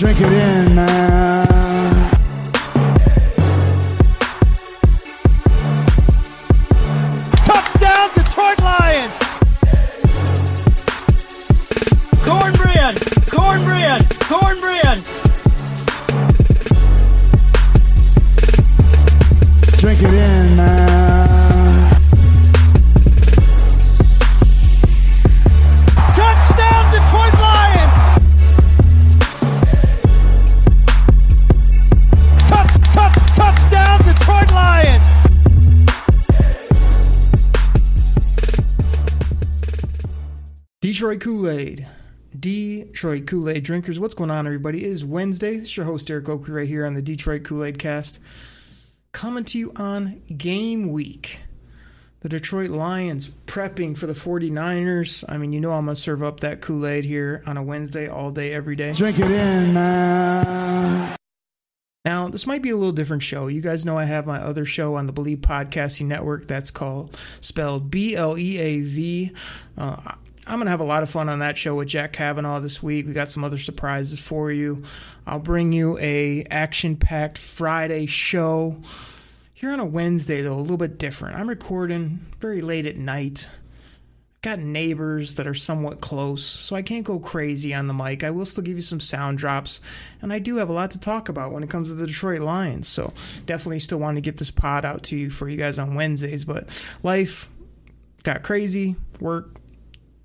Drink 0.00 0.18
it 0.18 0.32
in, 0.32 0.74
man. 0.76 1.29
Kool 43.30 43.48
Aid 43.48 43.62
drinkers. 43.62 44.00
What's 44.00 44.14
going 44.14 44.32
on, 44.32 44.44
everybody? 44.44 44.84
It 44.84 44.88
is 44.88 45.04
Wednesday. 45.04 45.54
It's 45.54 45.76
your 45.76 45.86
host, 45.86 46.10
Eric 46.10 46.28
Oakley, 46.28 46.52
right 46.52 46.66
here 46.66 46.84
on 46.84 46.94
the 46.94 47.00
Detroit 47.00 47.44
Kool 47.44 47.62
Aid 47.62 47.78
cast. 47.78 48.18
Coming 49.12 49.44
to 49.44 49.56
you 49.56 49.72
on 49.76 50.20
game 50.36 50.90
week. 50.90 51.38
The 52.22 52.28
Detroit 52.28 52.70
Lions 52.70 53.28
prepping 53.46 53.96
for 53.96 54.08
the 54.08 54.14
49ers. 54.14 55.24
I 55.28 55.36
mean, 55.36 55.52
you 55.52 55.60
know 55.60 55.74
I'm 55.74 55.84
going 55.84 55.94
to 55.94 56.00
serve 56.00 56.24
up 56.24 56.40
that 56.40 56.60
Kool 56.60 56.84
Aid 56.84 57.04
here 57.04 57.44
on 57.46 57.56
a 57.56 57.62
Wednesday, 57.62 58.08
all 58.08 58.32
day, 58.32 58.52
every 58.52 58.74
day. 58.74 58.94
Drink 58.94 59.20
it 59.20 59.30
in, 59.30 59.74
man. 59.74 61.14
Now, 62.04 62.26
this 62.26 62.48
might 62.48 62.62
be 62.62 62.70
a 62.70 62.76
little 62.76 62.90
different 62.90 63.22
show. 63.22 63.46
You 63.46 63.60
guys 63.60 63.84
know 63.84 63.96
I 63.96 64.06
have 64.06 64.26
my 64.26 64.40
other 64.40 64.64
show 64.64 64.96
on 64.96 65.06
the 65.06 65.12
Believe 65.12 65.38
Podcasting 65.38 66.06
Network 66.06 66.48
that's 66.48 66.72
called 66.72 67.16
spelled 67.40 67.92
B 67.92 68.16
L 68.16 68.36
E 68.36 68.58
A 68.58 68.80
V. 68.80 69.30
Uh, 69.78 70.14
I'm 70.46 70.56
going 70.56 70.66
to 70.66 70.70
have 70.70 70.80
a 70.80 70.84
lot 70.84 71.02
of 71.02 71.10
fun 71.10 71.28
on 71.28 71.40
that 71.40 71.58
show 71.58 71.74
with 71.74 71.88
Jack 71.88 72.12
Kavanaugh 72.12 72.60
this 72.60 72.82
week. 72.82 73.06
We 73.06 73.12
got 73.12 73.28
some 73.28 73.44
other 73.44 73.58
surprises 73.58 74.18
for 74.18 74.50
you. 74.50 74.82
I'll 75.26 75.38
bring 75.38 75.72
you 75.72 75.98
a 75.98 76.44
action-packed 76.50 77.38
Friday 77.38 78.06
show. 78.06 78.80
Here 79.54 79.70
on 79.70 79.80
a 79.80 79.84
Wednesday 79.84 80.40
though, 80.40 80.54
a 80.54 80.60
little 80.60 80.78
bit 80.78 80.96
different. 80.98 81.36
I'm 81.36 81.48
recording 81.48 82.26
very 82.38 82.62
late 82.62 82.86
at 82.86 82.96
night. 82.96 83.48
Got 84.40 84.58
neighbors 84.60 85.34
that 85.34 85.46
are 85.46 85.52
somewhat 85.52 86.00
close, 86.00 86.42
so 86.42 86.74
I 86.74 86.80
can't 86.80 87.04
go 87.04 87.18
crazy 87.18 87.74
on 87.74 87.86
the 87.86 87.92
mic. 87.92 88.24
I 88.24 88.30
will 88.30 88.46
still 88.46 88.64
give 88.64 88.76
you 88.76 88.80
some 88.80 88.98
sound 88.98 89.36
drops, 89.36 89.82
and 90.22 90.32
I 90.32 90.38
do 90.38 90.56
have 90.56 90.70
a 90.70 90.72
lot 90.72 90.92
to 90.92 90.98
talk 90.98 91.28
about 91.28 91.52
when 91.52 91.62
it 91.62 91.68
comes 91.68 91.88
to 91.88 91.94
the 91.94 92.06
Detroit 92.06 92.40
Lions. 92.40 92.88
So 92.88 93.12
definitely 93.44 93.80
still 93.80 93.98
want 93.98 94.16
to 94.16 94.22
get 94.22 94.38
this 94.38 94.50
pod 94.50 94.86
out 94.86 95.02
to 95.04 95.16
you 95.16 95.28
for 95.28 95.46
you 95.46 95.58
guys 95.58 95.78
on 95.78 95.94
Wednesdays. 95.94 96.46
But 96.46 96.70
life 97.02 97.50
got 98.22 98.42
crazy, 98.42 98.96
work, 99.20 99.59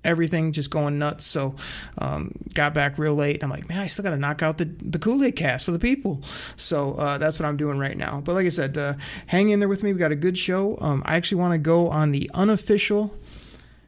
everything 0.06 0.52
just 0.52 0.70
going 0.70 0.98
nuts. 0.98 1.24
So 1.24 1.56
um, 1.98 2.32
got 2.54 2.72
back 2.72 2.98
real 2.98 3.14
late. 3.14 3.42
I'm 3.42 3.50
like, 3.50 3.68
man, 3.68 3.80
I 3.80 3.86
still 3.86 4.02
got 4.02 4.10
to 4.10 4.16
knock 4.16 4.42
out 4.42 4.58
the, 4.58 4.64
the 4.64 4.98
Kool 4.98 5.22
Aid 5.24 5.36
cast 5.36 5.66
for 5.66 5.72
the 5.72 5.78
people. 5.78 6.22
So 6.56 6.94
uh, 6.94 7.18
that's 7.18 7.38
what 7.38 7.46
I'm 7.46 7.56
doing 7.56 7.78
right 7.78 7.96
now. 7.96 8.22
But 8.24 8.34
like 8.34 8.46
I 8.46 8.50
said, 8.50 8.78
uh, 8.78 8.94
hang 9.26 9.50
in 9.50 9.58
there 9.58 9.68
with 9.68 9.82
me. 9.82 9.92
We 9.92 9.98
got 9.98 10.12
a 10.12 10.16
good 10.16 10.38
show. 10.38 10.78
Um, 10.80 11.02
I 11.04 11.16
actually 11.16 11.40
want 11.40 11.52
to 11.52 11.58
go 11.58 11.90
on 11.90 12.12
the 12.12 12.30
unofficial 12.32 13.12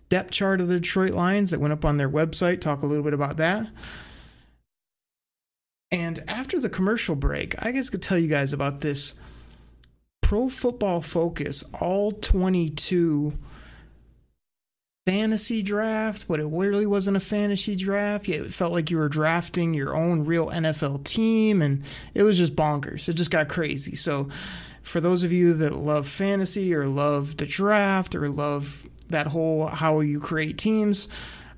depth 0.09 0.31
chart 0.31 0.61
of 0.61 0.69
the 0.69 0.75
Detroit 0.75 1.13
Lions 1.13 1.51
that 1.51 1.61
went 1.61 1.73
up 1.73 1.85
on 1.85 1.97
their 1.97 2.09
website, 2.09 2.61
talk 2.61 2.83
a 2.83 2.87
little 2.87 3.05
bit 3.05 3.15
about 3.15 3.37
that. 3.37 3.69
And 5.91 6.23
after 6.29 6.61
the 6.61 6.69
commercial 6.69 7.15
break, 7.15 7.55
I 7.65 7.73
guess 7.73 7.89
I 7.89 7.93
could 7.93 8.03
tell 8.03 8.19
you 8.19 8.29
guys 8.29 8.53
about 8.53 8.81
this 8.81 9.15
Pro 10.21 10.49
Football 10.49 11.01
Focus 11.01 11.65
All 11.81 12.13
22 12.13 13.39
fantasy 15.09 15.63
draft, 15.63 16.29
but 16.29 16.39
it 16.39 16.45
really 16.45 16.85
wasn't 16.85 17.17
a 17.17 17.21
fantasy 17.21 17.75
draft. 17.75 18.29
It 18.29 18.53
felt 18.53 18.73
like 18.73 18.91
you 18.91 18.99
were 18.99 19.09
drafting 19.09 19.73
your 19.73 19.97
own 19.97 20.27
real 20.27 20.51
NFL 20.51 21.05
team, 21.05 21.63
and 21.63 21.83
it 22.13 22.25
was 22.25 22.37
just 22.37 22.55
bonkers. 22.55 23.09
It 23.09 23.15
just 23.15 23.31
got 23.31 23.49
crazy. 23.49 23.97
So, 23.97 24.29
for 24.83 25.01
those 25.01 25.23
of 25.23 25.33
you 25.33 25.55
that 25.55 25.73
love 25.73 26.07
fantasy 26.07 26.75
or 26.75 26.87
love 26.87 27.39
the 27.39 27.47
draft 27.47 28.15
or 28.15 28.29
love 28.29 28.87
that 29.09 29.29
whole 29.29 29.69
how 29.69 30.01
you 30.01 30.21
create 30.21 30.59
teams, 30.59 31.09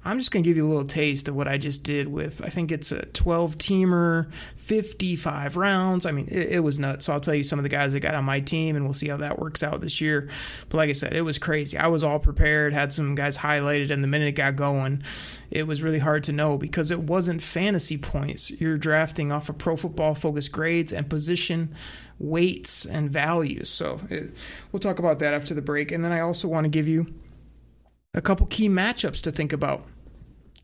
I'm 0.03 0.19
just 0.19 0.31
going 0.31 0.43
to 0.43 0.49
give 0.49 0.57
you 0.57 0.67
a 0.67 0.69
little 0.69 0.87
taste 0.87 1.29
of 1.29 1.37
what 1.37 1.47
I 1.47 1.59
just 1.59 1.83
did 1.83 2.09
with, 2.09 2.43
I 2.43 2.49
think 2.49 2.73
it's 2.73 2.91
a 2.91 3.05
12 3.07 3.57
teamer, 3.57 4.33
55 4.57 5.57
rounds. 5.57 6.07
I 6.07 6.11
mean, 6.11 6.27
it, 6.31 6.53
it, 6.53 6.61
was 6.61 6.79
nuts. 6.79 7.05
So 7.05 7.13
I'll 7.13 7.21
tell 7.21 7.35
you 7.35 7.43
some 7.43 7.59
of 7.59 7.65
the 7.65 7.69
guys 7.69 7.93
that 7.93 8.01
got 8.01 8.15
on 8.15 8.25
my 8.25 8.41
team 8.41 8.77
and 8.77 8.87
we'll 8.87 8.95
see 8.95 9.09
how 9.09 9.19
that 9.19 9.39
works 9.39 9.63
out 9.63 9.83
this 9.83 10.01
year. 10.01 10.31
But 10.71 10.79
like 10.79 10.89
I 10.89 10.95
said, 10.95 11.13
it 11.13 11.21
was 11.21 11.39
crazy. 11.39 11.77
I 11.77 11.89
was 11.89 12.03
all 12.03 12.19
prepared, 12.19 12.73
had 12.73 12.95
some 12.95 13.15
guys 13.15 13.37
highlighted, 13.37 13.91
and 13.91 14.03
the 14.03 14.09
minute 14.09 14.29
it 14.29 14.33
got 14.33 14.57
going, 14.57 15.03
it 15.51 15.67
was 15.67 15.83
really 15.83 15.99
hard 15.99 16.25
to 16.25 16.33
know 16.33 16.57
because 16.57 16.91
it 16.91 17.01
wasn't 17.01 17.43
fantasy 17.43 17.99
points. 17.99 18.51
You're 18.51 18.79
drafting 18.79 19.31
off 19.31 19.51
of 19.51 19.59
Pro 19.59 19.77
Football 19.77 20.15
Focus 20.15 20.49
grades 20.49 20.93
and 20.95 21.11
position 21.11 21.75
weights 22.19 22.87
and 22.87 23.11
values. 23.11 23.69
So 23.69 24.01
it, 24.09 24.35
we'll 24.73 24.81
talk 24.81 24.99
about 24.99 25.19
that 25.19 25.35
after 25.35 25.53
the 25.53 25.63
break. 25.63 25.93
And 25.93 26.05
then 26.05 26.13
I 26.13 26.21
also 26.21 26.49
want 26.49 26.65
to 26.65 26.71
give 26.71 26.89
you 26.89 27.13
a 28.15 28.21
couple 28.21 28.47
key 28.47 28.69
matchups 28.69 29.23
to 29.23 29.31
think 29.31 29.53
about 29.53 29.87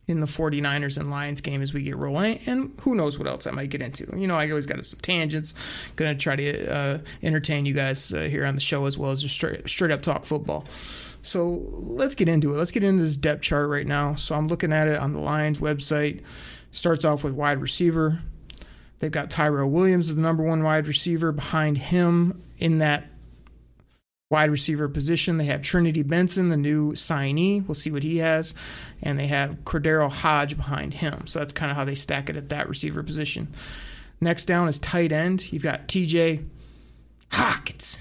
in 0.08 0.20
the 0.20 0.26
49ers 0.26 0.98
and 0.98 1.10
Lions 1.10 1.40
game 1.40 1.62
as 1.62 1.74
we 1.74 1.82
get 1.82 1.96
rolling. 1.96 2.38
And 2.46 2.72
who 2.82 2.94
knows 2.94 3.18
what 3.18 3.26
else 3.26 3.46
I 3.46 3.50
might 3.50 3.70
get 3.70 3.82
into. 3.82 4.06
You 4.16 4.26
know, 4.26 4.36
I 4.36 4.48
always 4.50 4.66
got 4.66 4.84
some 4.84 5.00
tangents. 5.00 5.52
Going 5.96 6.16
to 6.16 6.22
try 6.22 6.36
to 6.36 6.72
uh, 6.72 6.98
entertain 7.22 7.66
you 7.66 7.74
guys 7.74 8.12
uh, 8.12 8.20
here 8.22 8.46
on 8.46 8.54
the 8.54 8.60
show 8.60 8.86
as 8.86 8.96
well 8.96 9.10
as 9.10 9.22
just 9.22 9.34
straight, 9.34 9.68
straight 9.68 9.90
up 9.90 10.02
talk 10.02 10.24
football. 10.24 10.64
So 11.22 11.64
let's 11.72 12.14
get 12.14 12.28
into 12.28 12.54
it. 12.54 12.56
Let's 12.56 12.70
get 12.70 12.84
into 12.84 13.02
this 13.02 13.16
depth 13.16 13.42
chart 13.42 13.68
right 13.68 13.86
now. 13.86 14.14
So 14.14 14.36
I'm 14.36 14.46
looking 14.46 14.72
at 14.72 14.86
it 14.86 14.98
on 14.98 15.12
the 15.12 15.18
Lions 15.18 15.58
website. 15.58 16.22
Starts 16.70 17.04
off 17.04 17.24
with 17.24 17.32
wide 17.32 17.60
receiver. 17.60 18.20
They've 19.00 19.10
got 19.10 19.28
Tyrell 19.28 19.68
Williams 19.68 20.08
as 20.08 20.14
the 20.14 20.22
number 20.22 20.44
one 20.44 20.62
wide 20.62 20.86
receiver. 20.86 21.32
Behind 21.32 21.78
him 21.78 22.42
in 22.58 22.78
that 22.78 23.06
wide 24.28 24.50
receiver 24.50 24.88
position. 24.88 25.38
They 25.38 25.44
have 25.44 25.62
Trinity 25.62 26.02
Benson, 26.02 26.48
the 26.48 26.56
new 26.56 26.92
signee. 26.92 27.66
We'll 27.66 27.74
see 27.74 27.90
what 27.90 28.02
he 28.02 28.18
has. 28.18 28.54
And 29.02 29.18
they 29.18 29.28
have 29.28 29.64
KhaDarel 29.64 30.10
Hodge 30.10 30.56
behind 30.56 30.94
him. 30.94 31.26
So 31.26 31.38
that's 31.38 31.52
kind 31.52 31.70
of 31.70 31.76
how 31.76 31.84
they 31.84 31.94
stack 31.94 32.28
it 32.28 32.36
at 32.36 32.48
that 32.48 32.68
receiver 32.68 33.02
position. 33.02 33.48
Next 34.20 34.46
down 34.46 34.68
is 34.68 34.78
tight 34.78 35.12
end. 35.12 35.52
You've 35.52 35.62
got 35.62 35.88
TJ 35.88 36.46
Hockenson 37.30 37.98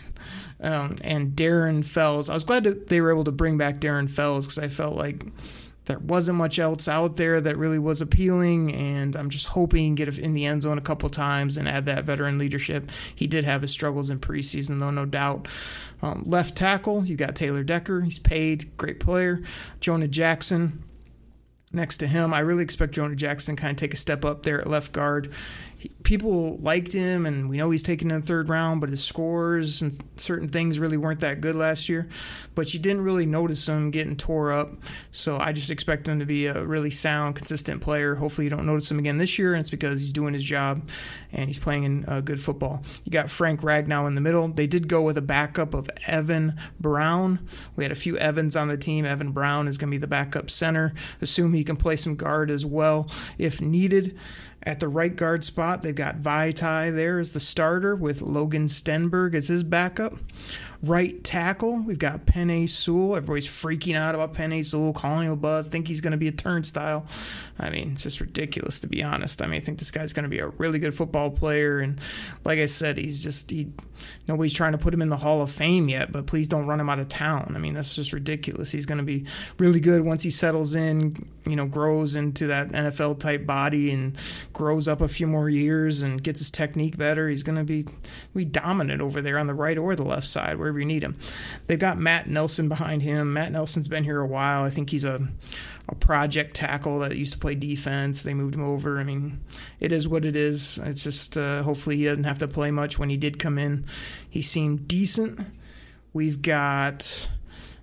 um, 0.61 0.97
and 1.01 1.35
Darren 1.35 1.85
Fells. 1.85 2.29
I 2.29 2.33
was 2.33 2.43
glad 2.43 2.63
that 2.63 2.87
they 2.87 3.01
were 3.01 3.11
able 3.11 3.25
to 3.25 3.31
bring 3.31 3.57
back 3.57 3.79
Darren 3.79 4.09
Fells 4.09 4.45
because 4.45 4.59
I 4.59 4.69
felt 4.69 4.95
like 4.95 5.23
there 5.85 5.99
wasn't 5.99 6.37
much 6.37 6.57
else 6.57 6.87
out 6.87 7.15
there 7.15 7.39
that 7.41 7.57
really 7.57 7.79
was 7.79 8.01
appealing, 8.01 8.73
and 8.73 9.15
I'm 9.15 9.29
just 9.29 9.47
hoping 9.47 9.95
get 9.95 10.17
in 10.17 10.33
the 10.33 10.45
end 10.45 10.63
zone 10.63 10.77
a 10.77 10.81
couple 10.81 11.09
times 11.09 11.57
and 11.57 11.67
add 11.67 11.85
that 11.85 12.05
veteran 12.05 12.37
leadership. 12.37 12.89
He 13.15 13.27
did 13.27 13.43
have 13.45 13.61
his 13.61 13.71
struggles 13.71 14.09
in 14.09 14.19
preseason, 14.19 14.79
though, 14.79 14.91
no 14.91 15.05
doubt. 15.05 15.47
Um, 16.01 16.23
left 16.25 16.55
tackle, 16.55 17.05
you 17.05 17.15
got 17.15 17.35
Taylor 17.35 17.63
Decker. 17.63 18.01
He's 18.01 18.19
paid, 18.19 18.75
great 18.77 18.99
player. 18.99 19.41
Jonah 19.79 20.07
Jackson. 20.07 20.83
Next 21.71 21.97
to 21.97 22.07
him, 22.07 22.33
I 22.33 22.39
really 22.39 22.63
expect 22.63 22.93
Jonah 22.93 23.15
Jackson 23.15 23.57
kind 23.57 23.71
of 23.71 23.77
take 23.77 23.93
a 23.93 23.97
step 23.97 24.23
up 24.23 24.43
there 24.43 24.61
at 24.61 24.67
left 24.67 24.93
guard 24.93 25.33
people 26.03 26.57
liked 26.57 26.93
him, 26.93 27.25
and 27.25 27.49
we 27.49 27.57
know 27.57 27.69
he's 27.71 27.83
taken 27.83 28.11
in 28.11 28.21
the 28.21 28.25
third 28.25 28.49
round, 28.49 28.81
but 28.81 28.89
his 28.89 29.03
scores 29.03 29.81
and 29.81 29.97
certain 30.17 30.49
things 30.49 30.79
really 30.79 30.97
weren't 30.97 31.19
that 31.21 31.41
good 31.41 31.55
last 31.55 31.89
year. 31.89 32.07
But 32.53 32.73
you 32.73 32.79
didn't 32.79 33.03
really 33.03 33.25
notice 33.25 33.67
him 33.67 33.91
getting 33.91 34.15
tore 34.15 34.51
up. 34.51 34.71
So 35.11 35.37
I 35.37 35.51
just 35.51 35.69
expect 35.69 36.07
him 36.07 36.19
to 36.19 36.25
be 36.25 36.47
a 36.47 36.63
really 36.63 36.91
sound, 36.91 37.35
consistent 37.35 37.81
player. 37.81 38.15
Hopefully, 38.15 38.45
you 38.45 38.49
don't 38.49 38.65
notice 38.65 38.89
him 38.89 38.99
again 38.99 39.17
this 39.17 39.37
year, 39.37 39.53
and 39.53 39.61
it's 39.61 39.69
because 39.69 39.99
he's 39.99 40.13
doing 40.13 40.33
his 40.33 40.43
job 40.43 40.89
and 41.35 41.47
he's 41.47 41.59
playing 41.59 41.83
in 41.83 42.05
uh, 42.05 42.21
good 42.21 42.39
football. 42.39 42.81
You 43.03 43.11
got 43.11 43.29
Frank 43.29 43.61
Ragnow 43.61 44.07
in 44.07 44.15
the 44.15 44.21
middle. 44.21 44.47
They 44.47 44.67
did 44.67 44.87
go 44.87 45.01
with 45.01 45.17
a 45.17 45.21
backup 45.21 45.73
of 45.73 45.89
Evan 46.07 46.57
Brown. 46.79 47.45
We 47.75 47.83
had 47.83 47.91
a 47.91 47.95
few 47.95 48.17
Evans 48.17 48.55
on 48.55 48.69
the 48.69 48.77
team. 48.77 49.05
Evan 49.05 49.31
Brown 49.31 49.67
is 49.67 49.77
going 49.77 49.89
to 49.89 49.95
be 49.95 49.99
the 49.99 50.07
backup 50.07 50.49
center. 50.49 50.93
Assume 51.21 51.53
he 51.53 51.63
can 51.63 51.75
play 51.75 51.97
some 51.97 52.15
guard 52.15 52.49
as 52.49 52.65
well 52.65 53.09
if 53.37 53.61
needed. 53.61 54.17
At 54.65 54.79
the 54.79 54.87
right 54.87 55.15
guard 55.15 55.43
spot, 55.43 55.83
they've 55.83 55.93
got 55.93 56.21
Vaitai 56.21 56.95
there 56.95 57.19
as 57.19 57.31
the 57.31 57.39
starter 57.39 57.95
with 57.95 58.21
Logan 58.21 58.65
Stenberg 58.65 59.35
as 59.35 59.47
his 59.47 59.63
backup. 59.63 60.13
Right 60.85 61.23
tackle, 61.23 61.81
we've 61.81 61.97
got 61.97 62.27
Penei 62.27 62.69
Sewell. 62.69 63.15
Everybody's 63.15 63.47
freaking 63.47 63.95
out 63.95 64.13
about 64.13 64.35
Penei 64.35 64.63
Sewell, 64.63 64.93
calling 64.93 65.25
him 65.25 65.33
a 65.33 65.35
buzz, 65.35 65.67
think 65.67 65.87
he's 65.87 65.99
going 65.99 66.11
to 66.11 66.17
be 66.17 66.27
a 66.27 66.31
turnstile. 66.31 67.07
I 67.57 67.71
mean, 67.71 67.93
it's 67.93 68.03
just 68.03 68.21
ridiculous 68.21 68.81
to 68.81 68.87
be 68.87 69.01
honest. 69.01 69.41
I 69.41 69.47
mean, 69.47 69.61
I 69.61 69.63
think 69.63 69.79
this 69.79 69.89
guy's 69.89 70.13
going 70.13 70.23
to 70.23 70.29
be 70.29 70.39
a 70.39 70.47
really 70.47 70.77
good 70.77 70.93
football 70.93 71.31
player, 71.31 71.79
and 71.79 71.99
like 72.43 72.59
I 72.59 72.67
said, 72.67 72.97
he's 72.97 73.23
just 73.23 73.49
he. 73.49 73.71
Nobody's 74.27 74.53
trying 74.53 74.73
to 74.73 74.77
put 74.77 74.93
him 74.93 75.01
in 75.01 75.09
the 75.09 75.17
Hall 75.17 75.41
of 75.41 75.49
Fame 75.49 75.89
yet, 75.89 76.11
but 76.11 76.27
please 76.27 76.47
don't 76.47 76.67
run 76.67 76.79
him 76.79 76.89
out 76.89 76.99
of 76.99 77.09
town. 77.09 77.53
I 77.55 77.59
mean, 77.59 77.73
that's 77.73 77.95
just 77.95 78.13
ridiculous. 78.13 78.71
He's 78.71 78.85
going 78.85 78.97
to 78.97 79.03
be 79.03 79.25
really 79.57 79.79
good 79.79 80.03
once 80.03 80.21
he 80.21 80.29
settles 80.29 80.75
in, 80.75 81.27
you 81.47 81.55
know, 81.55 81.65
grows 81.65 82.15
into 82.15 82.47
that 82.47 82.69
NFL 82.69 83.19
type 83.19 83.45
body 83.45 83.91
and 83.91 84.17
grows 84.53 84.87
up 84.87 85.01
a 85.01 85.07
few 85.07 85.27
more 85.27 85.49
years 85.49 86.03
and 86.03 86.21
gets 86.21 86.39
his 86.39 86.51
technique 86.51 86.97
better, 86.97 87.29
he's 87.29 87.43
going 87.43 87.57
to 87.57 87.63
be 87.63 87.85
be 88.35 88.45
dominant 88.45 89.01
over 89.01 89.21
there 89.21 89.39
on 89.39 89.47
the 89.47 89.53
right 89.53 89.77
or 89.77 89.95
the 89.95 90.03
left 90.03 90.27
side, 90.27 90.57
wherever 90.57 90.74
you 90.79 90.85
need 90.85 91.03
him. 91.03 91.17
They've 91.67 91.79
got 91.79 91.97
Matt 91.97 92.27
Nelson 92.27 92.69
behind 92.69 93.01
him. 93.01 93.33
Matt 93.33 93.51
Nelson's 93.51 93.87
been 93.87 94.03
here 94.03 94.19
a 94.19 94.27
while. 94.27 94.63
I 94.63 94.69
think 94.69 94.89
he's 94.89 95.03
a 95.03 95.27
a 95.87 95.95
project 95.95 96.55
tackle 96.55 96.99
that 96.99 97.15
used 97.15 97.33
to 97.33 97.39
play 97.39 97.55
defense. 97.55 98.23
They 98.23 98.33
moved 98.33 98.55
him 98.55 98.63
over. 98.63 98.97
I 98.97 99.03
mean, 99.03 99.41
it 99.79 99.91
is 99.91 100.07
what 100.07 100.25
it 100.25 100.35
is. 100.35 100.79
It's 100.83 101.03
just 101.03 101.37
uh, 101.37 101.63
hopefully 101.63 101.97
he 101.97 102.05
doesn't 102.05 102.23
have 102.23 102.39
to 102.39 102.47
play 102.47 102.71
much. 102.71 102.97
When 102.97 103.09
he 103.09 103.17
did 103.17 103.39
come 103.39 103.57
in, 103.57 103.85
he 104.27 104.41
seemed 104.41 104.87
decent. 104.87 105.45
We've 106.13 106.41
got 106.41 107.29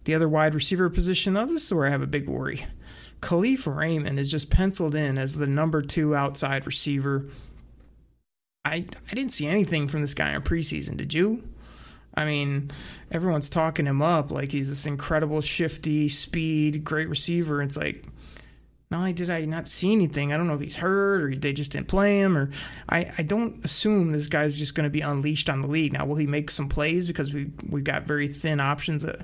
the 0.05 0.15
other 0.15 0.29
wide 0.29 0.55
receiver 0.55 0.91
position. 0.91 1.35
Now, 1.35 1.45
this 1.45 1.67
is 1.67 1.75
where 1.75 1.87
I 1.87 1.91
have 1.91 2.03
a 2.03 2.07
big 2.07 2.29
worry. 2.29 2.67
Kalif 3.21 3.73
Raymond 3.73 4.19
is 4.19 4.31
just 4.31 4.51
penciled 4.51 4.97
in 4.97 5.17
as 5.17 5.37
the 5.37 5.47
number 5.47 5.81
two 5.81 6.17
outside 6.17 6.67
receiver. 6.67 7.27
I 8.65 8.85
I 9.11 9.15
didn't 9.15 9.33
see 9.33 9.47
anything 9.47 9.87
from 9.87 10.01
this 10.01 10.15
guy 10.15 10.35
in 10.35 10.43
preseason. 10.43 10.97
Did 10.97 11.15
you? 11.15 11.45
I 12.15 12.25
mean, 12.25 12.71
everyone's 13.11 13.49
talking 13.49 13.87
him 13.87 14.03
up 14.03 14.31
like 14.31 14.53
he's 14.53 14.69
this 14.69 14.87
incredible 14.87 15.41
shifty 15.41 16.09
speed, 16.09 16.85
great 16.85 17.09
receiver. 17.09 17.63
It's 17.63 17.77
like 17.77 18.05
not 18.93 18.99
only 18.99 19.13
did 19.15 19.31
I 19.31 19.47
not 19.47 19.69
see 19.69 19.91
anything, 19.91 20.33
I 20.33 20.37
don't 20.37 20.47
know 20.47 20.55
if 20.55 20.61
he's 20.61 20.77
hurt 20.77 21.23
or 21.23 21.35
they 21.35 21.55
just 21.55 21.73
didn't 21.73 21.89
play 21.89 22.21
him, 22.21 22.37
or 22.37 22.51
I, 22.91 23.11
I 23.17 23.23
don't 23.23 23.65
assume 23.65 24.13
this 24.13 24.29
guy's 24.29 24.59
just 24.59 24.75
going 24.75 24.85
to 24.85 24.91
be 24.91 25.01
unleashed 25.01 25.49
on 25.49 25.63
the 25.63 25.67
league. 25.67 25.95
Now, 25.95 26.05
will 26.05 26.17
he 26.17 26.27
make 26.27 26.51
some 26.51 26.69
plays 26.69 27.07
because 27.07 27.33
we 27.33 27.51
we've 27.71 27.85
got 27.85 28.05
very 28.05 28.29
thin 28.29 28.61
options 28.61 29.03
at, 29.03 29.21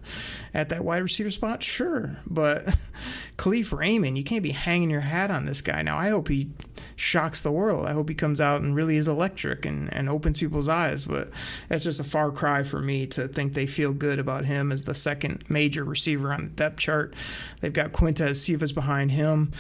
at 0.55 0.71
that 0.71 0.85
wide 0.85 1.03
receiver 1.03 1.31
spot? 1.31 1.63
Sure, 1.63 2.17
but 2.27 2.65
Kalif 3.37 3.77
Raymond, 3.77 4.17
you 4.17 4.25
can't 4.25 4.43
be 4.43 4.53
hanging 4.53 4.89
your 4.89 5.03
hat 5.03 5.31
on 5.31 5.45
this 5.45 5.61
guy. 5.61 5.83
Now, 5.83 5.99
I 5.99 6.09
hope 6.09 6.29
he 6.29 6.51
shocks 6.97 7.43
the 7.43 7.53
world. 7.53 7.87
I 7.87 7.93
hope 7.93 8.09
he 8.09 8.15
comes 8.15 8.41
out 8.41 8.63
and 8.63 8.75
really 8.75 8.97
is 8.97 9.07
electric 9.07 9.67
and, 9.67 9.93
and 9.93 10.09
opens 10.09 10.41
people's 10.41 10.69
eyes, 10.69 11.05
but 11.05 11.29
that's 11.69 11.85
just 11.85 12.01
a 12.01 12.05
far 12.05 12.33
cry 12.33 12.63
for 12.63 12.81
me 12.81 13.07
to 13.09 13.29
think 13.29 13.53
they 13.53 13.67
feel 13.67 13.93
good 13.93 14.19
about 14.19 14.47
him 14.47 14.73
as 14.73 14.85
the 14.85 14.95
second 14.95 15.45
major 15.49 15.85
receiver 15.85 16.33
on 16.33 16.45
the 16.45 16.51
depth 16.51 16.79
chart. 16.79 17.15
They've 17.61 17.73
got 17.73 17.93
Quintez 17.93 18.37
Cephus 18.37 18.73
behind 18.73 19.13
him. 19.13 19.53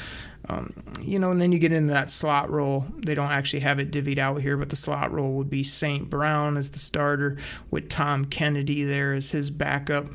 Um, 0.48 0.72
you 1.00 1.18
know, 1.18 1.30
and 1.30 1.40
then 1.40 1.52
you 1.52 1.58
get 1.58 1.72
into 1.72 1.92
that 1.92 2.10
slot 2.10 2.50
role. 2.50 2.86
They 2.96 3.14
don't 3.14 3.30
actually 3.30 3.60
have 3.60 3.78
it 3.78 3.90
divvied 3.90 4.18
out 4.18 4.40
here, 4.40 4.56
but 4.56 4.70
the 4.70 4.76
slot 4.76 5.12
role 5.12 5.34
would 5.34 5.50
be 5.50 5.62
St. 5.62 6.08
Brown 6.08 6.56
as 6.56 6.70
the 6.70 6.78
starter 6.78 7.36
with 7.70 7.88
Tom 7.88 8.24
Kennedy 8.24 8.84
there 8.84 9.12
as 9.12 9.30
his 9.30 9.50
backup. 9.50 10.06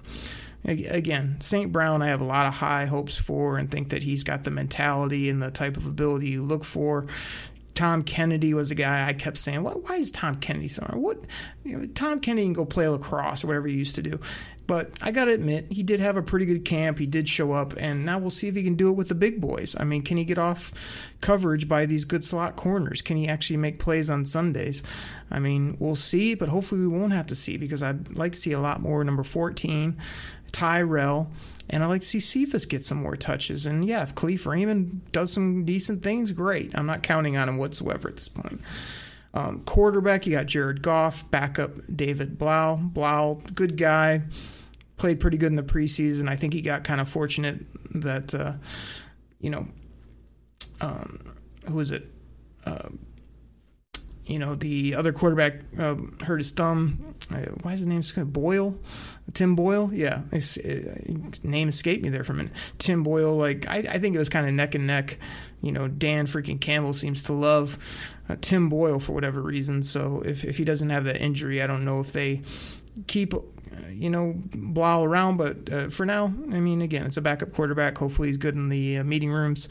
Again, 0.65 1.37
St. 1.41 1.71
Brown, 1.71 2.01
I 2.01 2.07
have 2.07 2.21
a 2.21 2.25
lot 2.25 2.47
of 2.47 2.53
high 2.53 2.85
hopes 2.85 3.17
for 3.17 3.57
and 3.57 3.69
think 3.69 3.89
that 3.89 4.03
he's 4.03 4.23
got 4.23 4.43
the 4.45 4.51
mentality 4.51 5.29
and 5.29 5.41
the 5.41 5.51
type 5.51 5.75
of 5.75 5.85
ability 5.85 6.29
you 6.29 6.43
look 6.43 6.63
for. 6.63 7.05
Tom 7.75 8.03
Kennedy 8.03 8.53
was 8.53 8.71
a 8.71 8.75
guy 8.75 9.07
I 9.07 9.13
kept 9.13 9.37
saying, 9.37 9.63
why 9.63 9.95
is 9.95 10.11
Tom 10.11 10.35
Kennedy 10.35 10.67
somewhere? 10.67 10.97
What, 10.97 11.19
you 11.63 11.77
know, 11.77 11.85
Tom 11.87 12.19
Kennedy 12.19 12.45
can 12.45 12.53
go 12.53 12.65
play 12.65 12.87
lacrosse 12.87 13.43
or 13.43 13.47
whatever 13.47 13.67
he 13.67 13.75
used 13.75 13.95
to 13.95 14.03
do. 14.03 14.19
But 14.73 14.89
I 15.03 15.11
got 15.11 15.25
to 15.25 15.31
admit, 15.31 15.71
he 15.71 15.83
did 15.83 15.99
have 15.99 16.17
a 16.17 16.23
pretty 16.23 16.47
good 16.47 16.65
camp. 16.65 16.97
He 16.97 17.05
did 17.05 17.29
show 17.29 17.51
up, 17.51 17.75
and 17.77 18.03
now 18.03 18.17
we'll 18.17 18.31
see 18.31 18.47
if 18.47 18.55
he 18.55 18.63
can 18.63 18.73
do 18.73 18.89
it 18.89 18.93
with 18.93 19.07
the 19.07 19.13
big 19.13 19.39
boys. 19.39 19.75
I 19.79 19.83
mean, 19.83 20.01
can 20.01 20.17
he 20.17 20.25
get 20.25 20.39
off 20.39 21.13
coverage 21.21 21.67
by 21.67 21.85
these 21.85 22.05
good 22.05 22.23
slot 22.23 22.55
corners? 22.55 23.03
Can 23.03 23.15
he 23.15 23.27
actually 23.27 23.57
make 23.57 23.77
plays 23.77 24.09
on 24.09 24.25
Sundays? 24.25 24.81
I 25.29 25.37
mean, 25.37 25.77
we'll 25.77 25.93
see, 25.93 26.33
but 26.33 26.49
hopefully 26.49 26.81
we 26.81 26.87
won't 26.87 27.13
have 27.13 27.27
to 27.27 27.35
see 27.35 27.55
because 27.55 27.83
I'd 27.83 28.15
like 28.15 28.31
to 28.31 28.39
see 28.39 28.51
a 28.51 28.59
lot 28.59 28.81
more 28.81 29.03
number 29.03 29.21
14, 29.21 29.95
Tyrell, 30.51 31.29
and 31.69 31.83
I'd 31.83 31.87
like 31.89 32.01
to 32.01 32.07
see 32.07 32.19
Cephus 32.19 32.65
get 32.65 32.83
some 32.83 32.97
more 32.97 33.15
touches. 33.15 33.67
And 33.67 33.85
yeah, 33.85 34.01
if 34.01 34.15
Kalif 34.15 34.47
Raymond 34.47 35.01
does 35.11 35.31
some 35.31 35.65
decent 35.65 36.01
things, 36.01 36.31
great. 36.31 36.75
I'm 36.75 36.87
not 36.87 37.03
counting 37.03 37.37
on 37.37 37.47
him 37.47 37.59
whatsoever 37.59 38.07
at 38.09 38.15
this 38.15 38.27
point. 38.27 38.59
Um, 39.35 39.61
quarterback, 39.61 40.27
you 40.27 40.33
got 40.33 40.45
Jared 40.45 40.81
Goff, 40.81 41.29
backup 41.31 41.71
David 41.95 42.37
Blough. 42.37 42.79
Blough, 42.81 43.41
good 43.55 43.77
guy, 43.77 44.23
played 45.03 45.19
pretty 45.19 45.35
good 45.35 45.47
in 45.47 45.57
the 45.57 45.63
preseason. 45.63 46.29
I 46.29 46.37
think 46.37 46.53
he 46.53 46.61
got 46.61 46.85
kind 46.85 47.01
of 47.01 47.09
fortunate 47.09 47.65
that, 47.95 48.33
uh, 48.33 48.53
you 49.41 49.49
know, 49.49 49.67
um, 50.79 51.35
who 51.67 51.77
is 51.81 51.91
it? 51.91 52.09
Uh, 52.65 52.87
you 54.23 54.39
know, 54.39 54.55
the 54.55 54.95
other 54.95 55.11
quarterback 55.11 55.55
uh, 55.77 55.95
hurt 56.21 56.37
his 56.37 56.51
thumb. 56.51 57.15
Uh, 57.29 57.41
why 57.63 57.73
is 57.73 57.79
his 57.79 57.87
name 57.87 58.01
Boyle? 58.31 58.77
Tim 59.33 59.57
Boyle? 59.57 59.89
Yeah, 59.93 60.21
uh, 60.31 60.39
name 61.43 61.67
escaped 61.67 62.01
me 62.01 62.07
there 62.07 62.23
for 62.23 62.31
a 62.31 62.35
minute. 62.37 62.53
Tim 62.77 63.03
Boyle, 63.03 63.35
like, 63.35 63.67
I, 63.67 63.79
I 63.79 63.99
think 63.99 64.15
it 64.15 64.19
was 64.19 64.29
kind 64.29 64.47
of 64.47 64.53
neck 64.53 64.73
and 64.73 64.87
neck. 64.87 65.19
You 65.61 65.73
know, 65.73 65.89
Dan 65.89 66.27
freaking 66.27 66.61
Campbell 66.61 66.93
seems 66.93 67.23
to 67.23 67.33
love 67.33 67.77
uh, 68.29 68.37
Tim 68.39 68.69
Boyle 68.69 69.01
for 69.01 69.11
whatever 69.11 69.41
reason. 69.41 69.83
So 69.83 70.23
if, 70.25 70.45
if 70.45 70.55
he 70.55 70.63
doesn't 70.63 70.91
have 70.91 71.03
that 71.03 71.17
injury, 71.17 71.61
I 71.61 71.67
don't 71.67 71.83
know 71.83 71.99
if 71.99 72.13
they 72.13 72.43
keep, 73.07 73.33
you 73.89 74.09
know, 74.09 74.33
Blough 74.35 75.03
around. 75.03 75.37
But 75.37 75.71
uh, 75.71 75.89
for 75.89 76.05
now, 76.05 76.25
I 76.25 76.59
mean, 76.59 76.81
again, 76.81 77.05
it's 77.05 77.17
a 77.17 77.21
backup 77.21 77.51
quarterback. 77.51 77.97
Hopefully 77.97 78.29
he's 78.29 78.37
good 78.37 78.55
in 78.55 78.69
the 78.69 78.97
uh, 78.97 79.03
meeting 79.03 79.31
rooms, 79.31 79.69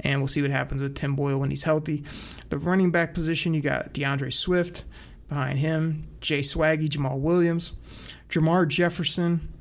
and 0.00 0.20
we'll 0.20 0.28
see 0.28 0.42
what 0.42 0.50
happens 0.50 0.82
with 0.82 0.94
Tim 0.94 1.14
Boyle 1.16 1.38
when 1.38 1.50
he's 1.50 1.62
healthy. 1.62 2.04
The 2.48 2.58
running 2.58 2.90
back 2.90 3.14
position, 3.14 3.54
you 3.54 3.60
got 3.60 3.92
D'Andre 3.92 4.30
Swift 4.30 4.84
behind 5.28 5.58
him, 5.58 6.06
Jay 6.20 6.40
Swaggy, 6.40 6.88
Jamaal 6.88 7.18
Williams, 7.18 7.72
Jermar 8.28 8.68
Jefferson, 8.68 9.52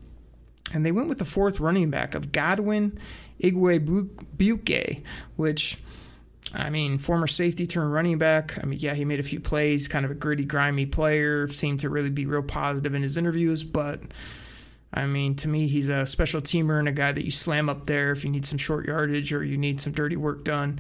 and 0.74 0.86
they 0.86 0.92
went 0.92 1.10
with 1.10 1.20
the 1.20 1.26
fourth 1.26 1.60
running 1.60 1.90
back 1.90 2.16
of 2.16 2.32
Godwin 2.32 3.00
Igwebuike, 3.42 5.04
which 5.36 5.78
I 6.54 6.70
mean, 6.70 7.00
former 7.00 7.28
safety 7.28 7.66
turned 7.66 7.92
running 7.92 8.20
back. 8.20 8.58
I 8.62 8.66
mean, 8.66 8.80
yeah, 8.80 8.94
he 8.94 9.06
made 9.06 9.20
a 9.20 9.24
few 9.24 9.40
plays, 9.40 9.88
kind 9.88 10.06
of 10.06 10.12
a 10.12 10.16
gritty, 10.16 10.46
grimy 10.46 10.86
player, 10.86 11.48
seemed 11.48 11.80
to 11.80 11.90
really 11.90 12.12
be 12.12 12.26
real 12.26 12.44
positive 12.44 12.94
in 12.94 13.02
his 13.02 13.18
interviews, 13.18 13.64
but 13.64 14.02
I 14.94 15.08
mean, 15.08 15.36
to 15.38 15.48
me, 15.48 15.68
he's 15.68 15.90
a 15.90 16.06
special 16.06 16.42
teamer 16.42 16.78
and 16.78 16.88
a 16.88 16.92
guy 16.92 17.12
that 17.12 17.26
you 17.26 17.32
slam 17.32 17.68
up 17.68 17.86
there 17.86 18.12
if 18.12 18.24
you 18.24 18.30
need 18.30 18.46
some 18.46 18.60
short 18.60 18.86
yardage 18.86 19.34
or 19.34 19.44
you 19.44 19.58
need 19.58 19.82
some 19.82 19.92
dirty 19.92 20.16
work 20.16 20.44
done. 20.44 20.80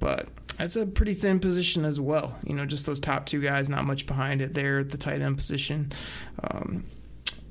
But 0.00 0.28
that's 0.56 0.76
a 0.76 0.86
pretty 0.86 1.14
thin 1.14 1.40
position 1.40 1.84
as 1.84 2.00
well. 2.00 2.38
You 2.44 2.54
know, 2.54 2.64
just 2.64 2.86
those 2.86 3.00
top 3.00 3.26
two 3.26 3.42
guys, 3.42 3.68
not 3.68 3.84
much 3.84 4.06
behind 4.06 4.40
it 4.40 4.54
there 4.54 4.78
at 4.78 4.90
the 4.90 4.96
tight 4.96 5.20
end 5.20 5.36
position. 5.36 5.92
Um, 6.42 6.84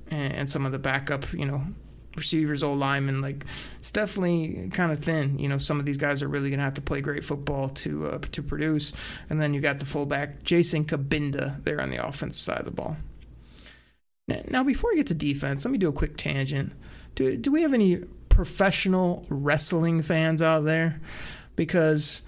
and, 0.10 0.34
and 0.34 0.50
some 0.50 0.66
of 0.66 0.72
the 0.72 0.80
backup, 0.80 1.32
you 1.32 1.46
know, 1.46 1.64
receivers, 2.16 2.64
old 2.64 2.80
linemen, 2.80 3.22
like 3.22 3.46
it's 3.80 3.92
definitely 3.92 4.70
kind 4.74 4.92
of 4.92 5.04
thin. 5.04 5.40
You 5.40 5.48
know, 5.48 5.58
some 5.58 5.80
of 5.80 5.86
these 5.86 5.98
guys 5.98 6.22
are 6.22 6.28
really 6.28 6.50
gonna 6.50 6.64
have 6.64 6.76
to 6.76 6.82
play 6.82 7.02
great 7.02 7.26
football 7.26 7.70
to 7.70 8.08
uh, 8.08 8.18
to 8.32 8.44
produce. 8.44 8.94
And 9.30 9.42
then 9.42 9.54
you 9.54 9.62
got 9.62 9.80
the 9.80 9.86
fullback 9.86 10.44
Jason 10.44 10.86
Cabinda 10.86 11.64
there 11.64 11.82
on 11.82 11.90
the 11.90 12.06
offensive 12.06 12.42
side 12.42 12.60
of 12.60 12.66
the 12.66 12.72
ball. 12.72 12.98
Now, 14.28 14.64
before 14.64 14.92
I 14.92 14.96
get 14.96 15.08
to 15.08 15.14
defense, 15.14 15.66
let 15.66 15.72
me 15.72 15.78
do 15.78 15.90
a 15.90 15.94
quick 15.94 16.16
tangent. 16.16 16.72
Do 17.16 17.36
do 17.38 17.52
we 17.52 17.62
have 17.64 17.74
any 17.74 17.98
professional 18.30 19.26
wrestling 19.30 20.02
fans 20.02 20.42
out 20.42 20.62
there? 20.62 21.02
Because 21.56 22.22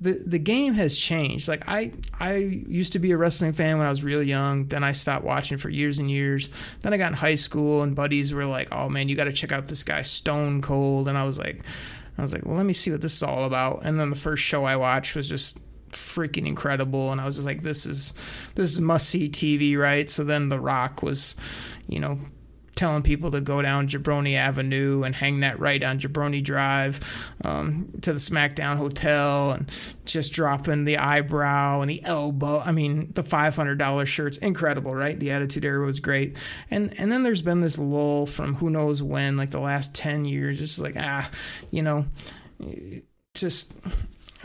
the 0.00 0.12
the 0.12 0.38
game 0.38 0.74
has 0.74 0.96
changed. 0.96 1.48
Like 1.48 1.64
I 1.66 1.92
I 2.18 2.36
used 2.36 2.92
to 2.92 2.98
be 2.98 3.10
a 3.10 3.16
wrestling 3.16 3.52
fan 3.52 3.78
when 3.78 3.86
I 3.86 3.90
was 3.90 4.04
real 4.04 4.22
young. 4.22 4.66
Then 4.66 4.84
I 4.84 4.92
stopped 4.92 5.24
watching 5.24 5.58
for 5.58 5.68
years 5.68 5.98
and 5.98 6.10
years. 6.10 6.50
Then 6.82 6.92
I 6.92 6.96
got 6.96 7.08
in 7.08 7.14
high 7.14 7.34
school 7.34 7.82
and 7.82 7.96
buddies 7.96 8.32
were 8.32 8.44
like, 8.44 8.68
"Oh 8.72 8.88
man, 8.88 9.08
you 9.08 9.16
got 9.16 9.24
to 9.24 9.32
check 9.32 9.52
out 9.52 9.68
this 9.68 9.82
guy 9.82 10.02
Stone 10.02 10.62
Cold." 10.62 11.08
And 11.08 11.18
I 11.18 11.24
was 11.24 11.38
like, 11.38 11.62
I 12.16 12.22
was 12.22 12.32
like, 12.32 12.46
"Well, 12.46 12.56
let 12.56 12.66
me 12.66 12.72
see 12.72 12.90
what 12.90 13.00
this 13.00 13.14
is 13.14 13.22
all 13.22 13.44
about." 13.44 13.80
And 13.84 13.98
then 13.98 14.10
the 14.10 14.16
first 14.16 14.44
show 14.44 14.64
I 14.64 14.76
watched 14.76 15.16
was 15.16 15.28
just 15.28 15.58
freaking 15.90 16.46
incredible 16.46 17.12
and 17.12 17.20
I 17.20 17.24
was 17.24 17.36
just 17.36 17.46
like 17.46 17.62
this 17.62 17.86
is 17.86 18.12
this 18.54 18.72
is 18.72 18.80
must 18.80 19.08
see 19.08 19.28
TV, 19.28 19.76
right? 19.76 20.08
So 20.08 20.22
then 20.24 20.48
The 20.48 20.60
Rock 20.60 21.02
was, 21.02 21.34
you 21.88 21.98
know, 21.98 22.18
telling 22.78 23.02
people 23.02 23.32
to 23.32 23.40
go 23.40 23.60
down 23.60 23.88
Jabroni 23.88 24.34
Avenue 24.34 25.02
and 25.02 25.12
hang 25.12 25.40
that 25.40 25.58
right 25.58 25.82
on 25.82 25.98
Jabroni 25.98 26.42
Drive 26.42 27.00
um, 27.44 27.90
to 28.02 28.12
the 28.12 28.20
SmackDown 28.20 28.76
Hotel 28.76 29.50
and 29.50 29.68
just 30.04 30.32
dropping 30.32 30.84
the 30.84 30.96
eyebrow 30.96 31.80
and 31.80 31.90
the 31.90 32.02
elbow. 32.04 32.60
I 32.60 32.70
mean, 32.70 33.12
the 33.14 33.24
$500 33.24 34.06
shirts, 34.06 34.38
incredible, 34.38 34.94
right? 34.94 35.18
The 35.18 35.32
Attitude 35.32 35.64
Era 35.64 35.84
was 35.84 35.98
great. 35.98 36.38
And 36.70 36.94
and 36.98 37.10
then 37.10 37.24
there's 37.24 37.42
been 37.42 37.60
this 37.60 37.78
lull 37.78 38.26
from 38.26 38.54
who 38.54 38.70
knows 38.70 39.02
when, 39.02 39.36
like 39.36 39.50
the 39.50 39.60
last 39.60 39.94
10 39.96 40.24
years, 40.24 40.58
just 40.58 40.78
like, 40.78 40.94
ah, 40.96 41.28
you 41.72 41.82
know, 41.82 42.06
just 43.34 43.74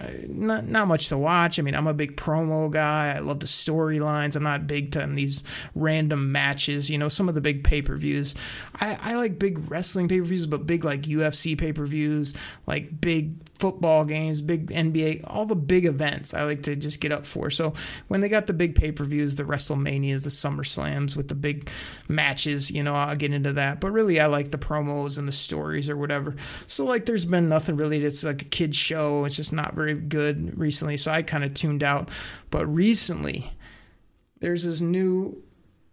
Uh, 0.04 0.10
not 0.28 0.66
not 0.66 0.88
much 0.88 1.10
to 1.10 1.18
watch. 1.18 1.60
I 1.60 1.62
mean, 1.62 1.76
I'm 1.76 1.88
a 1.88 1.94
big 1.94 2.18
promo 2.18 2.70
guy. 2.70 3.14
I 3.16 3.20
love 3.20 3.40
the 3.40 3.46
storylines. 3.46 4.36
I'm 4.36 4.44
not 4.44 4.68
big 4.68 4.92
to 4.94 5.08
these 5.08 5.44
random 5.76 6.32
matches. 6.32 6.90
You 6.90 6.98
know, 6.98 7.10
some 7.10 7.30
of 7.30 7.36
the 7.36 7.42
big 7.42 7.64
pay 7.64 7.82
per 7.82 7.96
views. 7.96 8.36
I, 8.76 8.98
I 9.02 9.16
like 9.16 9.40
big 9.40 9.70
wrestling 9.72 10.08
pay 10.08 10.20
per 10.20 10.26
views, 10.26 10.46
but 10.46 10.68
big 10.68 10.84
like 10.84 11.04
UFC 11.04 11.58
pay 11.58 11.72
per 11.72 11.86
views, 11.86 12.34
like 12.68 13.00
big 13.00 13.36
football 13.64 14.04
games, 14.04 14.42
big 14.42 14.68
NBA, 14.72 15.22
all 15.24 15.46
the 15.46 15.56
big 15.56 15.86
events 15.86 16.34
I 16.34 16.44
like 16.44 16.64
to 16.64 16.76
just 16.76 17.00
get 17.00 17.14
up 17.14 17.26
for. 17.26 17.50
So 17.50 17.74
when 18.10 18.20
they 18.20 18.28
got 18.28 18.46
the 18.46 18.52
big 18.52 18.76
pay 18.76 18.92
per 18.92 19.06
views, 19.06 19.36
the 19.36 19.46
WrestleManias, 19.46 20.24
the 20.24 20.30
SummerSlams 20.30 21.16
with 21.16 21.30
the 21.30 21.36
big 21.36 21.70
matches, 22.10 22.70
you 22.70 22.84
know, 22.84 22.94
I'll 22.94 23.16
get 23.16 23.32
into 23.32 23.54
that. 23.54 23.80
But 23.80 23.94
really, 23.94 24.20
I 24.20 24.26
like 24.26 24.52
the 24.52 24.58
promos 24.58 25.18
and 25.18 25.30
the 25.30 25.32
stories 25.32 25.90
or 25.90 25.96
whatever. 25.96 26.36
So 26.68 26.84
like, 26.84 27.06
there's 27.06 27.24
been 27.24 27.48
nothing 27.48 27.78
really 27.78 28.00
that's 28.00 28.26
like 28.26 28.42
a 28.42 28.46
kid 28.46 28.76
show. 28.76 29.24
It's 29.24 29.38
just 29.38 29.54
not 29.54 29.76
very 29.76 29.94
good 29.94 30.58
recently. 30.60 30.98
So 30.98 31.10
I 31.10 31.22
kind 31.22 31.46
of 31.46 31.54
tuned 31.54 31.84
out. 31.84 32.10
But 32.50 32.66
recently, 32.66 33.50
there's 34.42 34.66
this 34.66 34.82
new 34.82 35.42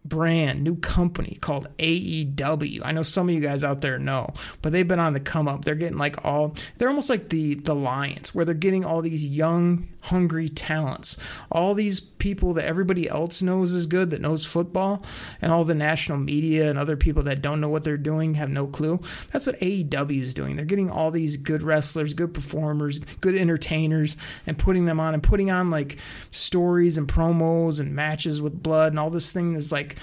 brand, 0.04 0.62
new 0.62 0.76
company 0.76 1.38
called 1.40 1.68
AEW. 1.78 2.80
I 2.84 2.92
know 2.92 3.02
some 3.02 3.28
of 3.28 3.34
you 3.34 3.40
guys 3.40 3.62
out 3.62 3.80
there 3.80 3.98
know, 3.98 4.32
but 4.62 4.72
they've 4.72 4.86
been 4.86 5.00
on 5.00 5.12
the 5.12 5.20
come 5.20 5.48
up. 5.48 5.64
They're 5.64 5.74
getting 5.74 5.98
like 5.98 6.24
all 6.24 6.54
they're 6.78 6.88
almost 6.88 7.10
like 7.10 7.28
the 7.28 7.54
the 7.54 7.74
Lions 7.74 8.34
where 8.34 8.44
they're 8.44 8.54
getting 8.54 8.84
all 8.84 9.02
these 9.02 9.24
young, 9.24 9.88
hungry 10.02 10.48
talents. 10.48 11.16
All 11.50 11.74
these 11.74 12.00
people 12.00 12.54
that 12.54 12.66
everybody 12.66 13.08
else 13.08 13.42
knows 13.42 13.72
is 13.72 13.86
good 13.86 14.10
that 14.10 14.20
knows 14.20 14.44
football 14.44 15.04
and 15.40 15.52
all 15.52 15.64
the 15.64 15.74
national 15.74 16.18
media 16.18 16.68
and 16.70 16.78
other 16.78 16.96
people 16.96 17.22
that 17.24 17.42
don't 17.42 17.60
know 17.60 17.68
what 17.68 17.84
they're 17.84 17.96
doing 17.96 18.34
have 18.34 18.50
no 18.50 18.66
clue. 18.66 19.00
That's 19.32 19.46
what 19.46 19.60
AEW 19.60 20.22
is 20.22 20.34
doing. 20.34 20.56
They're 20.56 20.64
getting 20.64 20.90
all 20.90 21.10
these 21.10 21.36
good 21.36 21.62
wrestlers, 21.62 22.14
good 22.14 22.34
performers, 22.34 22.98
good 23.20 23.36
entertainers 23.36 24.16
and 24.46 24.58
putting 24.58 24.86
them 24.86 25.00
on 25.00 25.14
and 25.14 25.22
putting 25.22 25.50
on 25.50 25.70
like 25.70 25.98
stories 26.30 26.98
and 26.98 27.08
promos 27.08 27.80
and 27.80 27.94
matches 27.94 28.40
with 28.40 28.62
blood 28.62 28.92
and 28.92 28.98
all 28.98 29.10
this 29.10 29.32
thing 29.32 29.54
is 29.54 29.72
like 29.72 29.96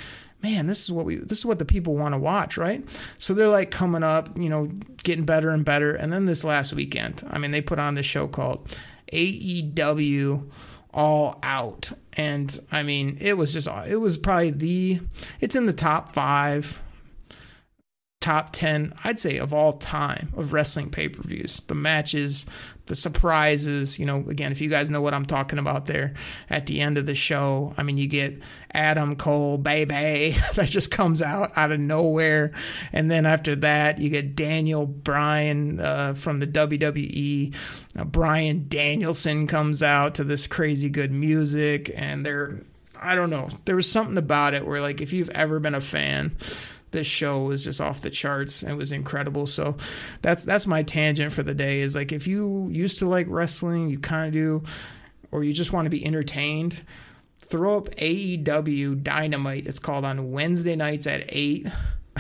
man, 0.44 0.68
this 0.68 0.84
is 0.84 0.92
what 0.92 1.06
we 1.06 1.16
this 1.16 1.40
is 1.40 1.46
what 1.46 1.60
the 1.60 1.66
people 1.66 1.96
want 1.96 2.14
to 2.14 2.20
watch, 2.20 2.58
right? 2.58 2.84
So 3.18 3.34
they're 3.34 3.48
like 3.48 3.72
coming 3.72 4.04
up, 4.04 4.38
you 4.38 4.50
know, 4.50 4.68
getting 5.04 5.26
better 5.26 5.50
and 5.50 5.66
better. 5.66 5.96
And 5.96 6.12
then 6.12 6.26
this 6.26 6.44
last 6.44 6.74
weekend, 6.74 7.24
I 7.30 7.38
mean, 7.38 7.52
they 7.52 7.62
put 7.62 7.80
on 7.80 7.96
this 7.96 8.06
show 8.06 8.28
called 8.28 8.78
AEW 9.14 10.50
All 10.94 11.40
Out. 11.44 11.92
And 12.14 12.60
I 12.72 12.84
mean, 12.84 13.18
it 13.22 13.38
was 13.38 13.54
just 13.54 13.68
it 13.88 13.98
was 13.98 14.18
probably 14.18 14.52
the 14.52 15.00
it's 15.40 15.56
in 15.56 15.66
the 15.66 15.74
top 15.74 16.14
5 16.14 16.82
top 18.28 18.52
10 18.52 18.92
I'd 19.06 19.20
say 19.20 19.38
of 19.38 19.54
all 19.54 19.72
time 19.72 20.34
of 20.36 20.52
wrestling 20.52 20.90
pay-per-views. 20.90 21.62
The 21.62 21.76
matches, 21.76 22.46
the 22.88 22.96
surprises. 22.96 23.98
You 23.98 24.06
know, 24.06 24.18
again, 24.28 24.52
if 24.52 24.60
you 24.60 24.70
guys 24.70 24.90
know 24.90 25.00
what 25.00 25.14
I'm 25.14 25.26
talking 25.26 25.60
about 25.60 25.86
there 25.86 26.14
at 26.50 26.66
the 26.66 26.82
end 26.82 26.98
of 26.98 27.06
the 27.06 27.16
show, 27.16 27.74
I 27.78 27.84
mean, 27.84 27.96
you 27.96 28.06
get 28.06 28.38
Adam 28.74 29.16
Cole, 29.16 29.58
baby, 29.58 30.36
that 30.56 30.68
just 30.68 30.92
comes 30.92 31.22
out 31.22 31.58
out 31.58 31.72
of 31.72 31.80
nowhere. 31.80 32.52
And 32.92 33.10
then 33.10 33.26
after 33.26 33.56
that, 33.56 34.00
you 34.00 34.10
get 34.10 34.36
Daniel 34.36 34.86
Bryan 34.86 35.80
uh, 35.80 36.14
from 36.14 36.42
the 36.42 36.48
WWE. 36.48 37.56
Uh, 37.98 38.04
Bryan 38.04 38.66
Danielson 38.68 39.48
comes 39.48 39.82
out 39.82 40.16
to 40.16 40.26
this 40.26 40.48
crazy 40.48 40.90
good 40.90 41.14
music. 41.14 41.94
And 41.96 42.26
they're, 42.26 42.60
I 43.02 43.16
don't 43.16 43.30
know, 43.30 43.48
there 43.64 43.78
was 43.78 43.90
something 43.90 44.18
about 44.18 44.54
it 44.54 44.68
where, 44.68 44.82
like, 44.82 45.00
if 45.00 45.14
you've 45.14 45.30
ever 45.30 45.62
been 45.62 45.76
a 45.76 45.80
fan, 45.80 46.36
this 46.92 47.08
show 47.08 47.44
was 47.44 47.64
just 47.64 47.82
off 47.82 48.02
the 48.02 48.10
charts. 48.10 48.64
It 48.64 48.74
was 48.74 48.92
incredible. 48.92 49.46
So 49.48 49.76
that's 50.22 50.44
that's 50.44 50.68
my 50.68 50.84
tangent 50.84 51.34
for 51.34 51.44
the 51.44 51.54
day. 51.54 51.82
Is 51.82 51.96
like 51.96 52.12
if 52.12 52.28
you 52.28 52.68
used 52.72 53.00
to 53.00 53.08
like 53.08 53.28
wrestling, 53.30 53.90
you 53.90 54.00
kind 54.00 54.28
of 54.28 54.34
do, 54.34 54.64
or 55.32 55.44
you 55.44 55.54
just 55.54 55.74
want 55.74 55.86
to 55.86 55.90
be 55.90 56.06
entertained. 56.06 56.82
Throw 57.38 57.78
up 57.78 57.90
AEW 57.96 59.04
Dynamite. 59.04 59.68
It's 59.68 59.80
called 59.80 60.04
on 60.04 60.32
Wednesday 60.32 60.76
nights 60.76 61.08
at 61.08 61.24
eight. 61.30 61.68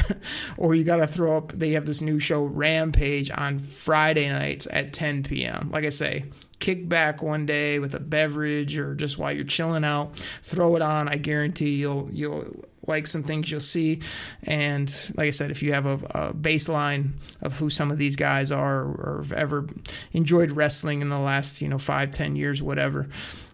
or 0.57 0.75
you 0.75 0.83
got 0.83 0.97
to 0.97 1.07
throw 1.07 1.37
up. 1.37 1.51
They 1.51 1.71
have 1.71 1.85
this 1.85 2.01
new 2.01 2.19
show 2.19 2.43
Rampage 2.43 3.31
on 3.31 3.59
Friday 3.59 4.29
nights 4.29 4.67
at 4.71 4.93
10 4.93 5.23
p.m. 5.23 5.69
Like 5.71 5.85
I 5.85 5.89
say, 5.89 6.25
kick 6.59 6.87
back 6.87 7.21
one 7.21 7.45
day 7.45 7.79
with 7.79 7.95
a 7.95 7.99
beverage 7.99 8.77
or 8.77 8.95
just 8.95 9.17
while 9.17 9.31
you're 9.31 9.43
chilling 9.43 9.83
out, 9.83 10.15
throw 10.41 10.75
it 10.75 10.81
on. 10.81 11.07
I 11.07 11.17
guarantee 11.17 11.75
you'll 11.75 12.09
you'll 12.11 12.65
like 12.87 13.07
some 13.07 13.23
things 13.23 13.51
you'll 13.51 13.59
see. 13.59 14.01
And 14.43 14.93
like 15.15 15.27
I 15.27 15.31
said, 15.31 15.51
if 15.51 15.61
you 15.61 15.73
have 15.73 15.85
a, 15.85 15.93
a 15.93 16.33
baseline 16.33 17.11
of 17.41 17.57
who 17.59 17.69
some 17.69 17.91
of 17.91 17.97
these 17.97 18.15
guys 18.15 18.51
are 18.51 18.81
or 18.83 19.17
have 19.21 19.33
ever 19.33 19.67
enjoyed 20.13 20.51
wrestling 20.51 21.01
in 21.01 21.09
the 21.09 21.19
last, 21.19 21.61
you 21.61 21.69
know, 21.69 21.77
five, 21.77 22.11
ten 22.11 22.35
years, 22.35 22.63
whatever, 22.63 23.07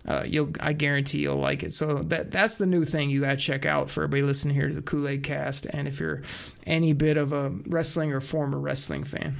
uh, 0.08 0.24
you'll 0.28 0.52
I 0.60 0.74
guarantee 0.74 1.20
you'll 1.20 1.38
like 1.38 1.64
it. 1.64 1.74
So 1.74 2.00
that 2.04 2.32
that's 2.32 2.58
the 2.58 2.66
new 2.66 2.86
thing 2.86 3.10
you 3.10 3.22
got 3.22 3.32
to 3.32 3.38
check 3.38 3.66
out 3.66 3.90
for 3.90 4.04
everybody 4.04 4.24
listening 4.24 4.56
here 4.56 4.68
to 4.68 4.74
the 4.74 4.82
Kool 4.82 5.08
Aid 5.08 5.24
Cast. 5.24 5.66
And 5.66 5.88
if 5.88 6.00
you're 6.00 6.22
any 6.66 6.94
bit 6.94 7.18
of 7.18 7.34
a 7.34 7.50
wrestling 7.68 8.14
or 8.14 8.22
former 8.22 8.60
wrestling 8.60 9.04
fan. 9.04 9.36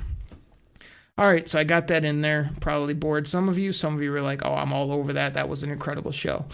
All 1.16 1.28
right, 1.28 1.48
so 1.48 1.60
I 1.60 1.64
got 1.64 1.88
that 1.90 2.04
in 2.04 2.22
there. 2.22 2.50
Probably 2.60 2.96
bored 2.96 3.28
some 3.28 3.48
of 3.48 3.60
you. 3.60 3.72
Some 3.72 3.94
of 3.94 4.02
you 4.02 4.12
were 4.12 4.22
like, 4.22 4.44
"Oh, 4.44 4.56
I'm 4.56 4.74
all 4.74 4.92
over 4.92 5.14
that. 5.14 5.36
That 5.36 5.48
was 5.48 5.62
an 5.62 5.70
incredible 5.70 6.12
show." 6.12 6.46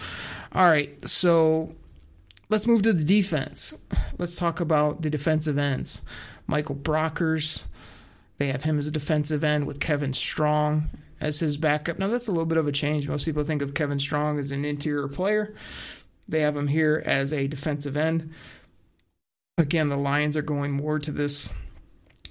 All 0.52 0.68
right, 0.68 1.08
so 1.08 1.74
Let's 2.50 2.66
move 2.66 2.82
to 2.82 2.92
the 2.92 3.04
defense. 3.04 3.78
Let's 4.18 4.34
talk 4.34 4.58
about 4.58 5.02
the 5.02 5.08
defensive 5.08 5.56
ends. 5.56 6.02
Michael 6.48 6.74
Brockers, 6.74 7.64
they 8.38 8.48
have 8.48 8.64
him 8.64 8.76
as 8.76 8.88
a 8.88 8.90
defensive 8.90 9.44
end 9.44 9.68
with 9.68 9.78
Kevin 9.78 10.12
Strong 10.12 10.90
as 11.20 11.38
his 11.38 11.56
backup. 11.56 11.98
Now, 11.98 12.08
that's 12.08 12.26
a 12.26 12.32
little 12.32 12.46
bit 12.46 12.58
of 12.58 12.66
a 12.66 12.72
change. 12.72 13.08
Most 13.08 13.24
people 13.24 13.44
think 13.44 13.62
of 13.62 13.74
Kevin 13.74 14.00
Strong 14.00 14.40
as 14.40 14.50
an 14.50 14.64
interior 14.64 15.06
player. 15.06 15.54
They 16.26 16.40
have 16.40 16.56
him 16.56 16.66
here 16.66 17.00
as 17.06 17.32
a 17.32 17.46
defensive 17.46 17.96
end. 17.96 18.32
Again, 19.56 19.88
the 19.88 19.96
Lions 19.96 20.36
are 20.36 20.42
going 20.42 20.72
more 20.72 20.98
to 20.98 21.12
this 21.12 21.50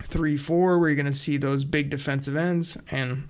3 0.04 0.36
4 0.38 0.80
where 0.80 0.90
you're 0.90 0.96
going 0.96 1.06
to 1.06 1.14
see 1.14 1.38
those 1.38 1.64
big 1.64 1.90
defensive 1.90 2.36
ends. 2.36 2.78
And 2.92 3.30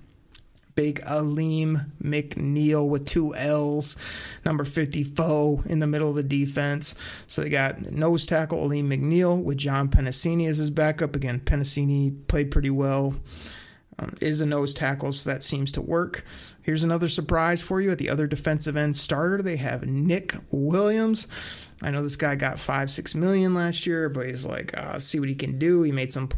big 0.80 1.02
Alim 1.04 1.92
McNeill 2.02 2.88
with 2.88 3.04
two 3.04 3.34
L's, 3.34 3.96
number 4.46 4.64
54 4.64 5.64
in 5.66 5.78
the 5.78 5.86
middle 5.86 6.08
of 6.08 6.16
the 6.16 6.22
defense. 6.22 6.94
So 7.26 7.42
they 7.42 7.50
got 7.50 7.82
nose 7.82 8.24
tackle 8.24 8.62
Alim 8.64 8.88
McNeill 8.88 9.42
with 9.42 9.58
John 9.58 9.90
Penisini 9.90 10.48
as 10.48 10.56
his 10.56 10.70
backup. 10.70 11.14
Again, 11.14 11.40
Penisini 11.40 12.26
played 12.28 12.50
pretty 12.50 12.70
well. 12.70 13.14
Um, 13.98 14.16
is 14.22 14.40
a 14.40 14.46
nose 14.46 14.72
tackle, 14.72 15.12
so 15.12 15.28
that 15.28 15.42
seems 15.42 15.70
to 15.72 15.82
work. 15.82 16.24
Here's 16.62 16.82
another 16.82 17.10
surprise 17.10 17.60
for 17.60 17.82
you 17.82 17.90
at 17.90 17.98
the 17.98 18.08
other 18.08 18.26
defensive 18.26 18.74
end 18.74 18.96
starter. 18.96 19.42
They 19.42 19.56
have 19.56 19.86
Nick 19.86 20.34
Williams. 20.50 21.28
I 21.82 21.90
know 21.90 22.02
this 22.02 22.16
guy 22.16 22.34
got 22.34 22.58
five, 22.58 22.90
six 22.90 23.14
million 23.14 23.54
last 23.54 23.86
year, 23.86 24.08
but 24.08 24.26
he's 24.26 24.44
like, 24.44 24.76
uh, 24.76 24.98
see 24.98 25.18
what 25.18 25.28
he 25.28 25.34
can 25.34 25.58
do. 25.58 25.82
He 25.82 25.92
made 25.92 26.12
some, 26.12 26.28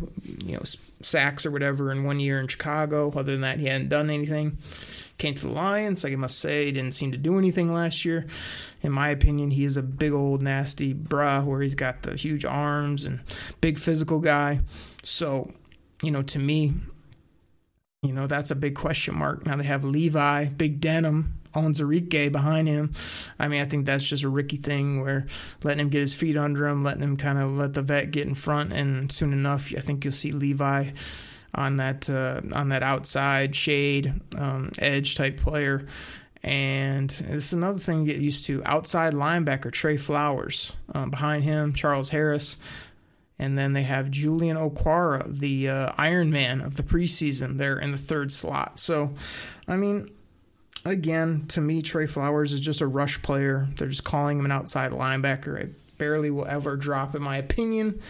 you 0.45 0.55
know, 0.55 0.63
sacks 1.03 1.45
or 1.45 1.51
whatever 1.51 1.91
in 1.91 2.05
one 2.05 2.21
year 2.21 2.41
in 2.41 2.47
Chicago. 2.47 3.11
Other 3.11 3.33
than 3.33 3.41
that, 3.41 3.59
he 3.59 3.67
hadn't 3.67 3.89
done 3.89 4.09
anything. 4.09 4.59
Came 5.19 5.35
to 5.35 5.47
the 5.47 5.53
Lions. 5.53 6.05
Like 6.05 6.13
I 6.13 6.17
must 6.17 6.39
say, 6.39 6.67
he 6.67 6.73
didn't 6.73 6.95
seem 6.95 7.11
to 7.13 7.19
do 7.19 7.39
anything 7.39 7.75
last 7.75 8.05
year. 8.05 8.27
In 8.83 8.93
my 8.93 9.09
opinion, 9.09 9.51
he 9.51 9.65
is 9.65 9.77
a 9.77 9.83
big 9.83 10.13
old 10.13 10.43
nasty 10.43 10.95
bruh 10.95 11.45
where 11.45 11.61
he's 11.61 11.75
got 11.75 12.03
the 12.03 12.15
huge 12.15 12.45
arms 12.45 13.05
and 13.05 13.21
big 13.61 13.79
physical 13.79 14.21
guy. 14.21 14.61
So, 15.03 15.53
you 16.03 16.13
know, 16.13 16.23
to 16.23 16.39
me, 16.39 16.73
you 18.03 18.13
know, 18.13 18.27
that's 18.27 18.51
a 18.51 18.57
big 18.57 18.75
question 18.75 19.17
mark. 19.17 19.47
Now 19.47 19.57
they 19.57 19.65
have 19.65 19.85
Levi, 19.85 20.47
Big 20.47 20.81
Denim, 20.81 21.39
Onwuzurike 21.55 22.33
behind 22.33 22.69
him. 22.69 22.93
I 23.39 23.49
mean, 23.49 23.61
I 23.61 23.65
think 23.65 23.87
that's 23.87 24.05
just 24.05 24.25
a 24.25 24.29
Ricky 24.29 24.57
thing 24.57 25.01
where 25.01 25.27
letting 25.63 25.81
him 25.81 25.89
get 25.89 26.01
his 26.01 26.15
feet 26.15 26.37
under 26.37 26.67
him, 26.67 26.85
letting 26.85 27.03
him 27.03 27.17
kind 27.17 27.39
of 27.39 27.53
let 27.53 27.75
the 27.75 27.83
vet 27.83 28.11
get 28.11 28.27
in 28.27 28.35
front, 28.35 28.73
and 28.73 29.11
soon 29.11 29.33
enough, 29.33 29.73
I 29.77 29.81
think 29.81 30.05
you'll 30.05 30.13
see 30.13 30.33
Levi 30.33 30.91
on 31.55 31.77
that 31.77 32.09
uh, 32.09 32.41
on 32.55 32.71
that 32.71 32.83
outside 32.83 33.55
shade 33.55 34.13
um, 34.37 34.71
edge 34.79 35.15
type 35.15 35.37
player. 35.37 35.87
And 36.45 37.09
this 37.09 37.47
is 37.47 37.53
another 37.53 37.79
thing 37.79 38.05
to 38.05 38.13
get 38.13 38.21
used 38.21 38.47
to. 38.47 38.65
Outside 38.65 39.13
linebacker 39.13 39.71
Trey 39.71 39.97
Flowers 39.97 40.75
um, 40.93 41.11
behind 41.11 41.45
him, 41.45 41.73
Charles 41.73 42.09
Harris. 42.09 42.57
And 43.39 43.57
then 43.57 43.73
they 43.73 43.83
have 43.83 44.11
Julian 44.11 44.57
Okwara, 44.57 45.39
the 45.39 45.69
uh, 45.69 45.93
Iron 45.99 46.31
Man 46.31 46.61
of 46.61 46.77
the 46.77 46.83
preseason, 46.83 47.59
there 47.59 47.79
in 47.79 47.91
the 47.91 47.99
third 47.99 48.31
slot. 48.31 48.79
So, 48.79 49.15
I 49.67 49.77
mean, 49.77 50.11
again, 50.85 51.47
to 51.49 51.61
me, 51.61 51.83
Trey 51.83 52.07
Flowers 52.07 52.53
is 52.53 52.61
just 52.61 52.81
a 52.81 52.87
rush 52.87 53.21
player. 53.23 53.69
They're 53.77 53.89
just 53.89 54.05
calling 54.05 54.39
him 54.39 54.45
an 54.45 54.53
outside 54.53 54.93
linebacker. 54.93 55.63
I 55.63 55.69
barely 55.99 56.31
will 56.31 56.47
ever 56.47 56.77
drop, 56.77 57.15
in 57.15 57.23
my 57.23 57.37
opinion. 57.37 58.01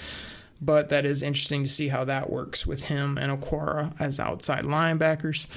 But 0.60 0.90
that 0.90 1.04
is 1.04 1.22
interesting 1.22 1.64
to 1.64 1.68
see 1.68 1.88
how 1.88 2.04
that 2.04 2.30
works 2.30 2.66
with 2.66 2.84
him 2.84 3.18
and 3.18 3.32
Okwara 3.32 4.00
as 4.00 4.20
outside 4.20 4.64
linebackers. 4.64 5.48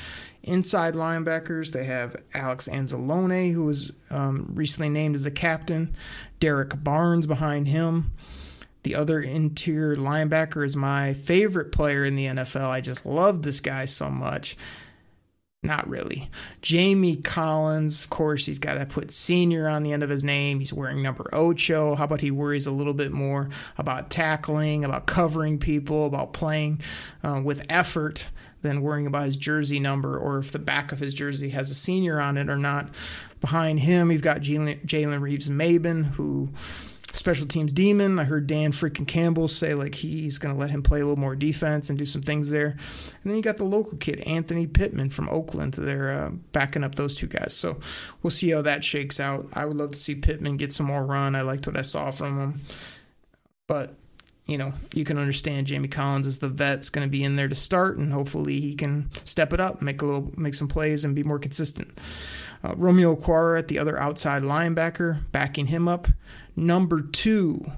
Inside 0.42 0.96
linebackers, 0.96 1.72
they 1.72 1.86
have 1.86 2.16
Alex 2.34 2.68
Anzalone, 2.68 3.54
who 3.54 3.66
was 3.66 3.92
um, 4.10 4.52
recently 4.56 4.90
named 4.90 5.14
as 5.16 5.24
the 5.24 5.32
captain. 5.32 5.96
Derrick 6.40 6.84
Barnes 6.84 7.28
behind 7.28 7.68
him. 7.68 8.12
The 8.82 8.96
other 8.96 9.22
interior 9.22 9.96
linebacker 9.96 10.64
is 10.66 10.76
my 10.76 11.14
favorite 11.14 11.72
player 11.72 12.04
in 12.04 12.16
the 12.16 12.26
NFL. 12.26 12.70
I 12.70 12.82
just 12.82 13.06
love 13.06 13.42
this 13.42 13.60
guy 13.60 13.86
so 13.86 14.10
much. 14.10 14.58
Not 15.66 15.90
really. 15.90 16.30
Jamie 16.62 17.16
Collins, 17.16 18.04
of 18.04 18.10
course, 18.12 18.46
he's 18.46 18.60
got 18.60 18.76
to 18.76 18.86
put 18.86 19.12
senior 19.12 19.68
on 19.68 19.82
the 19.82 19.94
end 19.94 20.04
of 20.04 20.10
his 20.10 20.24
name. 20.24 20.60
He's 20.60 20.72
wearing 20.72 21.02
number 21.02 21.28
ocho. 21.34 21.96
How 21.96 22.04
about 22.04 22.22
he 22.22 22.30
worries 22.30 22.68
a 22.68 22.72
little 22.72 22.94
bit 22.94 23.12
more 23.12 23.50
about 23.78 24.12
tackling, 24.12 24.86
about 24.86 25.08
covering 25.08 25.58
people, 25.58 26.06
about 26.06 26.34
playing 26.34 26.82
uh, 27.24 27.42
with 27.44 27.66
effort 27.68 28.28
than 28.62 28.82
worrying 28.82 29.08
about 29.08 29.26
his 29.26 29.38
jersey 29.38 29.80
number 29.80 30.18
or 30.18 30.38
if 30.38 30.52
the 30.52 30.60
back 30.60 30.92
of 30.92 31.00
his 31.00 31.14
jersey 31.14 31.50
has 31.50 31.72
a 31.72 31.76
senior 31.76 32.20
on 32.20 32.38
it 32.38 32.48
or 32.48 32.58
not. 32.58 32.90
Behind 33.42 33.80
him, 33.80 34.12
you've 34.12 34.22
got 34.22 34.42
Jalen 34.42 35.22
Reeves 35.22 35.50
Maybin, 35.50 36.06
who 36.12 36.50
special 37.16 37.48
teams 37.48 37.72
demon. 37.72 38.20
I 38.20 38.26
heard 38.26 38.48
Dan 38.48 38.72
freaking 38.72 39.08
Campbell 39.08 39.48
say 39.48 39.74
like 39.74 39.96
he's 39.96 40.38
going 40.38 40.54
to 40.54 40.60
let 40.60 40.72
him 40.72 40.84
play 40.84 41.00
a 41.00 41.04
little 41.06 41.20
more 41.20 41.36
defense 41.36 41.90
and 41.90 41.98
do 41.98 42.06
some 42.06 42.22
things 42.22 42.50
there. 42.50 42.72
And 42.72 43.24
then 43.24 43.36
you 43.36 43.42
got 43.42 43.58
the 43.58 43.64
local 43.64 43.98
kid 43.98 44.20
Anthony 44.22 44.68
Pittman 44.68 45.10
from 45.10 45.30
Oakland. 45.30 45.74
They're 45.76 46.12
uh, 46.12 46.30
backing 46.52 46.84
up 46.84 46.96
those 46.96 47.16
two 47.16 47.28
guys. 47.28 47.54
So 47.54 47.80
we'll 48.22 48.32
see 48.32 48.52
how 48.52 48.62
that 48.64 48.84
shakes 48.84 49.20
out. 49.20 49.48
I 49.54 49.66
would 49.66 49.78
love 49.78 49.92
to 49.92 49.98
see 49.98 50.16
Pittman 50.16 50.58
get 50.58 50.74
some 50.74 50.86
more 50.86 51.06
run. 51.06 51.36
I 51.36 51.42
liked 51.42 51.68
what 51.68 51.78
I 51.78 51.84
saw 51.84 52.12
from 52.12 52.40
him, 52.40 52.62
but 53.68 53.96
you 54.48 54.60
know, 54.60 54.74
you 54.94 55.04
can 55.06 55.18
understand 55.18 55.66
Jamie 55.66 55.88
Collins 55.88 56.28
as 56.28 56.38
the 56.38 56.48
vet's 56.48 56.90
going 56.90 57.08
to 57.08 57.12
be 57.12 57.24
in 57.24 57.36
there 57.36 57.48
to 57.48 57.56
start, 57.56 57.98
and 57.98 58.14
hopefully 58.14 58.60
he 58.60 58.76
can 58.76 59.10
step 59.24 59.54
it 59.54 59.60
up, 59.60 59.82
make 59.82 60.04
a 60.04 60.06
little, 60.06 60.32
make 60.38 60.54
some 60.54 60.68
plays, 60.68 61.04
and 61.04 61.16
be 61.16 61.24
more 61.24 61.40
consistent. 61.40 62.00
Uh, 62.64 62.76
Romeo 62.76 63.16
Okwara 63.16 63.58
at 63.58 63.70
the 63.70 63.80
other 63.80 64.00
outside 64.00 64.44
linebacker, 64.44 65.20
backing 65.32 65.68
him 65.68 65.88
up. 65.88 66.08
Number 66.56 67.02
two, 67.02 67.72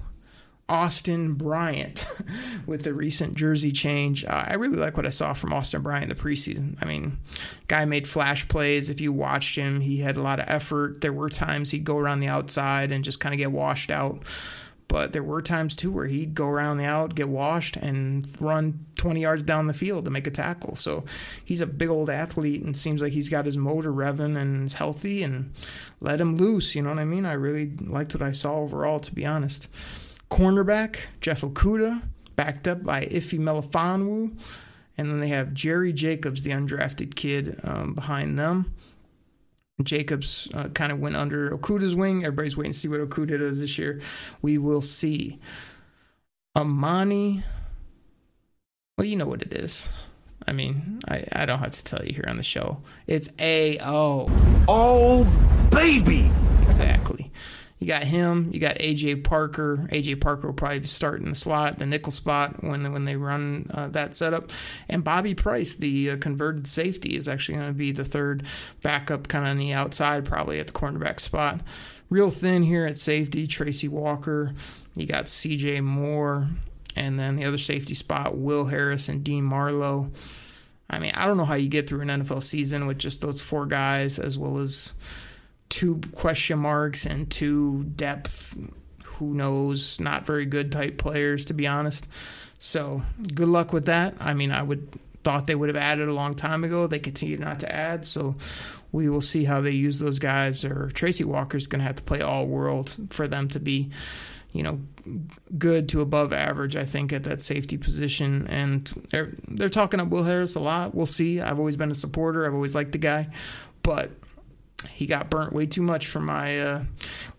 Austin 0.68 1.34
Bryant 1.34 2.06
with 2.66 2.84
the 2.84 2.92
recent 2.92 3.34
jersey 3.34 3.72
change. 3.72 4.24
Uh, 4.24 4.44
I 4.48 4.54
really 4.54 4.76
like 4.76 4.96
what 4.96 5.06
I 5.06 5.10
saw 5.10 5.32
from 5.32 5.52
Austin 5.52 5.82
Bryant 5.82 6.10
the 6.10 6.14
preseason. 6.14 6.76
I 6.80 6.84
mean, 6.84 7.18
guy 7.68 7.84
made 7.86 8.06
flash 8.06 8.46
plays. 8.48 8.90
If 8.90 9.00
you 9.00 9.12
watched 9.12 9.56
him, 9.56 9.80
he 9.80 9.98
had 9.98 10.16
a 10.16 10.22
lot 10.22 10.40
of 10.40 10.48
effort. 10.48 11.00
There 11.00 11.12
were 11.12 11.30
times 11.30 11.70
he'd 11.70 11.84
go 11.84 11.96
around 11.96 12.20
the 12.20 12.28
outside 12.28 12.92
and 12.92 13.04
just 13.04 13.20
kind 13.20 13.34
of 13.34 13.38
get 13.38 13.50
washed 13.50 13.90
out. 13.90 14.22
But 14.88 15.12
there 15.12 15.22
were 15.22 15.42
times 15.42 15.76
too 15.76 15.92
where 15.92 16.06
he'd 16.06 16.34
go 16.34 16.48
around 16.48 16.78
the 16.78 16.84
out, 16.84 17.14
get 17.14 17.28
washed, 17.28 17.76
and 17.76 18.26
run 18.40 18.86
20 18.96 19.20
yards 19.20 19.42
down 19.42 19.66
the 19.66 19.74
field 19.74 20.06
to 20.06 20.10
make 20.10 20.26
a 20.26 20.30
tackle. 20.30 20.76
So 20.76 21.04
he's 21.44 21.60
a 21.60 21.66
big 21.66 21.90
old 21.90 22.08
athlete 22.08 22.62
and 22.62 22.74
seems 22.74 23.02
like 23.02 23.12
he's 23.12 23.28
got 23.28 23.44
his 23.44 23.58
motor 23.58 23.92
revving 23.92 24.36
and 24.36 24.66
is 24.66 24.74
healthy 24.74 25.22
and 25.22 25.52
let 26.00 26.20
him 26.20 26.38
loose. 26.38 26.74
You 26.74 26.82
know 26.82 26.88
what 26.88 26.98
I 26.98 27.04
mean? 27.04 27.26
I 27.26 27.34
really 27.34 27.70
liked 27.80 28.14
what 28.14 28.22
I 28.22 28.32
saw 28.32 28.56
overall, 28.56 28.98
to 29.00 29.14
be 29.14 29.26
honest. 29.26 29.70
Cornerback, 30.30 31.00
Jeff 31.20 31.42
Okudah, 31.42 32.02
backed 32.34 32.66
up 32.66 32.82
by 32.82 33.00
Ife 33.00 33.32
Melifonwu. 33.32 34.38
And 34.96 35.10
then 35.10 35.20
they 35.20 35.28
have 35.28 35.54
Jerry 35.54 35.92
Jacobs, 35.92 36.42
the 36.42 36.50
undrafted 36.50 37.14
kid, 37.14 37.60
um, 37.62 37.94
behind 37.94 38.38
them. 38.38 38.74
Jacobs 39.82 40.48
uh, 40.54 40.68
kind 40.68 40.90
of 40.92 40.98
went 40.98 41.16
under 41.16 41.50
Okudah's 41.50 41.94
wing. 41.94 42.24
Everybody's 42.24 42.56
waiting 42.56 42.72
to 42.72 42.78
see 42.78 42.88
what 42.88 43.00
Okudah 43.00 43.38
does 43.38 43.60
this 43.60 43.78
year. 43.78 44.00
We 44.42 44.58
will 44.58 44.80
see. 44.80 45.38
Amani, 46.56 47.44
well, 48.96 49.06
you 49.06 49.14
know 49.14 49.28
what 49.28 49.42
it 49.42 49.52
is. 49.52 49.92
I 50.46 50.52
mean, 50.52 50.98
I, 51.06 51.24
I 51.32 51.46
don't 51.46 51.60
have 51.60 51.72
to 51.72 51.84
tell 51.84 52.04
you 52.04 52.14
here 52.14 52.24
on 52.26 52.36
the 52.36 52.42
show. 52.42 52.82
It's 53.06 53.30
A 53.38 53.78
O. 53.80 54.28
Oh, 54.66 55.24
baby! 55.70 56.27
You 57.78 57.86
got 57.86 58.02
him. 58.02 58.50
You 58.52 58.58
got 58.58 58.76
AJ 58.78 59.22
Parker. 59.22 59.88
AJ 59.92 60.20
Parker 60.20 60.48
will 60.48 60.54
probably 60.54 60.84
start 60.84 61.20
in 61.20 61.28
the 61.28 61.34
slot, 61.34 61.78
the 61.78 61.86
nickel 61.86 62.10
spot 62.10 62.62
when 62.62 62.92
when 62.92 63.04
they 63.04 63.16
run 63.16 63.70
uh, 63.72 63.88
that 63.88 64.14
setup. 64.14 64.50
And 64.88 65.04
Bobby 65.04 65.34
Price, 65.34 65.76
the 65.76 66.10
uh, 66.10 66.16
converted 66.16 66.66
safety, 66.66 67.16
is 67.16 67.28
actually 67.28 67.56
going 67.56 67.68
to 67.68 67.74
be 67.74 67.92
the 67.92 68.04
third 68.04 68.44
backup, 68.82 69.28
kind 69.28 69.44
of 69.44 69.50
on 69.50 69.58
the 69.58 69.72
outside, 69.72 70.24
probably 70.24 70.58
at 70.58 70.66
the 70.66 70.72
cornerback 70.72 71.20
spot. 71.20 71.60
Real 72.10 72.30
thin 72.30 72.62
here 72.64 72.84
at 72.84 72.98
safety. 72.98 73.46
Tracy 73.46 73.86
Walker. 73.86 74.54
You 74.96 75.06
got 75.06 75.28
C.J. 75.28 75.80
Moore, 75.82 76.48
and 76.96 77.18
then 77.18 77.36
the 77.36 77.44
other 77.44 77.58
safety 77.58 77.94
spot, 77.94 78.36
Will 78.36 78.64
Harris 78.64 79.08
and 79.08 79.22
Dean 79.22 79.44
Marlowe. 79.44 80.10
I 80.90 80.98
mean, 80.98 81.12
I 81.14 81.26
don't 81.26 81.36
know 81.36 81.44
how 81.44 81.54
you 81.54 81.68
get 81.68 81.88
through 81.88 82.00
an 82.00 82.08
NFL 82.08 82.42
season 82.42 82.86
with 82.86 82.98
just 82.98 83.20
those 83.20 83.40
four 83.40 83.66
guys, 83.66 84.18
as 84.18 84.36
well 84.36 84.58
as 84.58 84.94
two 85.68 86.00
question 86.12 86.58
marks 86.58 87.06
and 87.06 87.30
two 87.30 87.84
depth, 87.96 88.56
who 89.04 89.34
knows, 89.34 90.00
not 90.00 90.26
very 90.26 90.46
good 90.46 90.72
type 90.72 90.98
players, 90.98 91.44
to 91.46 91.54
be 91.54 91.66
honest. 91.66 92.08
So 92.58 93.02
good 93.34 93.48
luck 93.48 93.72
with 93.72 93.86
that. 93.86 94.14
I 94.20 94.34
mean, 94.34 94.50
I 94.50 94.62
would 94.62 94.88
thought 95.24 95.46
they 95.46 95.54
would 95.54 95.68
have 95.68 95.76
added 95.76 96.08
a 96.08 96.12
long 96.12 96.34
time 96.34 96.64
ago. 96.64 96.86
They 96.86 96.98
continue 96.98 97.36
not 97.36 97.60
to 97.60 97.72
add, 97.72 98.06
so 98.06 98.36
we 98.92 99.08
will 99.08 99.20
see 99.20 99.44
how 99.44 99.60
they 99.60 99.72
use 99.72 99.98
those 99.98 100.18
guys. 100.18 100.64
Or 100.64 100.90
Tracy 100.94 101.24
Walker's 101.24 101.66
going 101.66 101.80
to 101.80 101.86
have 101.86 101.96
to 101.96 102.02
play 102.02 102.20
all 102.20 102.46
world 102.46 102.94
for 103.10 103.28
them 103.28 103.48
to 103.48 103.60
be, 103.60 103.90
you 104.52 104.62
know, 104.62 104.80
good 105.58 105.88
to 105.90 106.00
above 106.00 106.32
average. 106.32 106.76
I 106.76 106.84
think 106.84 107.12
at 107.12 107.24
that 107.24 107.42
safety 107.42 107.76
position, 107.76 108.46
and 108.46 108.86
they're 109.10 109.32
they're 109.48 109.68
talking 109.68 110.00
up 110.00 110.08
Will 110.08 110.24
Harris 110.24 110.54
a 110.54 110.60
lot. 110.60 110.94
We'll 110.94 111.06
see. 111.06 111.40
I've 111.40 111.58
always 111.58 111.76
been 111.76 111.90
a 111.90 111.96
supporter. 111.96 112.46
I've 112.46 112.54
always 112.54 112.74
liked 112.74 112.92
the 112.92 112.98
guy, 112.98 113.28
but 113.82 114.10
he 114.86 115.06
got 115.06 115.30
burnt 115.30 115.52
way 115.52 115.66
too 115.66 115.82
much 115.82 116.06
for 116.06 116.20
my 116.20 116.60
uh, 116.60 116.84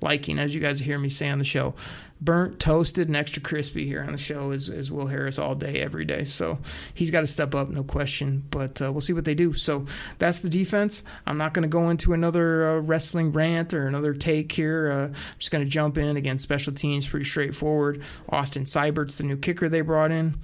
liking, 0.01 0.39
as 0.39 0.53
you 0.53 0.61
guys 0.61 0.79
hear 0.79 0.99
me 0.99 1.09
say 1.09 1.29
on 1.29 1.39
the 1.39 1.45
show. 1.45 1.73
Burnt, 2.21 2.59
toasted, 2.59 3.07
and 3.07 3.15
extra 3.15 3.41
crispy 3.41 3.85
here 3.85 4.03
on 4.03 4.11
the 4.11 4.17
show 4.17 4.51
is, 4.51 4.67
is 4.67 4.91
Will 4.91 5.07
Harris 5.07 5.39
all 5.39 5.55
day, 5.55 5.79
every 5.79 6.03
day. 6.03 6.25
So 6.25 6.59
he's 6.93 7.11
got 7.11 7.21
to 7.21 7.27
step 7.27 7.55
up, 7.55 7.69
no 7.69 7.81
question. 7.81 8.43
But 8.51 8.81
uh, 8.81 8.91
we'll 8.91 8.99
see 8.99 9.13
what 9.13 9.23
they 9.23 9.35
do. 9.35 9.53
So 9.53 9.85
that's 10.17 10.41
the 10.41 10.49
defense. 10.49 11.01
I'm 11.25 11.37
not 11.37 11.53
going 11.53 11.63
to 11.63 11.69
go 11.69 11.89
into 11.89 12.11
another 12.11 12.71
uh, 12.71 12.79
wrestling 12.81 13.31
rant 13.31 13.73
or 13.73 13.87
another 13.87 14.13
take 14.13 14.51
here. 14.51 14.91
Uh, 14.91 15.05
I'm 15.05 15.13
just 15.37 15.51
going 15.51 15.63
to 15.63 15.69
jump 15.69 15.97
in. 15.97 16.17
Again, 16.17 16.39
special 16.39 16.73
teams, 16.73 17.07
pretty 17.07 17.25
straightforward. 17.25 18.03
Austin 18.27 18.65
Seibert's 18.65 19.15
the 19.15 19.23
new 19.23 19.37
kicker 19.37 19.69
they 19.69 19.79
brought 19.79 20.11
in 20.11 20.35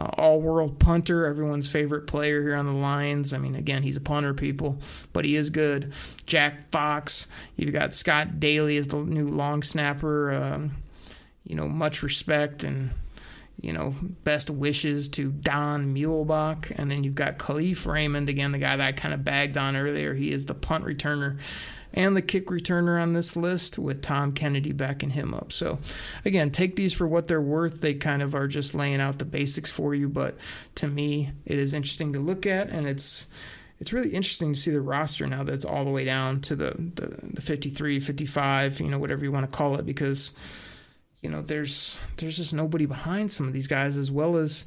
uh, 0.00 0.10
all 0.16 0.40
world 0.40 0.78
punter, 0.78 1.26
everyone's 1.26 1.68
favorite 1.68 2.06
player 2.06 2.40
here 2.42 2.56
on 2.56 2.66
the 2.66 2.72
Lions. 2.72 3.32
I 3.32 3.38
mean, 3.38 3.54
again, 3.54 3.82
he's 3.82 3.96
a 3.96 4.00
punter, 4.00 4.32
people, 4.32 4.78
but 5.12 5.24
he 5.24 5.36
is 5.36 5.50
good. 5.50 5.92
Jack 6.26 6.70
Fox, 6.70 7.26
you've 7.56 7.74
got 7.74 7.94
Scott 7.94 8.40
Daly 8.40 8.76
as 8.78 8.88
the 8.88 8.96
new 8.96 9.28
long 9.28 9.62
snapper. 9.62 10.32
Um, 10.32 10.76
you 11.44 11.56
know, 11.56 11.68
much 11.68 12.02
respect 12.02 12.64
and 12.64 12.90
you 13.60 13.72
know, 13.74 13.94
best 14.24 14.48
wishes 14.48 15.10
to 15.10 15.30
Don 15.30 15.94
Muhlbach. 15.94 16.72
And 16.76 16.90
then 16.90 17.04
you've 17.04 17.14
got 17.14 17.38
Kalif 17.38 17.86
Raymond, 17.86 18.28
again, 18.28 18.52
the 18.52 18.58
guy 18.58 18.76
that 18.76 18.86
I 18.86 18.92
kind 18.92 19.12
of 19.12 19.22
bagged 19.22 19.58
on 19.58 19.76
earlier. 19.76 20.14
He 20.14 20.32
is 20.32 20.46
the 20.46 20.54
punt 20.54 20.84
returner 20.84 21.38
and 21.92 22.16
the 22.16 22.22
kick 22.22 22.46
returner 22.46 23.00
on 23.00 23.12
this 23.12 23.36
list 23.36 23.78
with 23.78 24.02
Tom 24.02 24.32
Kennedy 24.32 24.72
backing 24.72 25.10
him 25.10 25.34
up. 25.34 25.52
So, 25.52 25.78
again, 26.24 26.50
take 26.50 26.76
these 26.76 26.92
for 26.92 27.06
what 27.06 27.28
they're 27.28 27.40
worth. 27.40 27.80
They 27.80 27.94
kind 27.94 28.22
of 28.22 28.34
are 28.34 28.46
just 28.46 28.74
laying 28.74 29.00
out 29.00 29.18
the 29.18 29.24
basics 29.24 29.70
for 29.70 29.94
you, 29.94 30.08
but 30.08 30.36
to 30.76 30.86
me, 30.86 31.30
it 31.44 31.58
is 31.58 31.74
interesting 31.74 32.12
to 32.12 32.20
look 32.20 32.46
at, 32.46 32.68
and 32.68 32.86
it's 32.86 33.26
it's 33.80 33.92
really 33.92 34.10
interesting 34.10 34.52
to 34.52 34.58
see 34.58 34.70
the 34.70 34.80
roster 34.80 35.26
now 35.26 35.42
that's 35.42 35.64
all 35.64 35.84
the 35.84 35.90
way 35.90 36.04
down 36.04 36.42
to 36.42 36.54
the, 36.54 36.72
the, 36.72 37.16
the 37.22 37.40
53, 37.40 37.98
55, 37.98 38.78
you 38.80 38.88
know, 38.88 38.98
whatever 38.98 39.24
you 39.24 39.32
want 39.32 39.50
to 39.50 39.56
call 39.56 39.76
it, 39.76 39.86
because 39.86 40.32
you 41.22 41.30
know 41.30 41.42
there's 41.42 41.98
there's 42.16 42.36
just 42.36 42.54
nobody 42.54 42.86
behind 42.86 43.32
some 43.32 43.46
of 43.46 43.52
these 43.52 43.66
guys 43.66 43.96
as 43.96 44.10
well 44.10 44.36
as 44.36 44.64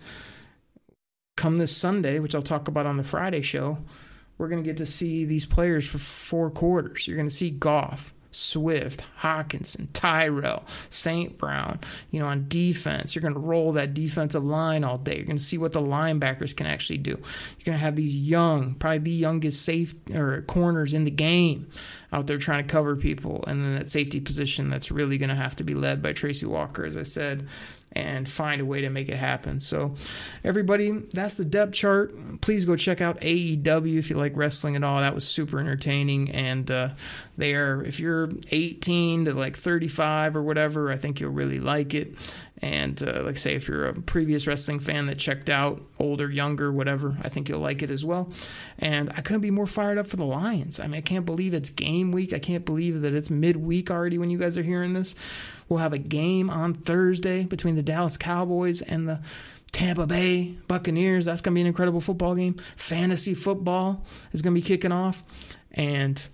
come 1.36 1.58
this 1.58 1.76
Sunday, 1.76 2.20
which 2.20 2.36
I'll 2.36 2.42
talk 2.42 2.68
about 2.68 2.86
on 2.86 2.98
the 2.98 3.04
Friday 3.04 3.42
show 3.42 3.78
we're 4.38 4.50
going 4.50 4.64
to 4.64 4.68
get 4.68 4.78
to 4.78 4.86
see 4.86 5.26
these 5.26 5.46
players 5.46 5.88
for 5.88 5.98
four 5.98 6.50
quarters. 6.50 7.08
You're 7.08 7.18
going 7.18 7.30
to 7.30 7.36
see 7.36 7.52
Goff, 7.52 8.14
Swift, 8.32 9.04
Hockenson, 9.22 9.88
Tyrell, 9.94 10.64
St. 10.90 11.38
Brown, 11.38 11.80
you 12.10 12.20
know, 12.20 12.28
on 12.28 12.48
defense. 12.48 13.16
You're 13.16 13.22
going 13.22 13.36
to 13.36 13.40
roll 13.40 13.74
that 13.74 13.94
defensive 13.94 14.44
line 14.44 14.84
all 14.84 14.98
day. 14.98 15.18
You're 15.18 15.26
going 15.26 15.38
to 15.38 15.44
see 15.44 15.58
what 15.58 15.72
the 15.72 15.82
linebackers 15.82 16.56
can 16.56 16.66
actually 16.66 16.98
do. 16.98 17.12
You're 17.12 17.66
going 17.66 17.78
to 17.78 17.84
have 17.84 17.96
these 17.96 18.18
young, 18.18 18.74
probably 18.74 19.00
the 19.00 19.12
youngest 19.12 19.62
safe 19.62 19.94
or 20.14 20.42
corners 20.42 20.94
in 20.94 21.04
the 21.04 21.12
game 21.12 21.70
out 22.12 22.28
there 22.28 22.38
trying 22.38 22.66
to 22.66 22.72
cover 22.72 22.96
people. 22.96 23.44
And 23.48 23.62
then 23.62 23.76
that 23.76 23.90
safety 23.90 24.20
position 24.20 24.70
that's 24.70 24.92
really 24.92 25.18
going 25.18 25.30
to 25.30 25.36
have 25.36 25.56
to 25.58 25.64
be 25.64 25.76
led 25.76 26.02
by 26.02 26.14
Tracy 26.14 26.46
Walker, 26.46 26.86
as 26.86 26.98
I 26.98 27.04
said 27.04 27.48
and 27.94 28.30
find 28.30 28.60
a 28.60 28.66
way 28.66 28.82
to 28.82 28.90
make 28.90 29.08
it 29.08 29.18
happen. 29.18 29.60
So, 29.60 29.96
everybody, 30.44 30.92
that's 30.92 31.36
the 31.36 31.46
depth 31.46 31.74
chart. 31.74 32.14
Please 32.42 32.66
go 32.66 32.76
check 32.76 33.02
out 33.02 33.22
AEW 33.22 33.98
if 33.98 34.10
you 34.10 34.18
like 34.18 34.36
wrestling 34.36 34.76
at 34.76 34.84
all. 34.84 35.00
That 35.00 35.16
was 35.16 35.28
super 35.28 35.60
entertaining. 35.60 36.32
And 36.32 36.70
uh, 36.70 36.90
they 37.38 37.54
are, 37.56 37.84
if 37.84 38.00
you're 38.00 38.32
18 38.52 39.26
to 39.26 39.34
like 39.34 39.56
35 39.56 40.36
or 40.36 40.44
whatever, 40.44 40.92
I 40.92 40.98
think 40.98 41.20
you'll 41.20 41.32
really 41.32 41.60
like 41.60 41.94
it. 41.94 42.18
And 42.64 43.02
uh, 43.04 43.24
like 43.24 43.38
say, 43.38 43.56
if 43.56 43.68
you're 43.68 43.88
a 43.88 43.94
previous 43.94 44.48
wrestling 44.48 44.80
fan 44.80 45.08
that 45.08 45.18
checked 45.18 45.50
out, 45.50 45.82
older, 46.00 46.32
younger, 46.32 46.72
whatever, 46.72 47.18
I 47.22 47.28
think 47.28 47.50
you'll 47.50 47.60
like 47.60 47.82
it 47.82 47.92
as 47.92 48.06
well. 48.06 48.32
And 48.80 49.10
I 49.10 49.22
couldn't 49.22 49.42
be 49.42 49.52
more 49.52 49.68
fired 49.68 49.98
up 49.98 50.08
for 50.08 50.16
the 50.16 50.24
Lions. 50.26 50.80
I 50.80 50.84
mean, 50.88 51.00
I 51.00 51.02
can't 51.02 51.26
believe 51.26 51.54
it's 51.54 51.70
game 51.70 52.14
week. 52.14 52.32
I 52.32 52.40
can't 52.40 52.66
believe 52.66 53.02
that 53.02 53.14
it's 53.14 53.30
midweek 53.30 53.92
already 53.92 54.18
when 54.18 54.30
you 54.30 54.38
guys 54.38 54.58
are 54.58 54.64
hearing 54.64 54.94
this. 54.94 55.14
We'll 55.70 55.80
have 55.80 55.94
a 55.94 55.98
game 55.98 56.50
on 56.50 56.74
Thursday 56.74 57.46
between 57.46 57.76
the 57.76 57.84
Dallas 57.84 58.18
Cowboys 58.18 58.82
and 58.82 59.08
the 59.08 59.22
Tampa 59.72 60.06
Bay 60.06 60.56
Buccaneers. 60.68 61.26
That's 61.26 61.42
going 61.42 61.54
to 61.54 61.56
be 61.56 61.62
an 61.62 61.68
incredible 61.68 62.02
football 62.02 62.36
game. 62.36 62.56
Fantasy 62.76 63.34
football 63.34 64.04
is 64.32 64.42
going 64.42 64.54
to 64.56 64.62
be 64.62 64.66
kicking 64.66 64.92
off. 64.92 65.24
And 65.72 66.26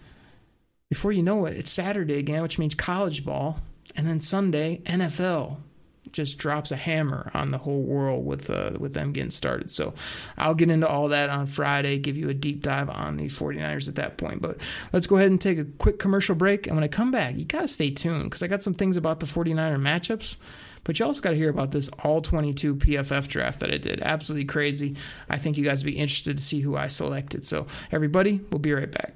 before 0.89 1.11
you 1.11 1.23
know 1.23 1.45
it, 1.45 1.57
it's 1.57 1.71
Saturday 1.71 2.17
again, 2.17 2.43
which 2.43 2.59
means 2.59 2.75
college 2.75 3.25
ball. 3.25 3.59
And 3.95 4.05
then 4.05 4.19
Sunday, 4.19 4.81
NFL. 4.85 5.57
Just 6.11 6.37
drops 6.37 6.71
a 6.71 6.75
hammer 6.75 7.29
on 7.33 7.51
the 7.51 7.57
whole 7.57 7.81
world 7.81 8.25
with 8.25 8.49
uh, 8.49 8.71
with 8.79 8.93
them 8.93 9.11
getting 9.11 9.31
started. 9.31 9.71
So 9.71 9.93
I'll 10.37 10.55
get 10.55 10.69
into 10.69 10.87
all 10.87 11.09
that 11.09 11.29
on 11.29 11.47
Friday, 11.47 11.97
give 11.99 12.17
you 12.17 12.29
a 12.29 12.33
deep 12.33 12.61
dive 12.61 12.89
on 12.89 13.17
the 13.17 13.25
49ers 13.25 13.87
at 13.87 13.95
that 13.95 14.17
point. 14.17 14.41
But 14.41 14.57
let's 14.91 15.07
go 15.07 15.17
ahead 15.17 15.31
and 15.31 15.39
take 15.39 15.57
a 15.57 15.65
quick 15.65 15.99
commercial 15.99 16.35
break. 16.35 16.67
And 16.67 16.75
when 16.75 16.83
I 16.83 16.87
come 16.87 17.11
back, 17.11 17.35
you 17.37 17.45
got 17.45 17.61
to 17.61 17.67
stay 17.67 17.91
tuned 17.91 18.25
because 18.25 18.43
I 18.43 18.47
got 18.47 18.63
some 18.63 18.73
things 18.73 18.97
about 18.97 19.19
the 19.19 19.25
49er 19.25 19.79
matchups. 19.79 20.37
But 20.85 20.97
you 20.97 21.05
also 21.05 21.21
got 21.21 21.31
to 21.31 21.35
hear 21.35 21.49
about 21.49 21.71
this 21.71 21.89
all 22.03 22.21
22 22.21 22.75
PFF 22.75 23.27
draft 23.27 23.59
that 23.59 23.71
I 23.71 23.77
did. 23.77 24.01
Absolutely 24.01 24.45
crazy. 24.45 24.95
I 25.29 25.37
think 25.37 25.57
you 25.57 25.63
guys 25.63 25.83
would 25.83 25.91
be 25.91 25.97
interested 25.99 26.37
to 26.37 26.43
see 26.43 26.61
who 26.61 26.77
I 26.77 26.87
selected. 26.87 27.45
So, 27.45 27.67
everybody, 27.91 28.39
we'll 28.49 28.59
be 28.59 28.73
right 28.73 28.89
back. 28.89 29.15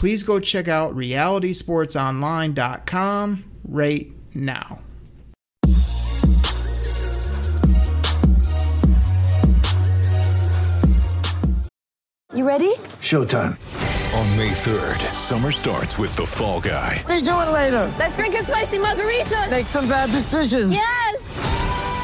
Please 0.00 0.22
go 0.22 0.40
check 0.40 0.66
out 0.66 0.96
realitysportsonline.com 0.96 3.44
right 3.64 4.10
now. 4.34 4.80
You 12.32 12.48
ready? 12.48 12.72
Showtime. 13.02 13.58
On 14.14 14.36
May 14.38 14.52
3rd, 14.52 15.14
summer 15.14 15.52
starts 15.52 15.98
with 15.98 16.16
The 16.16 16.24
Fall 16.24 16.62
Guy. 16.62 17.04
Let's 17.06 17.20
do 17.20 17.32
it 17.32 17.52
later. 17.52 17.92
Let's 17.98 18.16
drink 18.16 18.36
a 18.36 18.42
spicy 18.42 18.78
margarita. 18.78 19.48
Make 19.50 19.66
some 19.66 19.86
bad 19.86 20.10
decisions. 20.12 20.72
Yes. 20.72 21.29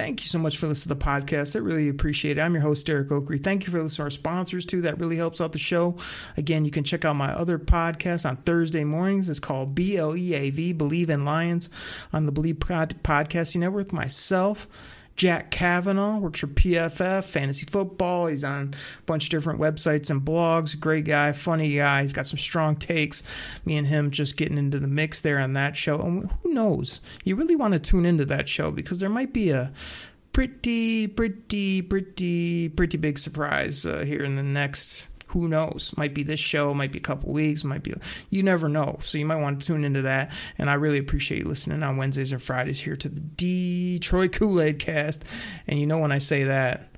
Thank 0.00 0.22
you 0.22 0.28
so 0.28 0.38
much 0.38 0.56
for 0.56 0.66
listening 0.66 0.96
to 0.96 0.98
the 0.98 1.04
podcast. 1.04 1.54
I 1.54 1.58
really 1.58 1.90
appreciate 1.90 2.38
it. 2.38 2.40
I'm 2.40 2.54
your 2.54 2.62
host, 2.62 2.86
Derek 2.86 3.08
Oakery. 3.08 3.38
Thank 3.38 3.66
you 3.66 3.70
for 3.70 3.82
listening 3.82 3.96
to 3.96 4.02
our 4.04 4.10
sponsors, 4.10 4.64
too. 4.64 4.80
That 4.80 4.98
really 4.98 5.16
helps 5.16 5.42
out 5.42 5.52
the 5.52 5.58
show. 5.58 5.98
Again, 6.38 6.64
you 6.64 6.70
can 6.70 6.84
check 6.84 7.04
out 7.04 7.16
my 7.16 7.30
other 7.32 7.58
podcast 7.58 8.26
on 8.26 8.38
Thursday 8.38 8.82
mornings. 8.82 9.28
It's 9.28 9.38
called 9.38 9.74
BLEAV, 9.74 10.78
Believe 10.78 11.10
in 11.10 11.26
Lions, 11.26 11.68
on 12.14 12.24
the 12.24 12.32
Believe 12.32 12.60
Pod- 12.60 12.96
Podcasting 13.02 13.60
Network 13.60 13.92
myself. 13.92 14.66
Jack 15.20 15.50
Kavanaugh 15.50 16.16
works 16.16 16.40
for 16.40 16.46
PFF, 16.46 17.24
fantasy 17.24 17.66
football. 17.66 18.28
He's 18.28 18.42
on 18.42 18.72
a 18.72 19.02
bunch 19.02 19.24
of 19.24 19.28
different 19.28 19.60
websites 19.60 20.08
and 20.08 20.22
blogs. 20.22 20.80
Great 20.80 21.04
guy, 21.04 21.32
funny 21.32 21.76
guy. 21.76 22.00
He's 22.00 22.14
got 22.14 22.26
some 22.26 22.38
strong 22.38 22.74
takes. 22.74 23.22
Me 23.66 23.76
and 23.76 23.86
him 23.86 24.12
just 24.12 24.38
getting 24.38 24.56
into 24.56 24.78
the 24.78 24.88
mix 24.88 25.20
there 25.20 25.38
on 25.38 25.52
that 25.52 25.76
show. 25.76 26.00
And 26.00 26.30
who 26.42 26.54
knows? 26.54 27.02
You 27.22 27.36
really 27.36 27.54
want 27.54 27.74
to 27.74 27.78
tune 27.78 28.06
into 28.06 28.24
that 28.24 28.48
show 28.48 28.70
because 28.70 28.98
there 28.98 29.10
might 29.10 29.34
be 29.34 29.50
a 29.50 29.74
pretty, 30.32 31.06
pretty, 31.06 31.82
pretty, 31.82 32.70
pretty 32.70 32.96
big 32.96 33.18
surprise 33.18 33.84
uh, 33.84 34.02
here 34.06 34.24
in 34.24 34.36
the 34.36 34.42
next. 34.42 35.06
Who 35.30 35.46
knows? 35.46 35.94
Might 35.96 36.12
be 36.12 36.22
this 36.24 36.40
show, 36.40 36.74
might 36.74 36.90
be 36.90 36.98
a 36.98 37.02
couple 37.02 37.32
weeks, 37.32 37.62
might 37.62 37.84
be. 37.84 37.94
You 38.30 38.42
never 38.42 38.68
know. 38.68 38.98
So 39.00 39.16
you 39.16 39.26
might 39.26 39.40
want 39.40 39.60
to 39.60 39.66
tune 39.66 39.84
into 39.84 40.02
that. 40.02 40.32
And 40.58 40.68
I 40.68 40.74
really 40.74 40.98
appreciate 40.98 41.42
you 41.42 41.48
listening 41.48 41.84
on 41.84 41.96
Wednesdays 41.96 42.32
and 42.32 42.42
Fridays 42.42 42.80
here 42.80 42.96
to 42.96 43.08
the 43.08 43.20
Detroit 43.20 44.32
Kool 44.32 44.60
Aid 44.60 44.80
Cast. 44.80 45.24
And 45.68 45.78
you 45.78 45.86
know 45.86 45.98
when 45.98 46.10
I 46.10 46.18
say 46.18 46.42
that, 46.44 46.88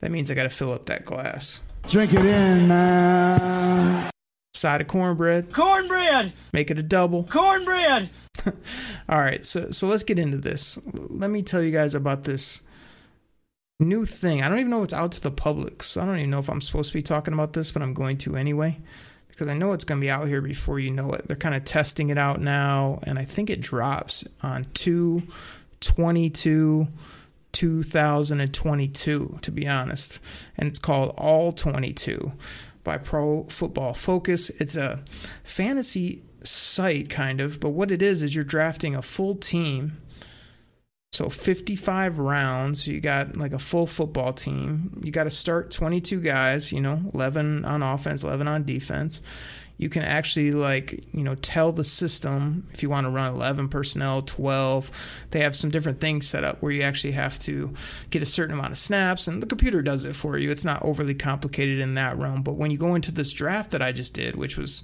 that 0.00 0.10
means 0.10 0.30
I 0.30 0.34
got 0.34 0.42
to 0.42 0.50
fill 0.50 0.72
up 0.72 0.86
that 0.86 1.06
glass. 1.06 1.60
Drink 1.88 2.12
it 2.12 2.26
in, 2.26 2.68
man. 2.68 4.10
Side 4.52 4.80
of 4.82 4.88
cornbread, 4.88 5.52
Cornbread! 5.52 6.32
make 6.52 6.70
it 6.70 6.78
a 6.78 6.82
double. 6.82 7.24
Cornbread! 7.24 8.10
All 9.08 9.18
right, 9.20 9.46
so 9.46 9.70
so 9.70 9.86
let's 9.86 10.02
get 10.02 10.18
into 10.18 10.36
this. 10.36 10.78
Let 10.92 11.30
me 11.30 11.42
tell 11.42 11.62
you 11.62 11.70
guys 11.70 11.94
about 11.94 12.24
this 12.24 12.62
new 13.84 14.04
thing. 14.04 14.42
I 14.42 14.48
don't 14.48 14.58
even 14.58 14.70
know 14.70 14.78
if 14.78 14.84
it's 14.84 14.94
out 14.94 15.12
to 15.12 15.20
the 15.20 15.30
public, 15.30 15.82
so 15.82 16.00
I 16.00 16.04
don't 16.04 16.18
even 16.18 16.30
know 16.30 16.40
if 16.40 16.48
I'm 16.48 16.60
supposed 16.60 16.92
to 16.92 16.98
be 16.98 17.02
talking 17.02 17.34
about 17.34 17.52
this, 17.52 17.70
but 17.70 17.82
I'm 17.82 17.94
going 17.94 18.18
to 18.18 18.36
anyway 18.36 18.78
because 19.38 19.46
I 19.46 19.54
know 19.54 19.72
it's 19.72 19.84
going 19.84 20.00
to 20.00 20.04
be 20.04 20.10
out 20.10 20.26
here 20.26 20.40
before 20.40 20.80
you 20.80 20.90
know 20.90 21.12
it. 21.12 21.28
They're 21.28 21.36
kind 21.36 21.54
of 21.54 21.64
testing 21.64 22.08
it 22.08 22.18
out 22.18 22.40
now, 22.40 22.98
and 23.04 23.20
I 23.20 23.24
think 23.24 23.50
it 23.50 23.60
drops 23.60 24.24
on 24.42 24.66
2 24.74 25.22
22 25.80 26.88
2022, 27.52 29.38
to 29.40 29.50
be 29.52 29.68
honest. 29.68 30.20
And 30.56 30.68
it's 30.68 30.80
called 30.80 31.14
All 31.16 31.52
22 31.52 32.32
by 32.82 32.98
Pro 32.98 33.44
Football 33.44 33.94
Focus. 33.94 34.50
It's 34.50 34.74
a 34.74 35.04
fantasy 35.44 36.22
site, 36.42 37.08
kind 37.08 37.40
of, 37.40 37.60
but 37.60 37.70
what 37.70 37.92
it 37.92 38.02
is 38.02 38.24
is 38.24 38.34
you're 38.34 38.44
drafting 38.44 38.96
a 38.96 39.02
full 39.02 39.36
team. 39.36 39.98
So 41.12 41.30
55 41.30 42.18
rounds, 42.18 42.86
you 42.86 43.00
got 43.00 43.36
like 43.36 43.52
a 43.52 43.58
full 43.58 43.86
football 43.86 44.32
team. 44.32 45.00
You 45.02 45.10
got 45.10 45.24
to 45.24 45.30
start 45.30 45.70
22 45.70 46.20
guys, 46.20 46.70
you 46.70 46.80
know, 46.80 47.00
11 47.14 47.64
on 47.64 47.82
offense, 47.82 48.22
11 48.22 48.46
on 48.46 48.64
defense. 48.64 49.22
You 49.78 49.88
can 49.88 50.02
actually 50.02 50.50
like, 50.50 51.04
you 51.14 51.22
know, 51.22 51.36
tell 51.36 51.72
the 51.72 51.84
system 51.84 52.66
if 52.72 52.82
you 52.82 52.90
want 52.90 53.06
to 53.06 53.10
run 53.10 53.32
11 53.32 53.68
personnel, 53.68 54.22
12. 54.22 55.26
They 55.30 55.40
have 55.40 55.56
some 55.56 55.70
different 55.70 56.00
things 56.00 56.28
set 56.28 56.44
up 56.44 56.60
where 56.60 56.72
you 56.72 56.82
actually 56.82 57.12
have 57.12 57.38
to 57.40 57.72
get 58.10 58.20
a 58.20 58.26
certain 58.26 58.54
amount 58.54 58.72
of 58.72 58.78
snaps 58.78 59.28
and 59.28 59.40
the 59.40 59.46
computer 59.46 59.80
does 59.80 60.04
it 60.04 60.16
for 60.16 60.36
you. 60.36 60.50
It's 60.50 60.64
not 60.64 60.82
overly 60.82 61.14
complicated 61.14 61.78
in 61.78 61.94
that 61.94 62.18
realm, 62.18 62.42
but 62.42 62.54
when 62.54 62.70
you 62.70 62.76
go 62.76 62.96
into 62.96 63.12
this 63.12 63.32
draft 63.32 63.70
that 63.70 63.80
I 63.80 63.92
just 63.92 64.14
did, 64.14 64.34
which 64.34 64.58
was 64.58 64.82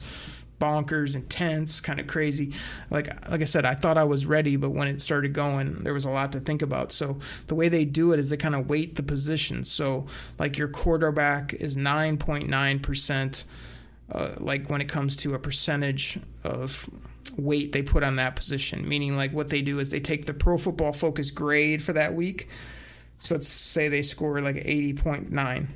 bonkers, 0.65 1.15
and 1.15 1.25
intense, 1.25 1.81
kind 1.81 2.01
of 2.01 2.07
crazy. 2.07 2.55
Like 2.91 3.31
like 3.31 3.43
I 3.43 3.45
said, 3.45 3.65
I 3.65 3.75
thought 3.75 3.99
I 3.99 4.05
was 4.05 4.27
ready, 4.27 4.57
but 4.57 4.71
when 4.71 4.89
it 4.89 5.03
started 5.03 5.33
going, 5.33 5.85
there 5.85 5.95
was 5.95 6.05
a 6.05 6.11
lot 6.11 6.33
to 6.33 6.41
think 6.41 6.63
about. 6.63 6.93
So 6.93 7.19
the 7.47 7.55
way 7.55 7.69
they 7.69 7.85
do 7.85 8.13
it 8.13 8.19
is 8.19 8.31
they 8.31 8.37
kind 8.37 8.55
of 8.55 8.69
weight 8.69 8.97
the 8.97 9.03
positions. 9.03 9.71
So 9.71 10.07
like 10.39 10.57
your 10.59 10.69
quarterback 10.69 11.53
is 11.55 11.77
nine 11.77 12.17
point 12.17 12.49
nine 12.49 12.79
percent. 12.81 13.45
Uh, 14.11 14.33
like 14.39 14.69
when 14.69 14.81
it 14.81 14.89
comes 14.89 15.17
to 15.17 15.35
a 15.35 15.39
percentage 15.39 16.19
of 16.45 16.89
weight 17.39 17.73
they 17.73 17.83
put 17.83 18.03
on 18.03 18.17
that 18.17 18.37
position, 18.37 18.87
meaning 18.89 19.17
like 19.17 19.33
what 19.33 19.49
they 19.49 19.63
do 19.63 19.79
is 19.79 19.91
they 19.91 20.01
take 20.01 20.27
the 20.27 20.35
Pro 20.35 20.59
Football 20.59 20.93
Focus 20.93 21.31
grade 21.31 21.83
for 21.83 21.93
that 21.95 22.15
week. 22.15 22.49
So 23.19 23.35
let's 23.35 23.49
say 23.49 23.89
they 23.89 24.03
score 24.03 24.41
like 24.41 24.57
eighty 24.57 24.93
point 24.93 25.31
nine 25.31 25.69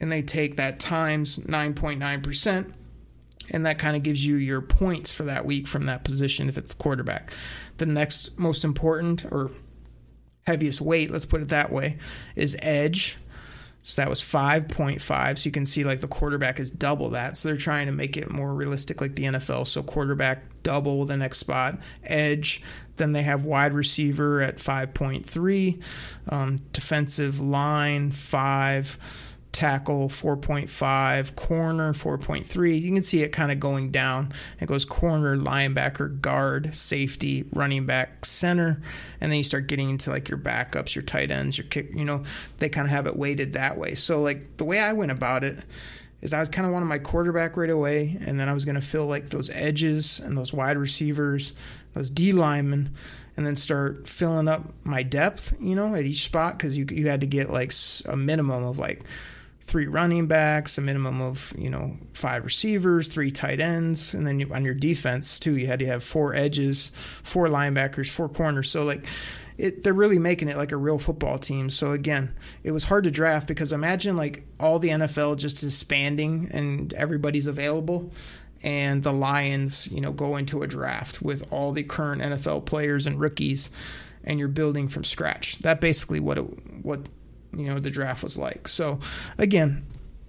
and 0.00 0.10
they 0.12 0.22
take 0.22 0.56
that 0.56 0.78
times 0.78 1.38
9.9%, 1.38 2.72
and 3.50 3.66
that 3.66 3.78
kind 3.78 3.96
of 3.96 4.02
gives 4.02 4.26
you 4.26 4.36
your 4.36 4.60
points 4.60 5.10
for 5.10 5.24
that 5.24 5.44
week 5.44 5.66
from 5.66 5.86
that 5.86 6.04
position 6.04 6.48
if 6.48 6.58
it's 6.58 6.74
quarterback. 6.74 7.32
The 7.78 7.86
next 7.86 8.38
most 8.38 8.64
important 8.64 9.24
or 9.26 9.50
heaviest 10.46 10.80
weight, 10.80 11.10
let's 11.10 11.26
put 11.26 11.42
it 11.42 11.48
that 11.48 11.72
way, 11.72 11.98
is 12.34 12.56
edge. 12.60 13.18
So 13.82 14.02
that 14.02 14.10
was 14.10 14.20
5.5. 14.20 15.38
So 15.38 15.46
you 15.46 15.52
can 15.52 15.64
see 15.64 15.84
like 15.84 16.00
the 16.00 16.08
quarterback 16.08 16.58
is 16.58 16.72
double 16.72 17.10
that. 17.10 17.36
So 17.36 17.48
they're 17.48 17.56
trying 17.56 17.86
to 17.86 17.92
make 17.92 18.16
it 18.16 18.30
more 18.30 18.52
realistic 18.52 19.00
like 19.00 19.14
the 19.14 19.24
NFL. 19.24 19.66
So 19.68 19.82
quarterback 19.82 20.42
double 20.64 21.04
the 21.04 21.16
next 21.16 21.38
spot, 21.38 21.78
edge. 22.02 22.62
Then 22.96 23.12
they 23.12 23.22
have 23.22 23.44
wide 23.44 23.74
receiver 23.74 24.40
at 24.40 24.56
5.3, 24.56 25.80
um, 26.28 26.62
defensive 26.72 27.40
line 27.40 28.10
5 28.10 29.35
tackle 29.56 30.10
4.5, 30.10 31.34
corner 31.34 31.94
4.3. 31.94 32.78
You 32.78 32.92
can 32.92 33.02
see 33.02 33.22
it 33.22 33.30
kind 33.30 33.50
of 33.50 33.58
going 33.58 33.90
down. 33.90 34.34
It 34.60 34.66
goes 34.66 34.84
corner, 34.84 35.34
linebacker, 35.34 36.20
guard, 36.20 36.74
safety, 36.74 37.46
running 37.54 37.86
back, 37.86 38.26
center, 38.26 38.82
and 39.18 39.32
then 39.32 39.38
you 39.38 39.44
start 39.44 39.66
getting 39.66 39.88
into 39.88 40.10
like 40.10 40.28
your 40.28 40.38
backups, 40.38 40.94
your 40.94 41.02
tight 41.02 41.30
ends, 41.30 41.56
your 41.56 41.66
kick. 41.68 41.88
You 41.94 42.04
know, 42.04 42.22
they 42.58 42.68
kind 42.68 42.86
of 42.86 42.90
have 42.90 43.06
it 43.06 43.16
weighted 43.16 43.54
that 43.54 43.78
way. 43.78 43.94
So 43.94 44.20
like 44.20 44.58
the 44.58 44.66
way 44.66 44.78
I 44.78 44.92
went 44.92 45.10
about 45.10 45.42
it 45.42 45.64
is 46.20 46.34
I 46.34 46.40
was 46.40 46.50
kind 46.50 46.66
of 46.66 46.74
wanted 46.74 46.86
my 46.86 46.98
quarterback 46.98 47.56
right 47.56 47.70
away, 47.70 48.18
and 48.20 48.38
then 48.38 48.50
I 48.50 48.52
was 48.52 48.66
going 48.66 48.74
to 48.74 48.82
fill 48.82 49.06
like 49.06 49.30
those 49.30 49.48
edges 49.48 50.20
and 50.20 50.36
those 50.36 50.52
wide 50.52 50.76
receivers, 50.76 51.54
those 51.94 52.10
D 52.10 52.32
linemen, 52.32 52.90
and 53.38 53.46
then 53.46 53.56
start 53.56 54.06
filling 54.06 54.48
up 54.48 54.64
my 54.84 55.02
depth, 55.02 55.56
you 55.58 55.74
know, 55.74 55.94
at 55.94 56.04
each 56.04 56.24
spot 56.26 56.58
because 56.58 56.76
you 56.76 56.84
you 56.90 57.08
had 57.08 57.22
to 57.22 57.26
get 57.26 57.48
like 57.48 57.72
a 58.04 58.16
minimum 58.16 58.64
of 58.64 58.78
like 58.78 59.02
three 59.66 59.86
running 59.86 60.26
backs, 60.28 60.78
a 60.78 60.80
minimum 60.80 61.20
of 61.20 61.52
you 61.58 61.68
know 61.68 61.96
five 62.12 62.44
receivers, 62.44 63.08
three 63.08 63.30
tight 63.30 63.60
ends, 63.60 64.14
and 64.14 64.26
then 64.26 64.40
you, 64.40 64.52
on 64.54 64.64
your 64.64 64.74
defense 64.74 65.40
too, 65.40 65.56
you 65.56 65.66
had 65.66 65.80
to 65.80 65.86
have 65.86 66.04
four 66.04 66.34
edges, 66.34 66.92
four 67.22 67.48
linebackers, 67.48 68.10
four 68.10 68.28
corners. 68.28 68.70
So 68.70 68.84
like, 68.84 69.04
it, 69.58 69.82
they're 69.82 69.92
really 69.92 70.18
making 70.18 70.48
it 70.48 70.56
like 70.56 70.72
a 70.72 70.76
real 70.76 70.98
football 70.98 71.38
team. 71.38 71.70
So 71.70 71.92
again, 71.92 72.34
it 72.62 72.70
was 72.70 72.84
hard 72.84 73.04
to 73.04 73.10
draft 73.10 73.48
because 73.48 73.72
imagine 73.72 74.16
like 74.16 74.44
all 74.60 74.78
the 74.78 74.90
NFL 74.90 75.38
just 75.38 75.60
disbanding 75.60 76.50
and 76.52 76.92
everybody's 76.94 77.46
available. 77.46 78.12
And 78.62 79.02
the 79.02 79.12
Lions, 79.12 79.86
you 79.88 80.00
know, 80.00 80.12
go 80.12 80.36
into 80.36 80.62
a 80.62 80.66
draft 80.66 81.22
with 81.22 81.52
all 81.52 81.72
the 81.72 81.82
current 81.82 82.22
NFL 82.22 82.66
players 82.66 83.06
and 83.06 83.20
rookies, 83.20 83.70
and 84.24 84.38
you're 84.38 84.48
building 84.48 84.88
from 84.88 85.04
scratch. 85.04 85.58
That 85.60 85.80
basically 85.80 86.20
what 86.20 86.38
it, 86.38 86.84
what 86.84 87.06
you 87.56 87.68
know 87.68 87.80
the 87.80 87.90
draft 87.90 88.22
was 88.22 88.36
like. 88.38 88.68
So 88.68 88.98
again, 89.38 89.86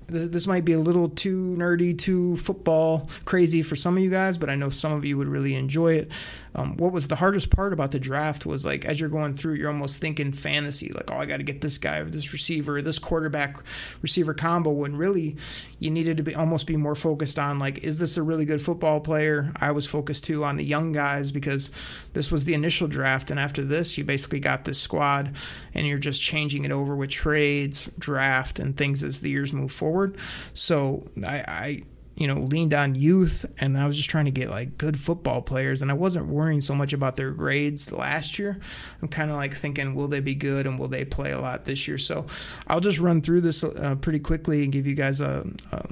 this 0.08 0.48
might 0.48 0.64
be 0.64 0.74
a 0.74 0.80
little 0.80 1.10
too 1.10 1.56
nerdy, 1.58 1.98
too 1.98 2.38
football 2.38 3.10
crazy 3.26 3.62
for 3.62 3.76
some 3.76 3.98
of 3.98 4.04
you 4.04 4.10
guys, 4.10 4.38
but 4.38 4.50
I 4.50 4.56
know 4.56 4.70
some 4.70 4.94
of 4.94 5.04
you 5.04 5.18
would 5.18 5.28
really 5.28 5.56
enjoy 5.56 5.94
it. 5.96 6.12
Um, 6.58 6.76
what 6.78 6.92
was 6.92 7.08
the 7.08 7.16
hardest 7.16 7.52
part 7.52 7.72
about 7.72 7.92
the 7.92 8.00
draft 8.00 8.46
was 8.46 8.66
like 8.66 8.84
as 8.84 9.00
you're 9.00 9.10
going 9.10 9.36
through, 9.36 9.54
you're 9.54 9.70
almost 9.70 10.02
thinking 10.02 10.32
fantasy, 10.32 10.92
like, 10.92 11.12
oh, 11.12 11.18
I 11.18 11.26
got 11.26 11.38
to 11.38 11.44
get 11.44 11.62
this 11.62 11.78
guy 11.78 12.00
or 12.00 12.06
this 12.06 12.34
receiver, 12.34 12.82
this 12.82 12.98
quarterback 12.98 13.58
receiver 14.02 14.34
combo. 14.34 14.72
When 14.72 14.98
really 14.98 15.38
you 15.80 15.92
needed 15.92 16.18
to 16.18 16.24
be 16.24 16.36
almost 16.36 16.66
be 16.66 16.76
more 16.76 16.96
focused 16.96 17.38
on 17.38 17.60
like, 17.60 17.84
is 17.84 18.00
this 18.00 18.18
a 18.18 18.24
really 18.24 18.46
good 18.46 18.62
football 18.62 19.00
player? 19.00 19.52
I 19.56 19.72
was 19.72 19.86
focused 19.86 20.26
too 20.26 20.44
on 20.44 20.58
the 20.58 20.66
young 20.66 20.92
guys 20.92 21.32
because 21.32 21.70
this 22.14 22.32
was 22.32 22.46
the 22.46 22.56
initial 22.56 22.88
draft, 22.88 23.30
and 23.30 23.40
after 23.40 23.64
this, 23.64 23.98
you 23.98 24.04
basically 24.04 24.40
got 24.40 24.66
this 24.66 24.80
squad, 24.80 25.36
and 25.76 25.86
you're 25.86 26.00
just 26.00 26.22
changing 26.22 26.66
it 26.66 26.72
over 26.72 26.96
with 26.96 27.12
trades, 27.12 27.90
draft, 28.00 28.58
and 28.58 28.76
things 28.76 29.04
as 29.04 29.22
the 29.22 29.30
years 29.30 29.54
move 29.54 29.72
forward. 29.72 30.18
So 30.54 31.08
I, 31.24 31.38
I 31.48 31.84
you 32.18 32.26
know, 32.26 32.40
leaned 32.40 32.74
on 32.74 32.96
youth 32.96 33.46
and 33.60 33.78
I 33.78 33.86
was 33.86 33.96
just 33.96 34.10
trying 34.10 34.26
to 34.26 34.32
get 34.32 34.50
like 34.50 34.78
good 34.80 35.00
football 35.00 35.44
players 35.44 35.84
and 35.84 35.92
I 35.92 35.94
wasn't 35.94 36.28
worrying 36.28 36.62
so 36.62 36.74
much 36.74 36.92
about 36.92 37.16
their 37.16 37.30
grades 37.30 37.92
last 37.92 38.40
year. 38.40 38.60
I'm 39.04 39.08
kind 39.08 39.30
of 39.30 39.38
like 39.38 39.54
thinking, 39.54 39.94
will 39.94 40.08
they 40.08 40.20
be 40.20 40.34
good 40.34 40.66
and 40.66 40.80
will 40.80 40.88
they 40.88 41.06
play 41.06 41.32
a 41.32 41.40
lot 41.40 41.66
this 41.66 41.88
year? 41.88 42.00
So 42.00 42.26
I'll 42.68 42.80
just 42.80 42.98
run 42.98 43.22
through 43.22 43.42
this 43.42 43.64
uh, 43.64 43.96
pretty 44.02 44.20
quickly 44.20 44.64
and 44.64 44.74
give 44.74 44.88
you 44.88 44.96
guys 44.96 45.22
a, 45.22 45.48
a, 45.72 45.86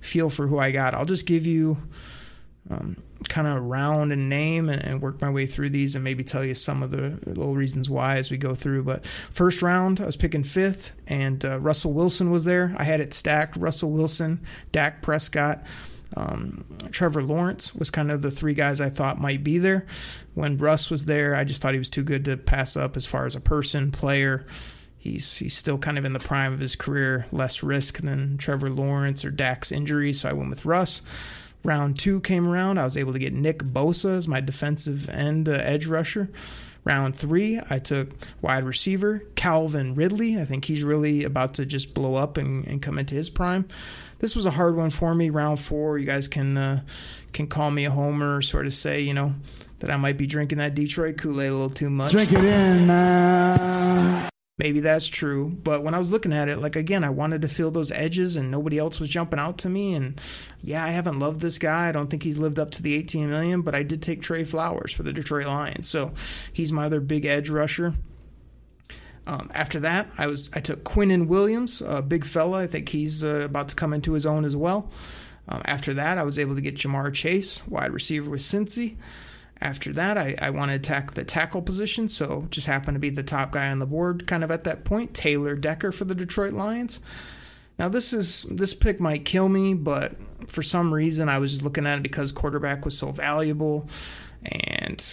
feel 0.00 0.30
for 0.30 0.48
who 0.48 0.58
I 0.58 0.72
got. 0.72 0.94
I'll 0.94 1.04
just 1.04 1.26
give 1.26 1.46
you 1.46 1.78
um, 2.70 2.96
kind 3.28 3.46
of 3.46 3.62
round 3.64 4.12
and 4.12 4.28
name 4.28 4.68
and, 4.68 4.82
and, 4.82 5.00
work 5.00 5.20
my 5.20 5.30
way 5.30 5.46
through 5.46 5.70
these 5.70 5.94
and 5.94 6.04
maybe 6.04 6.22
tell 6.22 6.44
you 6.44 6.54
some 6.54 6.82
of 6.82 6.90
the 6.90 7.18
little 7.26 7.54
reasons 7.54 7.88
why 7.88 8.16
as 8.16 8.30
we 8.30 8.36
go 8.36 8.54
through. 8.54 8.82
But 8.84 9.06
first 9.06 9.62
round, 9.62 10.00
I 10.00 10.06
was 10.06 10.16
picking 10.16 10.44
fifth, 10.44 10.92
and 11.06 11.42
uh, 11.44 11.58
Russell 11.60 11.92
Wilson 11.92 12.30
was 12.30 12.44
there. 12.44 12.74
I 12.76 12.84
had 12.84 13.00
it 13.00 13.14
stacked 13.14 13.56
Russell 13.56 13.90
Wilson, 13.90 14.40
Dak 14.72 15.02
Prescott. 15.02 15.64
Um, 16.16 16.64
Trevor 16.90 17.22
Lawrence 17.22 17.74
was 17.74 17.90
kind 17.90 18.10
of 18.10 18.22
the 18.22 18.30
three 18.30 18.54
guys 18.54 18.80
I 18.80 18.88
thought 18.88 19.20
might 19.20 19.44
be 19.44 19.58
there. 19.58 19.86
When 20.34 20.56
Russ 20.56 20.90
was 20.90 21.04
there, 21.04 21.34
I 21.34 21.44
just 21.44 21.60
thought 21.60 21.74
he 21.74 21.78
was 21.78 21.90
too 21.90 22.04
good 22.04 22.24
to 22.26 22.36
pass 22.36 22.76
up 22.76 22.96
as 22.96 23.06
far 23.06 23.26
as 23.26 23.34
a 23.34 23.40
person, 23.40 23.90
player. 23.90 24.46
He's 24.98 25.36
he's 25.36 25.56
still 25.56 25.78
kind 25.78 25.96
of 25.96 26.04
in 26.04 26.12
the 26.12 26.18
prime 26.18 26.52
of 26.52 26.60
his 26.60 26.76
career, 26.76 27.26
less 27.30 27.62
risk 27.62 27.98
than 27.98 28.36
Trevor 28.36 28.70
Lawrence 28.70 29.24
or 29.24 29.30
Dak's 29.30 29.70
injury, 29.70 30.12
so 30.12 30.28
I 30.28 30.32
went 30.32 30.50
with 30.50 30.64
Russ. 30.64 31.02
Round 31.64 31.98
two 31.98 32.20
came 32.20 32.48
around. 32.48 32.78
I 32.78 32.84
was 32.84 32.96
able 32.96 33.12
to 33.12 33.18
get 33.18 33.32
Nick 33.32 33.58
Bosa 33.58 34.16
as 34.16 34.28
my 34.28 34.40
defensive 34.40 35.08
end 35.08 35.48
uh, 35.48 35.52
edge 35.52 35.86
rusher. 35.86 36.30
Round 36.84 37.14
three, 37.14 37.60
I 37.68 37.78
took 37.78 38.10
wide 38.40 38.64
receiver 38.64 39.24
Calvin 39.34 39.94
Ridley. 39.94 40.40
I 40.40 40.44
think 40.44 40.64
he's 40.64 40.82
really 40.82 41.24
about 41.24 41.54
to 41.54 41.66
just 41.66 41.92
blow 41.92 42.14
up 42.14 42.36
and, 42.36 42.66
and 42.66 42.80
come 42.80 42.98
into 42.98 43.14
his 43.14 43.28
prime. 43.28 43.68
This 44.20 44.34
was 44.34 44.46
a 44.46 44.50
hard 44.52 44.76
one 44.76 44.90
for 44.90 45.14
me. 45.14 45.28
Round 45.28 45.60
four, 45.60 45.98
you 45.98 46.06
guys 46.06 46.28
can 46.28 46.56
uh, 46.56 46.82
can 47.32 47.46
call 47.46 47.70
me 47.70 47.84
a 47.84 47.90
homer, 47.90 48.40
sort 48.40 48.66
of 48.66 48.72
say 48.72 49.00
you 49.00 49.12
know 49.12 49.34
that 49.80 49.90
I 49.90 49.96
might 49.96 50.16
be 50.16 50.26
drinking 50.26 50.58
that 50.58 50.74
Detroit 50.74 51.18
Kool 51.18 51.40
Aid 51.40 51.50
a 51.50 51.52
little 51.52 51.70
too 51.70 51.90
much. 51.90 52.12
Drink 52.12 52.32
it 52.32 52.44
in, 52.44 52.86
man. 52.86 54.30
Maybe 54.58 54.80
that's 54.80 55.06
true, 55.06 55.56
but 55.62 55.84
when 55.84 55.94
I 55.94 56.00
was 56.00 56.10
looking 56.10 56.32
at 56.32 56.48
it, 56.48 56.58
like 56.58 56.74
again, 56.74 57.04
I 57.04 57.10
wanted 57.10 57.42
to 57.42 57.48
feel 57.48 57.70
those 57.70 57.92
edges 57.92 58.34
and 58.34 58.50
nobody 58.50 58.76
else 58.76 58.98
was 58.98 59.08
jumping 59.08 59.38
out 59.38 59.58
to 59.58 59.68
me. 59.68 59.94
And 59.94 60.20
yeah, 60.64 60.84
I 60.84 60.88
haven't 60.88 61.20
loved 61.20 61.40
this 61.40 61.58
guy. 61.58 61.88
I 61.88 61.92
don't 61.92 62.10
think 62.10 62.24
he's 62.24 62.38
lived 62.38 62.58
up 62.58 62.72
to 62.72 62.82
the 62.82 62.96
18 62.96 63.30
million, 63.30 63.62
but 63.62 63.76
I 63.76 63.84
did 63.84 64.02
take 64.02 64.20
Trey 64.20 64.42
Flowers 64.42 64.92
for 64.92 65.04
the 65.04 65.12
Detroit 65.12 65.46
Lions. 65.46 65.88
So 65.88 66.12
he's 66.52 66.72
my 66.72 66.86
other 66.86 67.00
big 67.00 67.24
edge 67.24 67.50
rusher. 67.50 67.94
Um, 69.28 69.48
after 69.54 69.78
that, 69.80 70.08
I 70.18 70.26
was 70.26 70.50
I 70.54 70.60
took 70.60 70.82
Quinnen 70.82 71.28
Williams, 71.28 71.80
a 71.80 72.02
big 72.02 72.24
fella. 72.24 72.62
I 72.62 72.66
think 72.66 72.88
he's 72.88 73.22
uh, 73.22 73.42
about 73.44 73.68
to 73.68 73.76
come 73.76 73.92
into 73.92 74.14
his 74.14 74.26
own 74.26 74.44
as 74.44 74.56
well. 74.56 74.90
Um, 75.48 75.62
after 75.66 75.94
that, 75.94 76.18
I 76.18 76.24
was 76.24 76.38
able 76.38 76.56
to 76.56 76.60
get 76.60 76.74
Ja'Marr 76.74 77.14
Chase, 77.14 77.64
wide 77.68 77.92
receiver 77.92 78.28
with 78.28 78.40
Cincy. 78.40 78.96
After 79.60 79.92
that, 79.94 80.16
I, 80.16 80.36
I 80.40 80.50
want 80.50 80.70
to 80.70 80.76
attack 80.76 81.14
the 81.14 81.24
tackle 81.24 81.62
position, 81.62 82.08
so 82.08 82.46
just 82.50 82.66
happened 82.66 82.94
to 82.94 83.00
be 83.00 83.10
the 83.10 83.24
top 83.24 83.50
guy 83.52 83.70
on 83.70 83.80
the 83.80 83.86
board 83.86 84.26
kind 84.26 84.44
of 84.44 84.50
at 84.50 84.64
that 84.64 84.84
point, 84.84 85.14
Taylor 85.14 85.56
Decker 85.56 85.90
for 85.90 86.04
the 86.04 86.14
Detroit 86.14 86.52
Lions. 86.52 87.00
Now 87.78 87.88
this 87.88 88.12
is 88.12 88.42
this 88.42 88.74
pick 88.74 89.00
might 89.00 89.24
kill 89.24 89.48
me, 89.48 89.74
but 89.74 90.12
for 90.48 90.62
some 90.62 90.92
reason 90.92 91.28
I 91.28 91.38
was 91.38 91.52
just 91.52 91.62
looking 91.62 91.86
at 91.86 91.98
it 91.98 92.02
because 92.02 92.32
quarterback 92.32 92.84
was 92.84 92.96
so 92.96 93.10
valuable. 93.12 93.88
And 94.44 95.04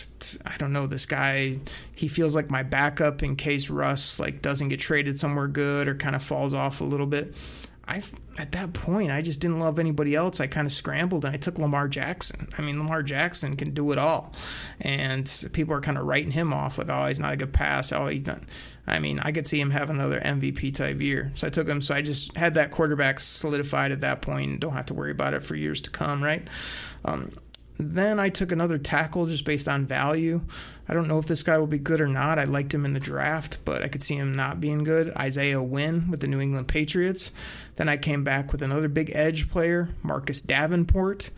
I 0.45 0.55
don't 0.57 0.71
know, 0.71 0.85
this 0.85 1.07
guy, 1.07 1.59
he 1.95 2.07
feels 2.07 2.35
like 2.35 2.49
my 2.49 2.61
backup 2.63 3.23
in 3.23 3.35
case 3.35 3.69
Russ 3.69 4.19
like 4.19 4.41
doesn't 4.41 4.69
get 4.69 4.79
traded 4.79 5.19
somewhere 5.19 5.47
good 5.47 5.87
or 5.87 5.95
kind 5.95 6.15
of 6.15 6.23
falls 6.23 6.53
off 6.53 6.81
a 6.81 6.85
little 6.85 7.07
bit. 7.07 7.35
I 7.87 8.03
at 8.37 8.51
that 8.51 8.73
point 8.73 9.11
I 9.11 9.21
just 9.21 9.39
didn't 9.39 9.59
love 9.59 9.79
anybody 9.79 10.15
else. 10.15 10.39
I 10.39 10.47
kind 10.47 10.67
of 10.67 10.71
scrambled 10.71 11.25
and 11.25 11.33
I 11.33 11.37
took 11.37 11.57
Lamar 11.57 11.87
Jackson. 11.87 12.47
I 12.57 12.61
mean, 12.61 12.77
Lamar 12.77 13.03
Jackson 13.03 13.55
can 13.55 13.73
do 13.73 13.91
it 13.91 13.97
all, 13.97 14.33
and 14.79 15.31
people 15.53 15.73
are 15.73 15.81
kind 15.81 15.97
of 15.97 16.05
writing 16.05 16.31
him 16.31 16.53
off 16.53 16.77
like, 16.77 16.89
oh, 16.89 17.07
he's 17.07 17.19
not 17.19 17.33
a 17.33 17.37
good 17.37 17.53
pass. 17.53 17.91
Oh, 17.91 18.07
he's 18.07 18.25
not. 18.25 18.41
I 18.87 18.99
mean, 18.99 19.17
I 19.19 19.31
could 19.31 19.47
see 19.47 19.59
him 19.59 19.71
have 19.71 19.89
another 19.89 20.19
MVP 20.19 20.75
type 20.75 21.01
year. 21.01 21.31
So 21.33 21.47
I 21.47 21.49
took 21.49 21.67
him. 21.67 21.81
So 21.81 21.95
I 21.95 22.03
just 22.03 22.37
had 22.37 22.53
that 22.53 22.69
quarterback 22.69 23.19
solidified 23.19 23.91
at 23.91 24.01
that 24.01 24.21
point 24.21 24.35
point. 24.35 24.59
don't 24.59 24.73
have 24.73 24.87
to 24.87 24.93
worry 24.93 25.11
about 25.11 25.33
it 25.33 25.43
for 25.43 25.55
years 25.55 25.81
to 25.81 25.89
come, 25.89 26.23
right? 26.23 26.47
Um, 27.03 27.31
then 27.77 28.19
I 28.19 28.29
took 28.29 28.51
another 28.51 28.77
tackle 28.77 29.25
just 29.25 29.45
based 29.45 29.67
on 29.67 29.85
value. 29.85 30.41
I 30.87 30.93
don't 30.93 31.07
know 31.07 31.19
if 31.19 31.25
this 31.25 31.43
guy 31.43 31.57
will 31.57 31.67
be 31.67 31.79
good 31.79 31.99
or 31.99 32.07
not. 32.07 32.39
I 32.39 32.43
liked 32.43 32.73
him 32.73 32.85
in 32.85 32.93
the 32.93 32.99
draft, 32.99 33.57
but 33.65 33.81
I 33.81 33.87
could 33.87 34.03
see 34.03 34.15
him 34.15 34.35
not 34.35 34.61
being 34.61 34.83
good. 34.83 35.11
Isaiah 35.15 35.61
Wynn 35.61 36.09
with 36.09 36.19
the 36.19 36.27
New 36.27 36.39
England 36.39 36.67
Patriots. 36.67 37.31
Then 37.75 37.89
I 37.89 37.97
came 37.97 38.23
back 38.23 38.51
with 38.51 38.61
another 38.61 38.87
big 38.87 39.11
edge 39.13 39.49
player, 39.49 39.89
Marcus 40.03 40.41
Davenport. 40.41 41.31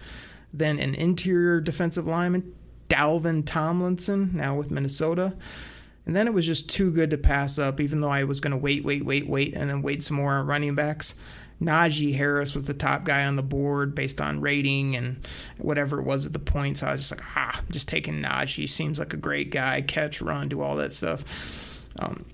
Then 0.54 0.80
an 0.80 0.96
interior 0.96 1.60
defensive 1.60 2.08
lineman, 2.08 2.54
Dalvin 2.90 3.46
Tomlinson, 3.46 4.32
now 4.34 4.56
with 4.56 4.72
Minnesota. 4.72 5.34
And 6.06 6.16
then 6.16 6.28
it 6.28 6.34
was 6.34 6.46
just 6.46 6.70
too 6.70 6.92
good 6.92 7.10
to 7.10 7.18
pass 7.18 7.60
up, 7.60 7.82
even 7.82 8.00
though 8.00 8.10
I 8.10 8.24
was 8.24 8.40
going 8.40 8.52
to 8.52 8.58
wait, 8.58 8.86
wait, 8.86 9.04
wait, 9.04 9.28
wait, 9.28 9.54
and 9.56 9.70
then 9.70 9.82
wait 9.82 10.04
some 10.04 10.18
more 10.18 10.34
on 10.34 10.48
running 10.48 10.74
backs. 10.74 11.16
Najee 11.62 12.16
Harris 12.16 12.54
was 12.54 12.66
the 12.66 12.74
top 12.74 13.04
guy 13.04 13.26
on 13.26 13.36
the 13.36 13.44
board 13.44 13.96
based 13.96 14.22
on 14.22 14.42
rating 14.42 14.96
and 14.96 15.26
whatever 15.58 16.00
it 16.00 16.06
was 16.06 16.26
at 16.26 16.34
the 16.34 16.40
point. 16.40 16.78
So 16.78 16.88
I 16.88 16.92
was 16.92 17.02
just 17.02 17.12
like, 17.12 17.24
ah, 17.36 17.60
I'm 17.60 17.72
just 17.72 17.90
taking 17.90 18.22
Najee. 18.22 18.70
Seems 18.70 19.00
like 19.00 19.14
a 19.14 19.18
great 19.18 19.50
guy, 19.50 19.82
catch, 19.82 20.22
run, 20.22 20.50
do 20.50 20.62
all 20.62 20.76
that 20.78 20.94
stuff. 20.94 21.88
Um, 22.00 22.26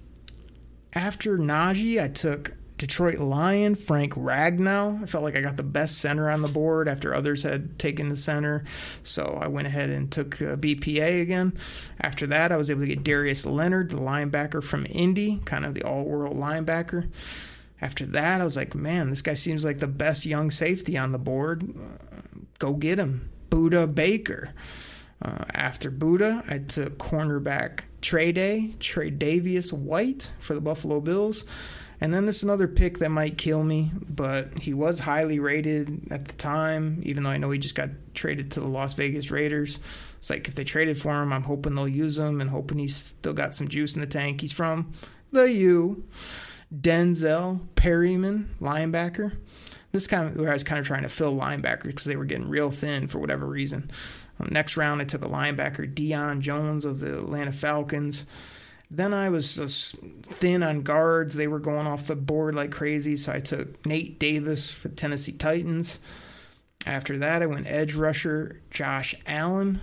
after 0.94 1.38
Najee, 1.38 2.04
I 2.04 2.10
took 2.10 2.54
Detroit 2.78 3.20
Lion, 3.20 3.76
Frank 3.76 4.14
Ragnow. 4.14 5.02
I 5.02 5.06
felt 5.06 5.24
like 5.24 5.38
I 5.38 5.42
got 5.42 5.56
the 5.56 5.64
best 5.64 6.00
center 6.00 6.30
on 6.30 6.42
the 6.42 6.50
board 6.50 6.90
after 6.90 7.14
others 7.14 7.44
had 7.44 7.80
taken 7.80 8.10
the 8.10 8.18
center. 8.18 8.66
So 9.04 9.38
I 9.42 9.48
went 9.48 9.68
ahead 9.68 9.90
and 9.90 10.12
took 10.12 10.42
uh, 10.42 10.58
BPA 10.58 11.22
again. 11.22 11.54
After 12.02 12.28
that, 12.28 12.52
I 12.52 12.58
was 12.58 12.70
able 12.70 12.82
to 12.82 12.88
get 12.88 13.04
Darius 13.04 13.46
Leonard, 13.46 13.92
the 13.92 13.98
linebacker 13.98 14.62
from 14.62 14.86
Indy, 14.90 15.40
kind 15.46 15.66
of 15.66 15.76
the 15.76 15.84
all 15.84 16.04
world 16.04 16.36
linebacker. 16.36 17.08
After 17.84 18.06
that, 18.06 18.39
I 18.39 18.46
was 18.46 18.56
like, 18.56 18.76
man, 18.76 19.10
this 19.10 19.22
guy 19.22 19.34
seems 19.34 19.65
like 19.65 19.80
the 19.80 19.88
best 19.88 20.26
young 20.26 20.52
safety 20.52 20.98
on 20.98 21.12
the 21.12 21.17
board. 21.17 21.63
Uh, 21.63 22.39
go 22.58 22.76
get 22.76 22.98
him. 22.98 23.30
Budda 23.50 23.93
Baker. 23.93 24.54
Uh, 25.22 25.43
after 25.54 25.91
Budda, 25.91 26.50
I 26.50 26.60
took 26.60 26.98
cornerback 26.98 27.82
Trey 28.00 28.32
Day, 28.32 28.76
Tre'Davious 28.80 29.74
White 29.74 30.32
for 30.39 30.56
the 30.56 30.62
Buffalo 30.62 31.02
Bills. 31.02 31.43
And 32.00 32.13
then 32.13 32.26
this 32.26 32.38
is 32.38 32.43
another 32.43 32.69
pick 32.69 33.00
that 33.00 33.10
might 33.10 33.38
kill 33.38 33.65
me, 33.65 33.91
but 34.10 34.60
he 34.60 34.74
was 34.74 35.00
highly 35.00 35.39
rated 35.39 36.10
at 36.10 36.24
the 36.30 36.36
time, 36.36 37.02
even 37.04 37.24
though 37.24 37.32
I 37.32 37.38
know 37.38 37.52
he 37.52 37.60
just 37.60 37.76
got 37.76 37.89
traded 38.13 38.52
to 38.52 38.62
the 38.62 38.67
Las 38.67 38.93
Vegas 38.93 39.30
Raiders. 39.30 39.82
It's 40.19 40.30
like 40.30 40.48
if 40.48 40.56
they 40.56 40.63
traded 40.63 40.98
for 40.98 41.22
him, 41.22 41.34
I'm 41.34 41.43
hoping 41.43 41.76
they'll 41.76 41.86
use 41.89 42.17
him 42.17 42.39
and 42.39 42.50
hoping 42.50 42.80
he's 42.80 42.96
still 42.96 43.34
got 43.34 43.56
some 43.56 43.67
juice 43.67 43.96
in 43.96 44.00
the 44.00 44.08
tank. 44.08 44.39
He's 44.39 44.54
from 44.54 44.93
the 45.34 45.52
U. 45.52 46.06
Denzel 46.76 47.62
Perryman, 47.76 48.56
linebacker. 48.62 49.38
This 49.92 50.08
kind 50.08 50.30
of 50.30 50.38
where 50.38 50.50
I 50.50 50.54
was 50.54 50.64
kind 50.64 50.80
of 50.80 50.88
trying 50.88 51.04
to 51.04 51.10
fill 51.10 51.36
linebackers 51.36 51.84
because 51.84 52.06
they 52.06 52.16
were 52.16 52.26
getting 52.26 52.50
real 52.50 52.72
thin 52.72 53.08
for 53.08 53.20
whatever 53.20 53.46
reason. 53.46 53.92
Um, 54.40 54.50
next 54.52 54.76
round, 54.76 55.02
I 55.02 55.06
took 55.06 55.24
a 55.24 55.30
linebacker, 55.30 55.94
Deion 55.94 56.40
Jones 56.40 56.86
of 56.86 57.00
the 57.00 57.20
Atlanta 57.20 57.52
Falcons. 57.52 58.26
Then 58.90 59.14
I 59.14 59.30
was 59.30 59.56
just 59.56 59.96
thin 59.98 60.64
on 60.64 60.82
guards. 60.82 61.36
They 61.36 61.48
were 61.48 61.60
going 61.60 61.88
off 61.88 62.08
the 62.08 62.16
board 62.16 62.56
like 62.56 62.72
crazy, 62.72 63.16
so 63.16 63.32
I 63.32 63.40
took 63.40 63.86
Nate 63.86 64.20
Davis 64.20 64.72
for 64.72 64.90
Tennessee 64.90 65.32
Titans. 65.32 66.00
After 66.86 67.18
that, 67.20 67.42
I 67.42 67.46
went 67.46 67.68
edge 67.68 67.96
rusher 67.96 68.62
Josh 68.70 69.16
Allen, 69.26 69.80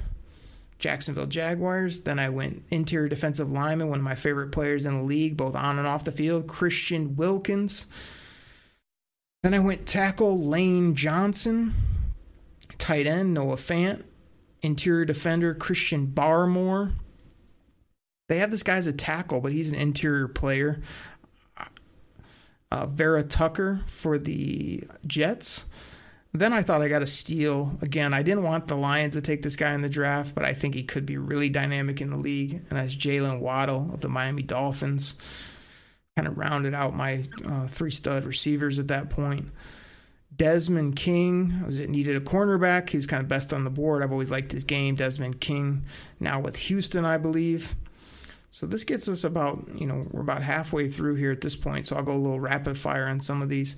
Jacksonville 0.81 1.27
Jaguars. 1.27 2.01
Then 2.01 2.19
I 2.19 2.31
went 2.31 2.65
interior 2.71 3.09
defensive 3.09 3.51
lineman, 3.51 3.89
one 3.89 3.99
of 3.99 4.05
my 4.05 4.15
favorite 4.15 4.51
players 4.51 4.87
in 4.87 4.97
the 4.97 5.03
league, 5.05 5.37
both 5.37 5.55
on 5.55 5.79
and 5.79 5.87
off 5.87 6.05
the 6.05 6.13
field, 6.13 6.49
Christian 6.49 7.15
Wilkins. 7.17 7.87
Then 9.43 9.55
I 9.55 9.59
went 9.61 9.87
tackle 9.87 10.39
Lane 10.39 10.95
Johnson, 10.97 11.73
tight 12.79 13.07
end 13.07 13.33
Noah 13.33 13.57
Fant, 13.57 14.03
interior 14.63 15.05
defender 15.05 15.55
Christian 15.55 16.09
Barmore. 16.09 16.93
They 18.29 18.39
have 18.39 18.51
this 18.51 18.63
guy 18.63 18.77
as 18.77 18.87
a 18.87 18.93
tackle, 18.93 19.41
but 19.41 19.53
he's 19.53 19.73
an 19.73 19.79
interior 19.79 20.29
player. 20.29 20.81
Uh, 22.73 22.87
Vera 22.87 23.23
Tucker 23.23 23.81
for 23.87 24.17
the 24.19 24.85
Jets. 25.07 25.67
Then 26.33 26.53
I 26.53 26.63
thought 26.63 26.81
I 26.81 26.89
got 26.89 27.03
a 27.03 27.07
steal. 27.07 27.77
Again, 27.83 28.15
I 28.15 28.23
didn't 28.23 28.45
want 28.45 28.69
the 28.69 28.77
Lions 28.77 29.15
to 29.15 29.21
take 29.21 29.43
this 29.43 29.57
guy 29.57 29.75
in 29.75 29.83
the 29.83 29.89
draft, 29.89 30.35
but 30.35 30.45
I 30.45 30.55
think 30.55 30.75
he 30.75 30.85
could 30.85 31.05
be 31.05 31.17
really 31.17 31.49
dynamic 31.49 32.01
in 32.01 32.11
the 32.11 32.17
league. 32.17 32.55
And 32.71 32.79
that's 32.79 32.95
Jaylen 32.95 33.41
Waddle 33.41 33.91
of 33.93 34.01
the 34.01 34.09
Miami 34.09 34.43
Dolphins. 34.43 35.15
Kind 36.17 36.29
of 36.29 36.39
rounded 36.39 36.73
out 36.73 36.95
my 36.95 37.25
uh, 37.45 37.67
three 37.67 37.91
stud 37.91 38.25
receivers 38.25 38.79
at 38.79 38.89
that 38.89 39.11
point. 39.11 39.49
Desmond 40.35 40.95
King 40.95 41.65
was 41.67 41.81
it 41.81 41.91
needed 41.91 42.17
a 42.17 42.21
cornerback. 42.21 42.91
He 42.91 42.97
was 42.97 43.07
kind 43.07 43.23
of 43.23 43.29
best 43.29 43.53
on 43.53 43.65
the 43.65 43.71
board. 43.71 44.03
I've 44.03 44.13
always 44.13 44.31
liked 44.31 44.53
his 44.53 44.65
game. 44.65 44.95
Desmond 44.95 45.41
King 45.41 45.85
now 46.21 46.39
with 46.41 46.57
Houston, 46.57 47.05
I 47.05 47.19
believe. 47.19 47.75
So 48.51 48.67
this 48.67 48.85
gets 48.85 49.09
us 49.09 49.25
about 49.25 49.69
you 49.75 49.87
know 49.87 50.07
we're 50.11 50.23
about 50.23 50.43
halfway 50.43 50.89
through 50.89 51.17
here 51.17 51.33
at 51.33 51.41
this 51.41 51.57
point. 51.57 51.87
So 51.87 51.97
I'll 51.97 52.03
go 52.03 52.13
a 52.13 52.15
little 52.15 52.41
rapid 52.41 52.79
fire 52.79 53.07
on 53.07 53.21
some 53.21 53.43
of 53.43 53.49
these. 53.49 53.77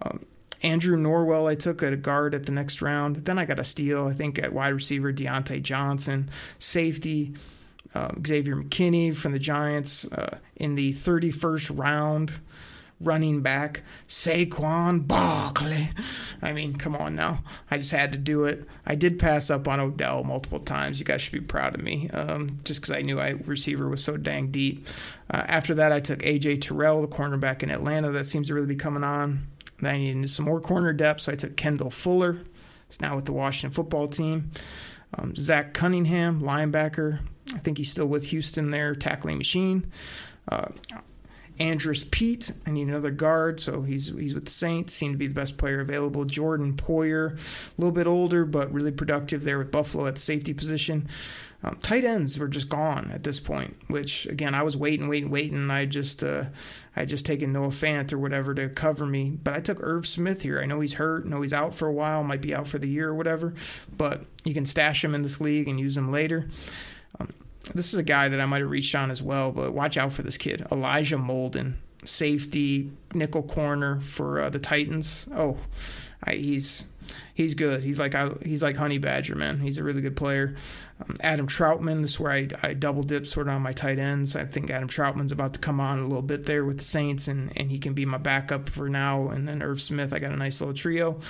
Um, 0.00 0.26
Andrew 0.62 0.96
Norwell, 0.96 1.48
I 1.48 1.54
took 1.54 1.82
at 1.82 1.92
a 1.92 1.96
guard 1.96 2.34
at 2.34 2.46
the 2.46 2.52
next 2.52 2.80
round. 2.80 3.16
Then 3.16 3.38
I 3.38 3.44
got 3.44 3.58
a 3.58 3.64
steal, 3.64 4.06
I 4.06 4.12
think, 4.12 4.38
at 4.38 4.52
wide 4.52 4.68
receiver, 4.68 5.12
Diontae 5.12 5.62
Johnson. 5.62 6.30
Safety, 6.58 7.34
uh, 7.94 8.12
Xavier 8.24 8.56
McKinney 8.56 9.14
from 9.14 9.32
the 9.32 9.38
Giants 9.38 10.04
uh, 10.12 10.38
in 10.56 10.74
the 10.74 10.92
31st 10.92 11.78
round. 11.78 12.32
Running 13.00 13.42
back, 13.42 13.82
Saquon 14.06 15.08
Barkley. 15.08 15.88
I 16.40 16.52
mean, 16.52 16.76
come 16.76 16.94
on 16.94 17.16
now. 17.16 17.42
I 17.68 17.76
just 17.78 17.90
had 17.90 18.12
to 18.12 18.18
do 18.18 18.44
it. 18.44 18.64
I 18.86 18.94
did 18.94 19.18
pass 19.18 19.50
up 19.50 19.66
on 19.66 19.80
Odell 19.80 20.22
multiple 20.22 20.60
times. 20.60 21.00
You 21.00 21.04
guys 21.04 21.20
should 21.20 21.32
be 21.32 21.40
proud 21.40 21.74
of 21.74 21.82
me, 21.82 22.08
um, 22.10 22.60
just 22.62 22.80
because 22.80 22.94
I 22.94 23.02
knew 23.02 23.18
I 23.18 23.30
receiver 23.30 23.88
was 23.88 24.04
so 24.04 24.16
dang 24.16 24.52
deep. 24.52 24.86
Uh, 25.28 25.42
after 25.48 25.74
that, 25.74 25.90
I 25.90 25.98
took 25.98 26.20
AJ 26.20 26.60
Terrell, 26.60 27.00
the 27.00 27.08
cornerback 27.08 27.64
in 27.64 27.72
Atlanta. 27.72 28.12
That 28.12 28.26
seems 28.26 28.46
to 28.46 28.54
really 28.54 28.68
be 28.68 28.76
coming 28.76 29.02
on. 29.02 29.48
Then 29.82 29.94
I 29.94 29.98
needed 29.98 30.30
some 30.30 30.46
more 30.46 30.60
corner 30.60 30.92
depth, 30.92 31.22
so 31.22 31.32
I 31.32 31.34
took 31.34 31.56
Kendall 31.56 31.90
Fuller. 31.90 32.38
He's 32.88 33.00
now 33.00 33.16
with 33.16 33.26
the 33.26 33.32
Washington 33.32 33.74
football 33.74 34.06
team. 34.06 34.50
Um, 35.18 35.34
Zach 35.36 35.74
Cunningham, 35.74 36.40
linebacker. 36.40 37.20
I 37.54 37.58
think 37.58 37.78
he's 37.78 37.90
still 37.90 38.06
with 38.06 38.26
Houston 38.26 38.70
there, 38.70 38.94
tackling 38.94 39.38
machine. 39.38 39.90
Uh, 40.48 40.68
Andrus 41.58 42.04
Peat, 42.04 42.50
I 42.66 42.70
need 42.70 42.88
another 42.88 43.10
guard, 43.10 43.60
so 43.60 43.82
he's 43.82 44.08
he's 44.08 44.34
with 44.34 44.46
the 44.46 44.50
Saints. 44.50 44.94
Seemed 44.94 45.14
to 45.14 45.18
be 45.18 45.26
the 45.26 45.34
best 45.34 45.58
player 45.58 45.80
available. 45.80 46.24
Jordan 46.24 46.74
Poyer, 46.74 47.32
a 47.36 47.80
little 47.80 47.92
bit 47.92 48.06
older 48.06 48.44
but 48.44 48.72
really 48.72 48.90
productive 48.90 49.44
there 49.44 49.58
with 49.58 49.70
Buffalo 49.70 50.06
at 50.06 50.14
the 50.14 50.20
safety 50.20 50.54
position. 50.54 51.08
Um, 51.62 51.76
tight 51.80 52.04
ends 52.04 52.38
were 52.38 52.48
just 52.48 52.68
gone 52.68 53.10
at 53.12 53.22
this 53.22 53.38
point, 53.38 53.76
which 53.88 54.26
again 54.26 54.54
I 54.54 54.62
was 54.62 54.76
waiting, 54.76 55.08
waiting, 55.08 55.30
waiting. 55.30 55.70
I 55.70 55.84
just 55.84 56.24
uh, 56.24 56.46
I 56.94 57.04
just 57.04 57.24
taken 57.24 57.52
Noah 57.52 57.68
Fant 57.68 58.12
or 58.12 58.18
whatever 58.18 58.54
to 58.54 58.68
cover 58.68 59.06
me, 59.06 59.30
but 59.42 59.54
I 59.54 59.60
took 59.60 59.78
Irv 59.80 60.06
Smith 60.06 60.42
here. 60.42 60.60
I 60.60 60.66
know 60.66 60.80
he's 60.80 60.94
hurt, 60.94 61.24
know 61.24 61.40
he's 61.40 61.52
out 61.52 61.74
for 61.74 61.88
a 61.88 61.92
while, 61.92 62.22
might 62.22 62.42
be 62.42 62.54
out 62.54 62.68
for 62.68 62.78
the 62.78 62.88
year 62.88 63.08
or 63.08 63.14
whatever, 63.14 63.54
but 63.96 64.24
you 64.44 64.52
can 64.52 64.66
stash 64.66 65.02
him 65.02 65.14
in 65.14 65.22
this 65.22 65.40
league 65.40 65.68
and 65.68 65.80
use 65.80 65.96
him 65.96 66.12
later. 66.12 66.48
Um, 67.18 67.32
this 67.74 67.94
is 67.94 67.98
a 67.98 68.04
guy 68.04 68.28
that 68.28 68.40
I 68.40 68.46
might 68.46 68.60
have 68.60 68.70
reached 68.70 68.94
on 68.94 69.10
as 69.10 69.22
well, 69.22 69.52
but 69.52 69.72
watch 69.72 69.96
out 69.96 70.12
for 70.12 70.22
this 70.22 70.36
kid, 70.36 70.66
Elijah 70.70 71.16
Molden, 71.16 71.74
safety, 72.04 72.90
nickel 73.14 73.42
corner 73.42 74.00
for 74.00 74.40
uh, 74.40 74.50
the 74.50 74.58
Titans. 74.58 75.28
Oh, 75.34 75.58
I, 76.22 76.34
he's 76.34 76.86
he's 77.34 77.54
good. 77.54 77.84
He's 77.84 77.98
like 77.98 78.14
I, 78.14 78.30
he's 78.44 78.62
like 78.62 78.76
Honey 78.76 78.98
Badger, 78.98 79.34
man. 79.34 79.60
He's 79.60 79.78
a 79.78 79.84
really 79.84 80.00
good 80.00 80.16
player. 80.16 80.54
Um, 81.00 81.16
Adam 81.20 81.46
Trautman, 81.46 82.02
This 82.02 82.12
is 82.12 82.20
where 82.20 82.32
I, 82.32 82.48
I 82.62 82.74
double 82.74 83.02
dip 83.02 83.26
sort 83.26 83.48
of 83.48 83.54
on 83.54 83.62
my 83.62 83.72
tight 83.72 83.98
ends. 83.98 84.36
I 84.36 84.44
think 84.44 84.70
Adam 84.70 84.88
Trautman's 84.88 85.32
about 85.32 85.54
to 85.54 85.60
come 85.60 85.80
on 85.80 85.98
a 85.98 86.06
little 86.06 86.22
bit 86.22 86.46
there 86.46 86.64
with 86.64 86.78
the 86.78 86.84
Saints, 86.84 87.28
and, 87.28 87.52
and 87.56 87.70
he 87.70 87.78
can 87.78 87.94
be 87.94 88.04
my 88.06 88.18
backup 88.18 88.68
for 88.68 88.88
now. 88.88 89.28
And 89.28 89.48
then 89.48 89.62
Irv 89.62 89.80
Smith, 89.80 90.12
I 90.12 90.18
got 90.18 90.32
a 90.32 90.36
nice 90.36 90.60
little 90.60 90.74
trio. 90.74 91.20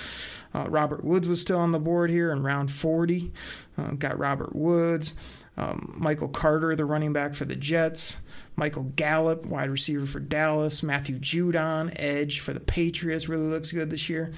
Uh, 0.53 0.67
Robert 0.69 1.03
Woods 1.03 1.27
was 1.27 1.41
still 1.41 1.59
on 1.59 1.71
the 1.71 1.79
board 1.79 2.09
here 2.09 2.31
in 2.31 2.43
round 2.43 2.71
40. 2.71 3.31
Uh, 3.77 3.91
got 3.91 4.19
Robert 4.19 4.55
Woods. 4.55 5.43
Um, 5.55 5.93
Michael 5.97 6.29
Carter, 6.29 6.75
the 6.75 6.85
running 6.85 7.13
back 7.13 7.35
for 7.35 7.45
the 7.45 7.55
Jets. 7.55 8.17
Michael 8.55 8.83
Gallup, 8.95 9.45
wide 9.45 9.69
receiver 9.69 10.05
for 10.05 10.19
Dallas. 10.19 10.83
Matthew 10.83 11.19
Judon, 11.19 11.93
edge 11.95 12.39
for 12.39 12.53
the 12.53 12.59
Patriots, 12.59 13.29
really 13.29 13.47
looks 13.47 13.71
good 13.71 13.89
this 13.89 14.09
year. 14.09 14.31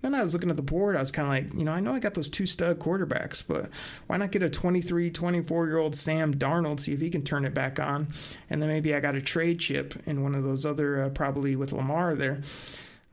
Then 0.00 0.14
I 0.14 0.22
was 0.22 0.32
looking 0.32 0.50
at 0.50 0.56
the 0.56 0.62
board. 0.62 0.96
I 0.96 1.00
was 1.00 1.10
kind 1.10 1.26
of 1.26 1.32
like, 1.32 1.58
you 1.58 1.64
know, 1.64 1.72
I 1.72 1.80
know 1.80 1.94
I 1.94 1.98
got 1.98 2.14
those 2.14 2.30
two 2.30 2.46
stud 2.46 2.78
quarterbacks, 2.78 3.42
but 3.46 3.68
why 4.06 4.16
not 4.16 4.30
get 4.30 4.42
a 4.42 4.50
23, 4.50 5.10
24 5.10 5.66
year 5.66 5.78
old 5.78 5.96
Sam 5.96 6.34
Darnold, 6.34 6.80
see 6.80 6.92
if 6.92 7.00
he 7.00 7.10
can 7.10 7.22
turn 7.22 7.44
it 7.44 7.52
back 7.52 7.80
on? 7.80 8.08
And 8.48 8.62
then 8.62 8.68
maybe 8.68 8.94
I 8.94 9.00
got 9.00 9.16
a 9.16 9.20
trade 9.20 9.58
chip 9.58 9.94
in 10.06 10.22
one 10.22 10.34
of 10.34 10.44
those 10.44 10.64
other, 10.64 11.02
uh, 11.02 11.08
probably 11.10 11.56
with 11.56 11.72
Lamar 11.72 12.14
there. 12.14 12.40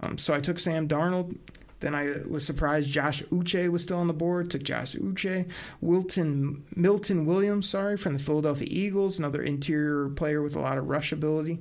Um, 0.01 0.17
so 0.17 0.33
I 0.33 0.41
took 0.41 0.59
Sam 0.59 0.87
Darnold. 0.87 1.37
Then 1.81 1.93
I 1.93 2.21
was 2.27 2.45
surprised 2.45 2.89
Josh 2.89 3.21
Uche 3.23 3.69
was 3.69 3.83
still 3.83 3.97
on 3.97 4.07
the 4.07 4.13
board. 4.13 4.49
Took 4.49 4.63
Josh 4.63 4.95
Uche. 4.95 5.49
Wilton 5.81 6.63
Milton 6.75 7.25
Williams, 7.25 7.67
sorry, 7.69 7.97
from 7.97 8.13
the 8.13 8.19
Philadelphia 8.19 8.67
Eagles, 8.69 9.19
another 9.19 9.43
interior 9.43 10.09
player 10.09 10.41
with 10.41 10.55
a 10.55 10.59
lot 10.59 10.77
of 10.77 10.87
rush 10.87 11.11
ability. 11.11 11.59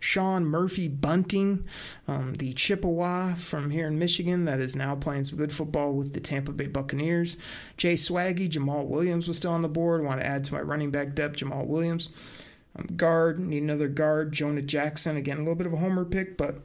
Sean 0.00 0.44
Murphy 0.44 0.88
Bunting, 0.88 1.64
um, 2.06 2.34
the 2.34 2.52
Chippewa 2.52 3.34
from 3.34 3.70
here 3.70 3.86
in 3.86 3.98
Michigan, 3.98 4.44
that 4.44 4.60
is 4.60 4.76
now 4.76 4.94
playing 4.94 5.24
some 5.24 5.38
good 5.38 5.52
football 5.52 5.92
with 5.92 6.12
the 6.12 6.20
Tampa 6.20 6.52
Bay 6.52 6.66
Buccaneers. 6.68 7.36
Jay 7.76 7.94
Swaggy, 7.94 8.48
Jamaal 8.48 8.86
Williams 8.86 9.26
was 9.26 9.36
still 9.36 9.52
on 9.52 9.62
the 9.62 9.68
board. 9.68 10.04
Want 10.04 10.20
to 10.20 10.26
add 10.26 10.44
to 10.44 10.54
my 10.54 10.60
running 10.60 10.90
back 10.90 11.14
depth, 11.14 11.36
Jamaal 11.36 11.66
Williams. 11.66 12.46
Um, 12.76 12.86
guard, 12.96 13.38
need 13.38 13.62
another 13.62 13.88
guard. 13.88 14.32
Jonah 14.32 14.62
Jackson, 14.62 15.16
again, 15.16 15.38
a 15.38 15.40
little 15.40 15.54
bit 15.54 15.66
of 15.66 15.72
a 15.72 15.78
homer 15.78 16.04
pick, 16.04 16.36
but 16.36 16.56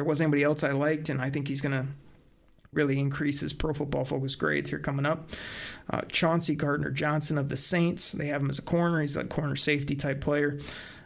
there 0.00 0.04
wasn't 0.06 0.28
anybody 0.28 0.44
else 0.44 0.64
I 0.64 0.70
liked, 0.70 1.10
and 1.10 1.20
I 1.20 1.28
think 1.28 1.46
he's 1.46 1.60
going 1.60 1.74
to 1.74 1.86
really 2.72 2.98
increase 2.98 3.38
his 3.40 3.52
pro 3.52 3.74
football 3.74 4.06
focus 4.06 4.34
grades 4.34 4.70
here 4.70 4.78
coming 4.78 5.04
up. 5.04 5.28
Uh, 5.90 6.00
Chauncey 6.08 6.54
Gardner 6.54 6.90
Johnson 6.90 7.36
of 7.36 7.50
the 7.50 7.56
Saints, 7.58 8.12
they 8.12 8.28
have 8.28 8.40
him 8.40 8.48
as 8.48 8.58
a 8.58 8.62
corner. 8.62 9.02
He's 9.02 9.14
a 9.18 9.24
corner 9.24 9.56
safety 9.56 9.94
type 9.96 10.22
player. 10.22 10.56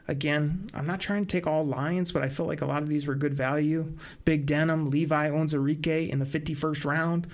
Again, 0.06 0.70
I'm 0.72 0.86
not 0.86 1.00
trying 1.00 1.26
to 1.26 1.28
take 1.28 1.48
all 1.48 1.64
Lions, 1.64 2.12
but 2.12 2.22
I 2.22 2.28
feel 2.28 2.46
like 2.46 2.60
a 2.60 2.66
lot 2.66 2.84
of 2.84 2.88
these 2.88 3.04
were 3.04 3.16
good 3.16 3.34
value. 3.34 3.94
Big 4.24 4.46
Denim, 4.46 4.90
Levi 4.90 5.28
Onwuzurike 5.28 6.08
in 6.08 6.20
the 6.20 6.24
51st 6.24 6.84
round. 6.84 7.26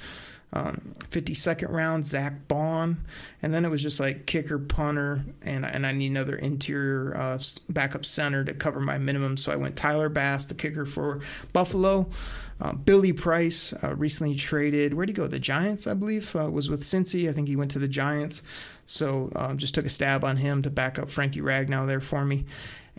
Um, 0.53 0.94
52nd 1.11 1.70
round, 1.70 2.05
Zach 2.05 2.48
Bond, 2.48 2.96
And 3.40 3.55
then 3.55 3.64
it 3.64 3.70
was 3.70 3.82
just 3.82 4.01
like 4.01 4.26
kicker, 4.26 4.59
punter, 4.59 5.24
and, 5.42 5.64
and 5.64 5.86
I 5.86 5.92
need 5.92 6.11
another 6.11 6.34
interior 6.34 7.16
uh, 7.16 7.38
backup 7.68 8.05
center 8.05 8.44
to 8.44 8.55
cover 8.55 8.80
my 8.80 8.98
minimum. 8.98 9.36
So 9.36 9.53
I 9.53 9.57
went 9.57 9.76
Tyler 9.76 10.09
Bass, 10.09 10.46
the 10.46 10.55
kicker 10.55 10.84
for 10.84 11.20
Buffalo. 11.53 12.11
Uh, 12.61 12.72
Billy 12.72 13.12
Price 13.12 13.72
uh, 13.82 13.94
recently 13.94 14.34
traded. 14.34 14.92
Where'd 14.92 15.09
he 15.09 15.14
go? 15.14 15.26
The 15.26 15.38
Giants, 15.38 15.86
I 15.86 15.94
believe, 15.94 16.34
uh, 16.36 16.51
was 16.51 16.68
with 16.68 16.82
Cincy. 16.82 17.28
I 17.28 17.32
think 17.32 17.48
he 17.48 17.57
went 17.57 17.70
to 17.70 17.78
the 17.78 17.88
Giants. 17.88 18.42
So 18.84 19.30
um, 19.36 19.57
just 19.57 19.74
took 19.74 19.86
a 19.86 19.90
stab 19.90 20.24
on 20.24 20.36
him 20.36 20.62
to 20.62 20.70
back 20.70 20.98
up 20.98 21.11
Frankie 21.11 21.40
Ragnow 21.40 21.86
there 21.86 22.01
for 22.01 22.24
me 22.24 22.44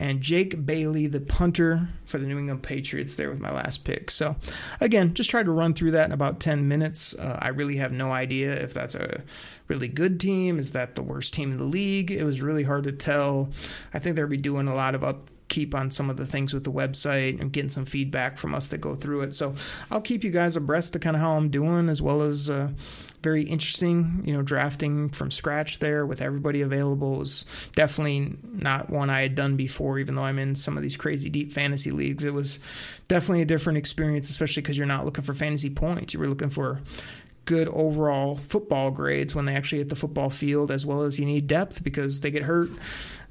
and 0.01 0.19
Jake 0.19 0.65
Bailey, 0.65 1.05
the 1.05 1.19
punter 1.19 1.87
for 2.05 2.17
the 2.17 2.25
New 2.25 2.39
England 2.39 2.63
Patriots, 2.63 3.15
there 3.15 3.29
with 3.29 3.39
my 3.39 3.53
last 3.53 3.83
pick. 3.83 4.09
So, 4.09 4.35
again, 4.79 5.13
just 5.13 5.29
tried 5.29 5.45
to 5.45 5.51
run 5.51 5.75
through 5.75 5.91
that 5.91 6.07
in 6.07 6.11
about 6.11 6.39
10 6.39 6.67
minutes. 6.67 7.13
Uh, 7.13 7.37
I 7.39 7.49
really 7.49 7.75
have 7.75 7.91
no 7.91 8.11
idea 8.11 8.51
if 8.51 8.73
that's 8.73 8.95
a 8.95 9.21
really 9.67 9.87
good 9.87 10.19
team. 10.19 10.57
Is 10.57 10.71
that 10.71 10.95
the 10.95 11.03
worst 11.03 11.35
team 11.35 11.51
in 11.51 11.59
the 11.59 11.65
league? 11.65 12.09
It 12.09 12.23
was 12.23 12.41
really 12.41 12.63
hard 12.63 12.85
to 12.85 12.91
tell. 12.91 13.51
I 13.93 13.99
think 13.99 14.15
they'll 14.15 14.27
be 14.27 14.37
doing 14.37 14.67
a 14.67 14.73
lot 14.73 14.95
of 14.95 15.03
up 15.03 15.29
keep 15.51 15.75
on 15.75 15.91
some 15.91 16.09
of 16.09 16.15
the 16.15 16.25
things 16.25 16.53
with 16.53 16.63
the 16.63 16.71
website 16.71 17.39
and 17.41 17.51
getting 17.51 17.69
some 17.69 17.85
feedback 17.85 18.37
from 18.37 18.55
us 18.55 18.69
that 18.69 18.79
go 18.79 18.95
through 18.95 19.21
it. 19.21 19.35
So 19.35 19.53
I'll 19.91 20.01
keep 20.01 20.23
you 20.23 20.31
guys 20.31 20.55
abreast 20.55 20.95
of 20.95 21.01
kind 21.01 21.15
of 21.15 21.21
how 21.21 21.33
I'm 21.33 21.49
doing, 21.49 21.89
as 21.89 22.01
well 22.01 22.21
as 22.21 22.49
uh, 22.49 22.69
very 23.21 23.43
interesting, 23.43 24.21
you 24.23 24.33
know, 24.33 24.41
drafting 24.41 25.09
from 25.09 25.29
scratch 25.29 25.79
there 25.79 26.05
with 26.05 26.21
everybody 26.21 26.61
available 26.61 27.17
was 27.17 27.69
definitely 27.75 28.33
not 28.43 28.89
one 28.89 29.09
I 29.09 29.21
had 29.21 29.35
done 29.35 29.57
before, 29.57 29.99
even 29.99 30.15
though 30.15 30.23
I'm 30.23 30.39
in 30.39 30.55
some 30.55 30.77
of 30.77 30.83
these 30.83 30.95
crazy 30.95 31.29
deep 31.29 31.51
fantasy 31.51 31.91
leagues. 31.91 32.23
It 32.23 32.33
was 32.33 32.59
definitely 33.09 33.41
a 33.41 33.45
different 33.45 33.77
experience, 33.77 34.29
especially 34.29 34.61
because 34.61 34.77
you're 34.77 34.87
not 34.87 35.03
looking 35.03 35.25
for 35.25 35.33
fantasy 35.33 35.69
points. 35.69 36.13
You 36.13 36.21
were 36.21 36.27
looking 36.27 36.49
for 36.49 36.81
good 37.43 37.67
overall 37.69 38.35
football 38.37 38.91
grades 38.91 39.35
when 39.35 39.45
they 39.45 39.55
actually 39.55 39.79
hit 39.79 39.89
the 39.89 39.95
football 39.95 40.29
field, 40.29 40.71
as 40.71 40.85
well 40.85 41.01
as 41.01 41.19
you 41.19 41.25
need 41.25 41.47
depth 41.47 41.83
because 41.83 42.21
they 42.21 42.31
get 42.31 42.43
hurt. 42.43 42.69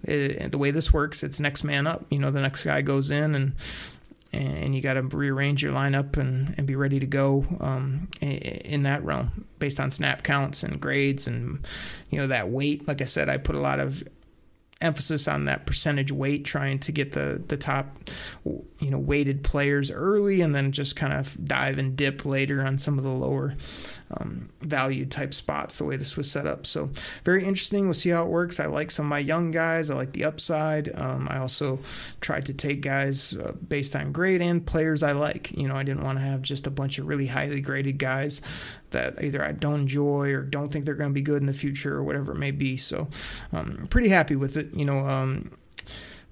It, 0.02 0.52
the 0.52 0.58
way 0.58 0.70
this 0.70 0.92
works, 0.92 1.22
it's 1.22 1.40
next 1.40 1.64
man 1.64 1.86
up. 1.86 2.04
You 2.10 2.18
know, 2.18 2.30
the 2.30 2.40
next 2.40 2.64
guy 2.64 2.82
goes 2.82 3.10
in 3.10 3.34
and 3.34 3.52
and 4.32 4.76
you 4.76 4.80
got 4.80 4.94
to 4.94 5.02
rearrange 5.02 5.62
your 5.62 5.72
lineup 5.72 6.16
and, 6.16 6.54
and 6.56 6.64
be 6.66 6.76
ready 6.76 7.00
to 7.00 7.06
go 7.06 7.44
um, 7.58 8.08
in 8.20 8.84
that 8.84 9.02
realm 9.02 9.44
based 9.58 9.80
on 9.80 9.90
snap 9.90 10.22
counts 10.22 10.62
and 10.62 10.80
grades 10.80 11.26
and 11.26 11.66
you 12.10 12.18
know 12.18 12.28
that 12.28 12.48
weight. 12.48 12.86
Like 12.86 13.02
I 13.02 13.06
said, 13.06 13.28
I 13.28 13.38
put 13.38 13.56
a 13.56 13.60
lot 13.60 13.80
of 13.80 14.04
emphasis 14.80 15.28
on 15.28 15.44
that 15.44 15.66
percentage 15.66 16.10
weight, 16.10 16.44
trying 16.44 16.78
to 16.78 16.92
get 16.92 17.12
the 17.12 17.42
the 17.46 17.56
top, 17.56 17.98
you 18.44 18.90
know, 18.90 18.98
weighted 18.98 19.44
players 19.44 19.90
early, 19.90 20.40
and 20.40 20.54
then 20.54 20.72
just 20.72 20.96
kind 20.96 21.12
of 21.12 21.36
dive 21.44 21.78
and 21.78 21.96
dip 21.96 22.24
later 22.24 22.62
on 22.64 22.78
some 22.78 22.96
of 22.96 23.04
the 23.04 23.10
lower 23.10 23.54
um, 24.10 24.48
value 24.60 25.04
type 25.04 25.34
spots. 25.34 25.76
The 25.76 25.84
way 25.84 25.96
this 25.96 26.16
was 26.16 26.30
set 26.30 26.46
up, 26.46 26.66
so 26.66 26.90
very 27.24 27.44
interesting. 27.44 27.84
We'll 27.84 27.94
see 27.94 28.10
how 28.10 28.22
it 28.22 28.28
works. 28.28 28.58
I 28.58 28.66
like 28.66 28.90
some 28.90 29.06
of 29.06 29.10
my 29.10 29.18
young 29.18 29.50
guys. 29.50 29.90
I 29.90 29.94
like 29.94 30.12
the 30.12 30.24
upside. 30.24 30.94
Um, 30.98 31.28
I 31.30 31.38
also 31.38 31.78
tried 32.20 32.46
to 32.46 32.54
take 32.54 32.80
guys 32.80 33.36
uh, 33.36 33.52
based 33.66 33.94
on 33.94 34.12
grade 34.12 34.40
and 34.40 34.66
players 34.66 35.02
I 35.02 35.12
like. 35.12 35.52
You 35.52 35.68
know, 35.68 35.76
I 35.76 35.82
didn't 35.82 36.04
want 36.04 36.18
to 36.18 36.24
have 36.24 36.42
just 36.42 36.66
a 36.66 36.70
bunch 36.70 36.98
of 36.98 37.06
really 37.06 37.26
highly 37.26 37.60
graded 37.60 37.98
guys 37.98 38.40
that 38.90 39.22
either 39.22 39.44
I 39.44 39.52
don't 39.52 39.80
enjoy 39.80 40.32
or 40.32 40.42
don't 40.42 40.68
think 40.70 40.84
they're 40.84 40.94
going 40.94 41.10
to 41.10 41.14
be 41.14 41.22
good 41.22 41.42
in 41.42 41.46
the 41.46 41.52
future 41.52 41.96
or 41.96 42.04
whatever 42.04 42.32
it 42.32 42.38
may 42.38 42.50
be. 42.50 42.76
So, 42.76 43.08
um, 43.52 43.86
pretty 43.90 44.08
happy 44.08 44.36
with 44.36 44.56
it. 44.56 44.74
You 44.74 44.84
know, 44.84 45.06
um, 45.06 45.52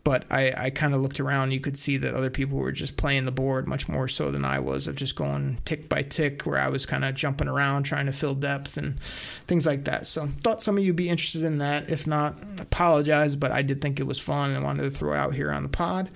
but 0.04 0.24
I, 0.30 0.54
I 0.56 0.70
kind 0.70 0.94
of 0.94 1.02
looked 1.02 1.20
around. 1.20 1.50
You 1.50 1.60
could 1.60 1.78
see 1.78 1.98
that 1.98 2.14
other 2.14 2.30
people 2.30 2.56
were 2.56 2.72
just 2.72 2.96
playing 2.96 3.26
the 3.26 3.32
board 3.32 3.68
much 3.68 3.88
more 3.88 4.08
so 4.08 4.30
than 4.30 4.44
I 4.44 4.58
was, 4.58 4.86
of 4.86 4.96
just 4.96 5.16
going 5.16 5.58
tick 5.64 5.88
by 5.88 6.02
tick, 6.02 6.46
where 6.46 6.58
I 6.58 6.68
was 6.68 6.86
kind 6.86 7.04
of 7.04 7.14
jumping 7.14 7.48
around 7.48 7.82
trying 7.82 8.06
to 8.06 8.12
fill 8.12 8.34
depth 8.34 8.76
and 8.76 8.98
things 9.46 9.66
like 9.66 9.84
that. 9.84 10.06
So, 10.06 10.28
thought 10.42 10.62
some 10.62 10.78
of 10.78 10.84
you 10.84 10.92
would 10.92 10.96
be 10.96 11.08
interested 11.08 11.42
in 11.42 11.58
that. 11.58 11.90
If 11.90 12.06
not, 12.06 12.36
apologize, 12.58 13.36
but 13.36 13.52
I 13.52 13.62
did 13.62 13.80
think 13.80 14.00
it 14.00 14.06
was 14.06 14.18
fun 14.18 14.52
and 14.52 14.64
wanted 14.64 14.84
to 14.84 14.90
throw 14.90 15.12
it 15.12 15.18
out 15.18 15.34
here 15.34 15.50
on 15.50 15.62
the 15.62 15.68
pod. 15.68 16.10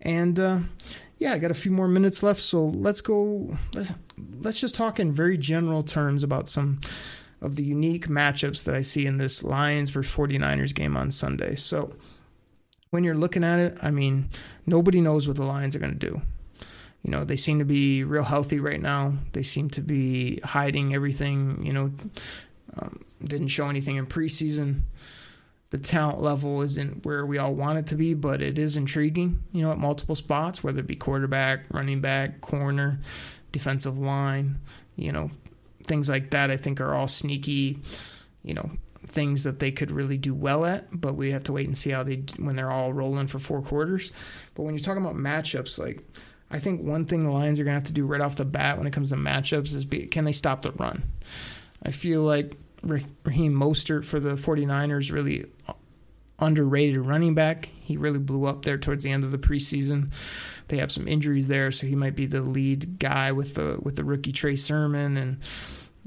And 0.00 0.38
uh, 0.38 0.58
yeah, 1.18 1.32
I 1.32 1.38
got 1.38 1.50
a 1.50 1.54
few 1.54 1.70
more 1.70 1.88
minutes 1.88 2.22
left, 2.22 2.40
so 2.40 2.66
let's 2.66 3.00
go. 3.00 3.56
Let's 4.40 4.60
just 4.60 4.74
talk 4.74 4.98
in 4.98 5.12
very 5.12 5.38
general 5.38 5.82
terms 5.82 6.22
about 6.22 6.48
some 6.48 6.80
of 7.40 7.56
the 7.56 7.64
unique 7.64 8.08
matchups 8.08 8.64
that 8.64 8.74
I 8.74 8.82
see 8.82 9.06
in 9.06 9.18
this 9.18 9.42
Lions 9.44 9.90
versus 9.90 10.14
49ers 10.14 10.74
game 10.74 10.96
on 10.96 11.10
Sunday. 11.10 11.54
So, 11.54 11.94
when 12.90 13.04
you're 13.04 13.14
looking 13.14 13.44
at 13.44 13.58
it, 13.58 13.78
I 13.82 13.90
mean, 13.90 14.28
nobody 14.66 15.00
knows 15.00 15.28
what 15.28 15.36
the 15.36 15.44
Lions 15.44 15.76
are 15.76 15.80
going 15.80 15.96
to 15.96 15.98
do. 15.98 16.22
You 17.02 17.10
know, 17.10 17.24
they 17.24 17.36
seem 17.36 17.58
to 17.58 17.64
be 17.64 18.02
real 18.02 18.24
healthy 18.24 18.60
right 18.60 18.80
now. 18.80 19.14
They 19.32 19.42
seem 19.42 19.68
to 19.70 19.82
be 19.82 20.40
hiding 20.42 20.94
everything, 20.94 21.64
you 21.64 21.72
know, 21.72 21.92
um, 22.78 23.00
didn't 23.22 23.48
show 23.48 23.68
anything 23.68 23.96
in 23.96 24.06
preseason 24.06 24.82
the 25.74 25.80
talent 25.80 26.22
level 26.22 26.62
isn't 26.62 27.04
where 27.04 27.26
we 27.26 27.38
all 27.38 27.52
want 27.52 27.80
it 27.80 27.88
to 27.88 27.96
be, 27.96 28.14
but 28.14 28.40
it 28.40 28.60
is 28.60 28.76
intriguing, 28.76 29.42
you 29.50 29.60
know, 29.60 29.72
at 29.72 29.78
multiple 29.78 30.14
spots, 30.14 30.62
whether 30.62 30.78
it 30.78 30.86
be 30.86 30.94
quarterback, 30.94 31.64
running 31.68 32.00
back, 32.00 32.40
corner, 32.40 33.00
defensive 33.50 33.98
line, 33.98 34.60
you 34.94 35.10
know, 35.10 35.32
things 35.82 36.08
like 36.08 36.30
that, 36.30 36.48
I 36.48 36.56
think 36.56 36.80
are 36.80 36.94
all 36.94 37.08
sneaky, 37.08 37.80
you 38.44 38.54
know, 38.54 38.70
things 39.00 39.42
that 39.42 39.58
they 39.58 39.72
could 39.72 39.90
really 39.90 40.16
do 40.16 40.32
well 40.32 40.64
at, 40.64 40.86
but 40.92 41.16
we 41.16 41.32
have 41.32 41.42
to 41.42 41.52
wait 41.52 41.66
and 41.66 41.76
see 41.76 41.90
how 41.90 42.04
they, 42.04 42.22
when 42.38 42.54
they're 42.54 42.70
all 42.70 42.92
rolling 42.92 43.26
for 43.26 43.40
four 43.40 43.60
quarters. 43.60 44.12
But 44.54 44.62
when 44.62 44.74
you're 44.74 44.84
talking 44.84 45.02
about 45.02 45.16
matchups, 45.16 45.76
like, 45.76 46.04
I 46.52 46.60
think 46.60 46.82
one 46.82 47.04
thing 47.04 47.24
the 47.24 47.32
Lions 47.32 47.58
are 47.58 47.64
going 47.64 47.72
to 47.72 47.80
have 47.80 47.88
to 47.88 47.92
do 47.92 48.06
right 48.06 48.20
off 48.20 48.36
the 48.36 48.44
bat 48.44 48.78
when 48.78 48.86
it 48.86 48.92
comes 48.92 49.10
to 49.10 49.16
matchups 49.16 49.74
is 49.74 49.84
be, 49.84 50.06
can 50.06 50.24
they 50.24 50.30
stop 50.30 50.62
the 50.62 50.70
run? 50.70 51.02
I 51.82 51.90
feel 51.90 52.22
like 52.22 52.54
Raheem 52.84 53.54
Mostert 53.54 54.04
for 54.04 54.20
the 54.20 54.34
49ers 54.34 55.12
really 55.12 55.46
underrated 56.38 56.98
running 56.98 57.34
back. 57.34 57.66
He 57.66 57.96
really 57.96 58.18
blew 58.18 58.46
up 58.46 58.64
there 58.64 58.78
towards 58.78 59.04
the 59.04 59.10
end 59.10 59.24
of 59.24 59.30
the 59.30 59.38
preseason. 59.38 60.12
They 60.68 60.78
have 60.78 60.92
some 60.92 61.06
injuries 61.08 61.48
there, 61.48 61.70
so 61.70 61.86
he 61.86 61.94
might 61.94 62.16
be 62.16 62.26
the 62.26 62.40
lead 62.40 62.98
guy 62.98 63.32
with 63.32 63.54
the 63.54 63.78
with 63.82 63.96
the 63.96 64.04
rookie 64.04 64.32
Trey 64.32 64.56
Sermon 64.56 65.16
and 65.16 65.38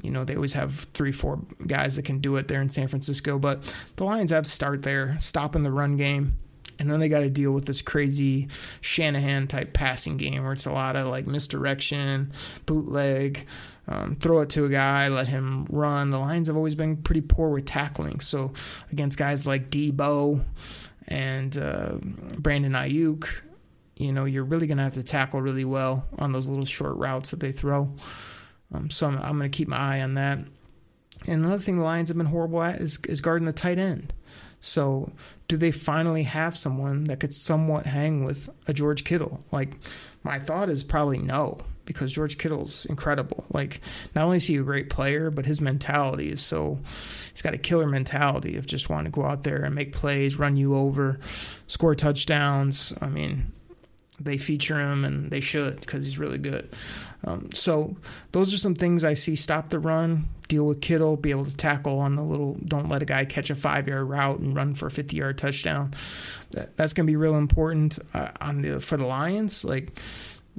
you 0.01 0.11
know, 0.11 0.23
they 0.23 0.36
always 0.36 0.53
have 0.53 0.73
three, 0.93 1.11
four 1.11 1.39
guys 1.65 1.95
that 1.95 2.05
can 2.05 2.19
do 2.19 2.36
it 2.36 2.47
there 2.47 2.61
in 2.61 2.69
San 2.69 2.88
Francisco. 2.88 3.39
But 3.39 3.73
the 3.95 4.03
Lions 4.03 4.32
have 4.32 4.43
to 4.43 4.49
start 4.49 4.84
there, 4.84 5.17
stopping 5.17 5.63
the 5.63 5.71
run 5.71 5.97
game. 5.97 6.38
And 6.80 6.91
then 6.91 6.99
they 6.99 7.09
got 7.09 7.21
to 7.21 7.30
deal 7.30 7.51
with 7.51 7.65
this 7.65 7.82
crazy 7.82 8.49
Shanahan 8.82 9.47
type 9.47 9.73
passing 9.73 10.17
game 10.17 10.43
where 10.43 10.53
it's 10.53 10.67
a 10.67 10.71
lot 10.71 10.95
of 10.95 11.07
like 11.07 11.25
misdirection, 11.25 12.32
bootleg, 12.67 13.47
um, 13.88 14.15
throw 14.15 14.41
it 14.41 14.49
to 14.49 14.65
a 14.65 14.69
guy, 14.69 15.07
let 15.07 15.27
him 15.27 15.65
run. 15.69 16.09
The 16.09 16.19
Lions 16.19 16.47
have 16.47 16.57
always 16.57 16.75
been 16.75 16.97
pretty 16.97 17.21
poor 17.21 17.49
with 17.49 17.65
tackling. 17.65 18.19
So 18.19 18.53
against 18.91 19.17
guys 19.17 19.47
like 19.47 19.69
Deebo 19.69 20.43
and 21.07 21.57
uh, 21.57 21.97
Brandon 22.38 22.73
Aiyuk, 22.73 23.27
you 23.95 24.11
know, 24.11 24.25
you're 24.25 24.43
really 24.43 24.67
going 24.67 24.77
to 24.77 24.83
have 24.83 24.95
to 24.95 25.03
tackle 25.03 25.41
really 25.41 25.65
well 25.65 26.05
on 26.19 26.33
those 26.33 26.47
little 26.47 26.65
short 26.65 26.97
routes 26.97 27.31
that 27.31 27.39
they 27.39 27.51
throw. 27.51 27.93
Um, 28.73 28.89
so 28.89 29.07
I'm, 29.07 29.17
I'm 29.17 29.38
going 29.38 29.49
to 29.49 29.57
keep 29.57 29.69
my 29.69 29.77
eye 29.77 30.01
on 30.01 30.15
that. 30.15 30.39
And 31.25 31.45
another 31.45 31.59
thing 31.59 31.77
the 31.77 31.83
Lions 31.83 32.09
have 32.09 32.17
been 32.17 32.27
horrible 32.27 32.61
at 32.61 32.75
is, 32.75 32.99
is 33.07 33.21
guarding 33.21 33.45
the 33.45 33.53
tight 33.53 33.79
end. 33.79 34.13
So, 34.59 35.11
do 35.47 35.55
they 35.55 35.71
finally 35.71 36.23
have 36.23 36.57
someone 36.57 37.05
that 37.05 37.19
could 37.19 37.31
somewhat 37.31 37.85
hang 37.85 38.23
with 38.23 38.49
a 38.67 38.73
George 38.73 39.03
Kittle? 39.03 39.43
Like, 39.51 39.75
my 40.23 40.39
thought 40.39 40.69
is 40.69 40.83
probably 40.83 41.19
no 41.19 41.59
because 41.88 42.13
George 42.13 42.38
Kittle's 42.38 42.85
incredible. 42.85 43.45
Like, 43.51 43.81
not 44.13 44.25
only 44.25 44.38
is 44.38 44.45
he 44.45 44.57
a 44.57 44.61
great 44.61 44.91
player, 44.91 45.31
but 45.31 45.47
his 45.47 45.59
mentality 45.59 46.31
is 46.31 46.41
so. 46.41 46.77
He's 47.31 47.41
got 47.41 47.55
a 47.55 47.57
killer 47.57 47.88
mentality 47.88 48.57
of 48.57 48.67
just 48.67 48.89
wanting 48.89 49.11
to 49.11 49.15
go 49.15 49.25
out 49.25 49.43
there 49.43 49.63
and 49.63 49.73
make 49.73 49.93
plays, 49.93 50.38
run 50.38 50.57
you 50.57 50.75
over, 50.75 51.19
score 51.65 51.95
touchdowns. 51.95 52.93
I 53.01 53.07
mean, 53.07 53.51
they 54.19 54.38
feature 54.38 54.79
him 54.79 55.05
and 55.05 55.29
they 55.29 55.39
should 55.39 55.79
because 55.79 56.05
he's 56.05 56.17
really 56.17 56.39
good. 56.39 56.69
Um, 57.23 57.49
so 57.53 57.95
those 58.31 58.53
are 58.53 58.57
some 58.57 58.75
things 58.75 59.03
I 59.03 59.13
see. 59.13 59.35
Stop 59.35 59.69
the 59.69 59.79
run, 59.79 60.27
deal 60.47 60.65
with 60.65 60.81
Kittle, 60.81 61.17
be 61.17 61.31
able 61.31 61.45
to 61.45 61.55
tackle 61.55 61.99
on 61.99 62.15
the 62.15 62.23
little. 62.23 62.55
Don't 62.65 62.89
let 62.89 63.01
a 63.01 63.05
guy 63.05 63.25
catch 63.25 63.49
a 63.49 63.55
five 63.55 63.88
yard 63.88 64.09
route 64.09 64.39
and 64.39 64.55
run 64.55 64.73
for 64.73 64.88
a 64.88 64.91
fifty 64.91 65.17
yard 65.17 65.38
touchdown. 65.38 65.93
That, 66.51 66.75
that's 66.75 66.93
going 66.93 67.05
to 67.05 67.11
be 67.11 67.15
real 67.15 67.35
important 67.35 67.99
uh, 68.13 68.31
on 68.41 68.61
the 68.61 68.79
for 68.79 68.97
the 68.97 69.05
Lions. 69.05 69.63
Like 69.63 69.97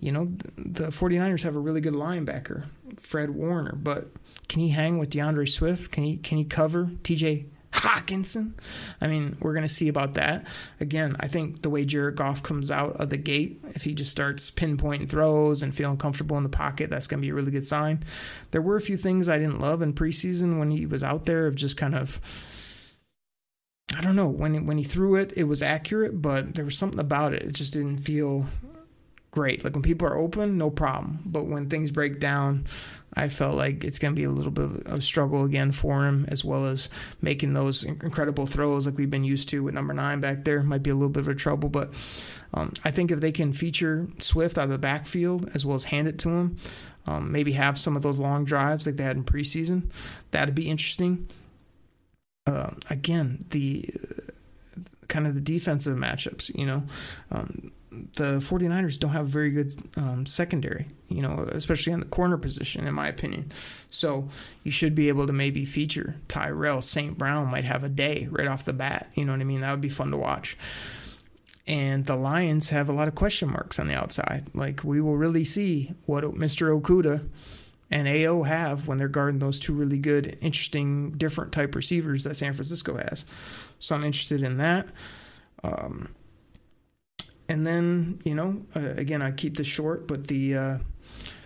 you 0.01 0.13
know, 0.13 0.27
the 0.57 0.89
49ers 0.89 1.43
have 1.43 1.57
a 1.57 1.61
really 1.61 1.81
good 1.81 1.95
linebacker, 1.95 2.67
Fred 2.97 3.31
Warner, 3.31 3.75
but 3.75 4.11
can 4.49 4.61
he 4.61 4.69
hang 4.69 4.99
with 4.99 5.11
D'Andre 5.11 5.47
Swift? 5.47 5.91
Can 5.91 6.05
he 6.05 6.17
can 6.17 6.39
he 6.39 6.45
cover 6.45 6.93
TJ 7.03 7.47
Hockenson? 7.73 8.53
I 9.01 9.09
mean, 9.09 9.37
we're 9.41 9.55
going 9.55 9.67
to 9.67 9.69
see 9.69 9.89
about 9.89 10.15
that. 10.15 10.47
Again, 10.81 11.17
I 11.21 11.27
think 11.27 11.63
the 11.63 11.71
way 11.71 11.85
Jared 11.85 12.17
Goff 12.17 12.43
comes 12.43 12.71
out 12.71 12.97
of 12.97 13.11
the 13.11 13.17
gate, 13.17 13.61
if 13.71 13.83
he 13.83 13.95
just 13.95 14.11
starts 14.11 14.51
pinpointing 14.51 15.09
throws 15.09 15.63
and 15.63 15.75
feeling 15.75 15.99
comfortable 15.99 16.37
in 16.37 16.45
the 16.45 16.49
pocket, 16.49 16.91
that's 16.91 17.07
going 17.07 17.21
to 17.21 17.27
be 17.27 17.31
a 17.31 17.35
really 17.35 17.51
good 17.51 17.67
sign. 17.67 18.05
There 18.53 18.63
were 18.63 18.77
a 18.77 18.81
few 18.81 18.97
things 18.97 19.29
I 19.29 19.39
didn't 19.39 19.61
love 19.61 19.83
in 19.83 19.95
preseason 19.95 20.59
when 20.59 20.71
he 20.71 20.87
was 20.87 21.03
out 21.03 21.25
there 21.25 21.47
of 21.47 21.57
just 21.57 21.77
kind 21.77 21.95
of 21.95 22.21
I 23.97 24.03
don't 24.03 24.17
know 24.17 24.29
when 24.29 24.67
when 24.67 24.79
he 24.79 24.85
threw 24.85 25.17
it, 25.17 25.33
it 25.37 25.45
was 25.45 25.63
accurate, 25.63 26.21
but 26.21 26.55
there 26.55 26.65
was 26.65 26.77
something 26.77 27.01
about 27.01 27.33
it. 27.33 27.43
It 27.43 27.53
just 27.53 27.73
didn't 27.73 27.99
feel 27.99 28.47
great. 29.31 29.65
Like 29.65 29.75
when 29.75 29.83
people 29.83 30.09
are 30.09 30.19
open, 30.19 30.59
no 30.59 30.71
problem. 30.71 31.21
But 31.25 31.47
when 31.47 31.69
things 31.69 31.91
break 31.91 32.21
down, 32.21 32.67
I 33.15 33.29
felt 33.29 33.57
like 33.57 33.85
it's 33.85 33.99
going 33.99 34.15
to 34.15 34.17
be 34.17 34.25
a 34.25 34.31
little 34.31 34.53
bit 34.53 34.65
of 34.65 34.87
a 34.87 35.01
struggle 35.01 35.45
again 35.45 35.73
for 35.73 36.07
him, 36.07 36.27
as 36.29 36.45
well 36.45 36.67
as 36.67 36.89
making 37.21 37.53
those 37.53 37.83
incredible 37.83 38.47
throws 38.47 38.87
like 38.87 38.97
we've 38.97 39.11
been 39.11 39.25
used 39.25 39.49
to 39.49 39.65
with 39.65 39.75
number 39.75 39.95
nine 39.95 40.21
back 40.21 40.45
there. 40.45 40.63
Might 40.63 40.83
be 40.83 40.91
a 40.91 40.95
little 40.95 41.09
bit 41.09 41.21
of 41.21 41.29
a 41.29 41.35
trouble, 41.35 41.69
but 41.69 41.89
um, 42.55 42.73
I 42.85 42.91
think 42.91 43.11
if 43.11 43.21
they 43.21 43.33
can 43.33 43.53
feature 43.53 44.07
Swift 44.21 44.57
out 44.57 44.65
of 44.65 44.71
the 44.71 44.79
backfield 44.79 45.51
as 45.55 45.67
well 45.67 45.75
as 45.75 45.85
hand 45.85 46.07
it 46.07 46.19
to 46.21 46.29
him, 46.29 46.57
um, 47.07 47.33
maybe 47.33 47.53
have 47.53 47.79
some 47.79 47.97
of 47.97 48.03
those 48.03 48.19
long 48.19 48.45
drives 48.45 48.87
like 48.87 48.97
they 48.97 49.05
had 49.05 49.17
in 49.17 49.25
preseason, 49.25 49.91
that'd 50.31 50.55
be 50.55 50.71
interesting. 50.71 51.29
Uh, 52.47 52.71
again, 52.89 53.45
the 53.51 53.89
uh, 53.95 54.81
kind 55.09 55.27
of 55.27 55.35
the 55.35 55.41
defensive 55.41 55.97
matchups, 55.97 56.57
you 56.57 56.67
know. 56.67 56.85
Um, 57.31 57.73
the 57.91 58.39
49ers 58.39 58.99
don't 58.99 59.13
have 59.13 59.27
a 59.27 59.29
very 59.29 59.51
good 59.51 59.73
um, 59.97 60.27
secondary, 60.27 60.89
you 61.09 61.23
know, 61.23 61.49
especially 61.53 61.93
on 61.93 62.01
the 62.01 62.07
corner 62.07 62.37
position, 62.37 62.87
in 62.87 62.95
my 62.95 63.09
opinion. 63.09 63.51
So 63.91 64.29
you 64.63 64.71
should 64.71 64.95
be 64.95 65.09
able 65.09 65.27
to 65.27 65.33
maybe 65.33 65.65
feature 65.65 66.17
Tyrell 66.29 66.83
St. 66.83 67.17
Brown 67.17 67.49
might 67.49 67.65
have 67.65 67.85
a 67.85 67.89
day 67.89 68.29
right 68.31 68.47
off 68.47 68.65
the 68.65 68.73
bat. 68.73 69.11
You 69.15 69.25
know 69.25 69.33
what 69.33 69.41
I 69.41 69.45
mean? 69.45 69.61
That 69.63 69.71
would 69.71 69.81
be 69.81 69.89
fun 69.89 70.11
to 70.11 70.17
watch. 70.17 70.57
And 71.67 72.07
the 72.07 72.17
Lions 72.17 72.71
have 72.71 72.89
a 72.89 72.95
lot 72.95 73.09
of 73.09 73.15
question 73.15 73.51
marks 73.51 73.79
on 73.79 73.89
the 73.89 73.95
outside. 73.95 74.47
Like 74.55 74.85
we 74.85 75.01
will 75.01 75.17
really 75.17 75.45
see 75.45 75.93
what 76.07 76.25
Mr. 76.25 76.79
Okudah 76.79 77.29
and 77.91 78.09
AO 78.09 78.43
have 78.43 78.87
when 78.87 78.99
they're 78.99 79.09
guarding 79.09 79.41
those 79.41 79.61
two 79.61 79.73
really 79.73 79.99
good, 79.99 80.39
interesting, 80.41 81.13
different 81.13 81.53
type 81.53 81.75
receivers 81.75 82.25
that 82.25 82.37
San 82.37 82.55
Francisco 82.55 82.97
has. 82.97 83.25
So 83.79 83.95
I'm 83.95 84.05
interested 84.05 84.43
in 84.43 84.59
that. 84.59 84.89
Um, 85.63 86.09
and 87.49 87.67
then 87.67 88.21
you 88.25 88.35
know 88.35 88.65
uh, 88.77 88.95
again 88.97 89.23
i 89.23 89.31
keep 89.31 89.57
this 89.57 89.67
short 89.67 90.07
but 90.07 90.27
the 90.27 90.57
uh, 90.57 90.79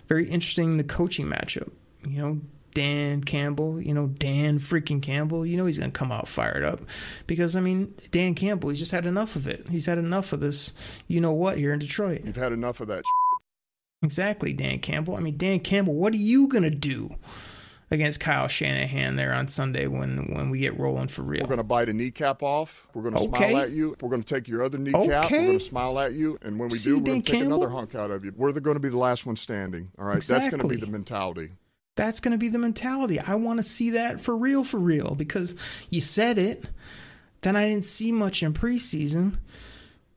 very 0.07 0.25
interesting 0.29 0.77
the 0.77 0.83
coaching 0.83 1.25
matchup. 1.25 1.71
You 2.07 2.21
know 2.21 2.41
dan 2.75 3.23
campbell 3.23 3.79
you 3.79 3.93
know 3.93 4.07
dan 4.07 4.57
freaking 4.59 5.01
campbell 5.01 5.45
you 5.45 5.55
know 5.55 5.67
he's 5.67 5.77
gonna 5.77 5.91
come 5.91 6.11
out 6.11 6.27
fired 6.27 6.63
up. 6.63 6.81
Because 7.27 7.55
i 7.55 7.61
mean 7.61 7.93
dan 8.11 8.35
campbell 8.35 8.69
he's 8.69 8.79
just 8.79 8.91
had 8.91 9.05
enough 9.05 9.35
of 9.35 9.47
it. 9.47 9.67
He's 9.69 9.85
had 9.85 9.97
enough 9.97 10.33
of 10.33 10.39
this 10.39 10.73
you 11.07 11.21
know 11.21 11.33
what 11.33 11.57
here 11.57 11.73
in 11.73 11.79
detroit. 11.79 12.21
You've 12.23 12.35
had 12.35 12.51
enough 12.51 12.79
of 12.81 12.87
that 12.87 13.03
exactly 14.03 14.53
dan 14.53 14.79
campbell. 14.79 15.15
I 15.15 15.19
mean 15.19 15.37
dan 15.37 15.59
campbell 15.59 15.93
what 15.95 16.13
are 16.13 16.17
you 16.17 16.47
gonna 16.47 16.69
do 16.69 17.15
against 17.93 18.19
Kyle 18.19 18.47
Shanahan 18.47 19.15
there 19.15 19.33
on 19.33 19.47
Sunday 19.47 19.87
when 19.87 20.33
when 20.33 20.49
we 20.49 20.59
get 20.59 20.77
rolling 20.77 21.07
for 21.07 21.21
real. 21.21 21.41
We're 21.41 21.47
going 21.47 21.57
to 21.57 21.63
bite 21.63 21.89
a 21.89 21.93
kneecap 21.93 22.43
off. 22.43 22.87
We're 22.93 23.03
going 23.03 23.15
to 23.15 23.21
okay. 23.21 23.51
smile 23.51 23.57
at 23.63 23.71
you. 23.71 23.95
We're 24.01 24.09
going 24.09 24.23
to 24.23 24.35
take 24.35 24.47
your 24.47 24.63
other 24.63 24.77
kneecap. 24.77 25.25
Okay. 25.25 25.39
We're 25.39 25.45
going 25.45 25.59
to 25.59 25.63
smile 25.63 25.99
at 25.99 26.13
you. 26.13 26.37
And 26.41 26.59
when 26.59 26.69
we 26.69 26.77
See, 26.77 26.89
do, 26.89 26.97
we're 26.97 27.03
going 27.03 27.21
to 27.21 27.31
take 27.31 27.39
Campbell? 27.41 27.57
another 27.63 27.73
hunk 27.73 27.95
out 27.95 28.11
of 28.11 28.25
you. 28.25 28.33
We're 28.35 28.51
going 28.51 28.75
to 28.75 28.81
be 28.81 28.89
the 28.89 28.97
last 28.97 29.25
one 29.25 29.35
standing. 29.35 29.91
All 29.97 30.05
right. 30.05 30.17
Exactly. 30.17 30.49
That's 30.49 30.61
going 30.61 30.69
to 30.69 30.75
be 30.75 30.85
the 30.85 30.91
mentality. 30.91 31.51
That's 31.95 32.19
going 32.19 32.31
to 32.31 32.39
be 32.39 32.49
the 32.49 32.57
mentality. 32.57 33.19
I 33.19 33.35
want 33.35 33.59
to 33.59 33.63
see 33.63 33.91
that 33.91 34.19
for 34.19 34.35
real, 34.35 34.63
for 34.63 34.79
real, 34.79 35.13
because 35.15 35.55
you 35.89 36.01
said 36.01 36.37
it. 36.37 36.65
Then 37.41 37.55
I 37.55 37.65
didn't 37.65 37.85
see 37.85 38.11
much 38.11 38.41
in 38.41 38.53
preseason 38.53 39.37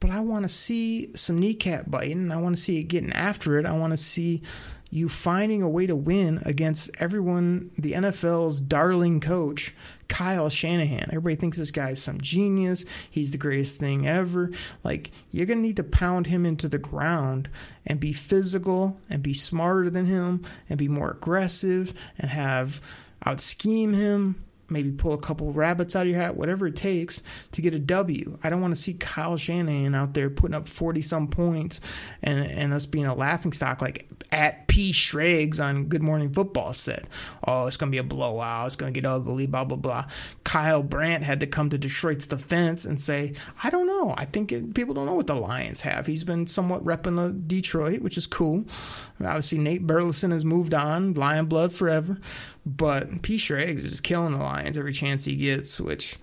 but 0.01 0.11
I 0.11 0.20
want 0.20 0.45
to 0.45 0.49
see 0.49 1.14
some 1.14 1.39
kneecap 1.39 1.91
biting. 1.91 2.31
I 2.31 2.37
want 2.37 2.55
to 2.55 2.61
see 2.61 2.79
it 2.79 2.85
getting 2.85 3.12
after 3.12 3.59
it. 3.59 3.66
I 3.66 3.72
want 3.72 3.93
to 3.93 3.97
see 3.97 4.43
you 4.91 5.09
finding 5.09 5.62
a 5.62 5.68
way 5.68 5.87
to 5.87 5.97
win 5.97 6.41
against 6.45 6.91
everyone, 7.01 7.70
the 7.76 7.93
NFL's 7.93 8.61
darling 8.61 9.20
coach, 9.20 9.74
Kyle 10.09 10.49
Shanahan. 10.49 11.09
Everybody 11.09 11.34
thinks 11.34 11.59
this 11.59 11.72
guy's 11.72 12.01
some 12.01 12.20
genius. 12.20 12.84
He's 13.11 13.32
the 13.32 13.39
greatest 13.39 13.78
thing 13.78 14.07
ever. 14.07 14.51
Like, 14.84 15.11
you're 15.32 15.47
going 15.47 15.59
to 15.59 15.66
need 15.66 15.76
to 15.76 15.84
pound 15.84 16.28
him 16.28 16.47
into 16.47 16.68
the 16.68 16.78
ground 16.78 17.49
and 17.84 17.99
be 17.99 18.12
physical 18.12 19.01
and 19.11 19.22
be 19.22 19.34
smarter 19.34 19.91
than 19.91 20.07
him 20.07 20.43
and 20.68 20.78
be 20.78 20.89
more 20.89 21.11
aggressive 21.11 21.93
and 22.18 22.30
have 22.30 22.80
out 23.24 23.41
scheme 23.41 23.93
him 23.93 24.47
maybe 24.68 24.91
pull 24.91 25.12
a 25.12 25.18
couple 25.18 25.53
rabbits 25.53 25.95
out 25.95 26.03
of 26.03 26.09
your 26.09 26.20
hat, 26.20 26.37
whatever 26.37 26.66
it 26.66 26.76
takes 26.76 27.22
to 27.53 27.62
get 27.62 27.74
a 27.74 27.78
W. 27.78 28.39
I 28.43 28.51
don't 28.51 28.61
want 28.61 28.74
to 28.74 28.80
see 28.80 28.95
Kyle 28.95 29.37
Shanahan 29.37 29.95
out 29.95 30.14
there 30.14 30.30
putting 30.30 30.55
up 30.55 30.68
40 30.68 31.03
some 31.03 31.28
points 31.28 31.80
and, 32.22 32.39
and 32.39 32.72
us 32.72 32.87
being 32.87 33.07
a 33.07 33.14
laughing 33.14 33.53
stock 33.53 33.80
like 33.80 34.09
at 34.32 34.65
P. 34.77 34.93
Schrags 34.93 35.59
on 35.59 35.87
Good 35.87 36.03
Morning 36.03 36.31
Football 36.31 36.74
said. 36.74 37.09
Oh, 37.43 37.66
it's 37.66 37.79
going 37.79 37.91
to 37.91 37.95
be 37.95 37.99
a 37.99 38.03
blowout. 38.03 38.66
It's 38.66 38.77
going 38.77 38.93
to 38.93 39.01
get 39.01 39.09
ugly, 39.09 39.47
blah, 39.47 39.64
blah, 39.64 39.79
blah. 39.79 40.05
Kyle 40.45 40.83
Brandt 40.83 41.24
had 41.24 41.41
to 41.41 41.47
come 41.47 41.70
to 41.70 41.79
Detroit's 41.79 42.27
defense 42.27 42.85
and 42.85 43.01
say, 43.01 43.33
I 43.64 43.70
don't 43.70 43.87
know. 43.87 44.12
I 44.18 44.27
think 44.27 44.53
it, 44.53 44.74
people 44.74 44.93
don't 44.93 45.07
know 45.07 45.14
what 45.14 45.29
the 45.29 45.35
Lions 45.35 45.81
have. 45.81 46.07
He's 46.07 46.24
been 46.24 46.47
somewhat 46.47 46.85
repping 46.85 47.16
the 47.16 47.33
Detroit, 47.33 48.03
which 48.03 48.18
is 48.18 48.27
cool. 48.27 48.66
Obviously, 49.18 49.57
Nate 49.57 49.87
Burleson 49.87 50.31
has 50.31 50.45
moved 50.45 50.74
on, 50.74 51.14
Lion 51.14 51.47
Blood 51.47 51.72
forever. 51.72 52.18
But 52.66 53.22
P. 53.22 53.39
Schrags 53.39 53.83
is 53.83 54.03
killing 54.03 54.33
the 54.33 54.45
Lions 54.45 54.77
every 54.77 54.93
chance 54.93 55.24
he 55.24 55.37
gets, 55.37 55.81
which, 55.81 56.18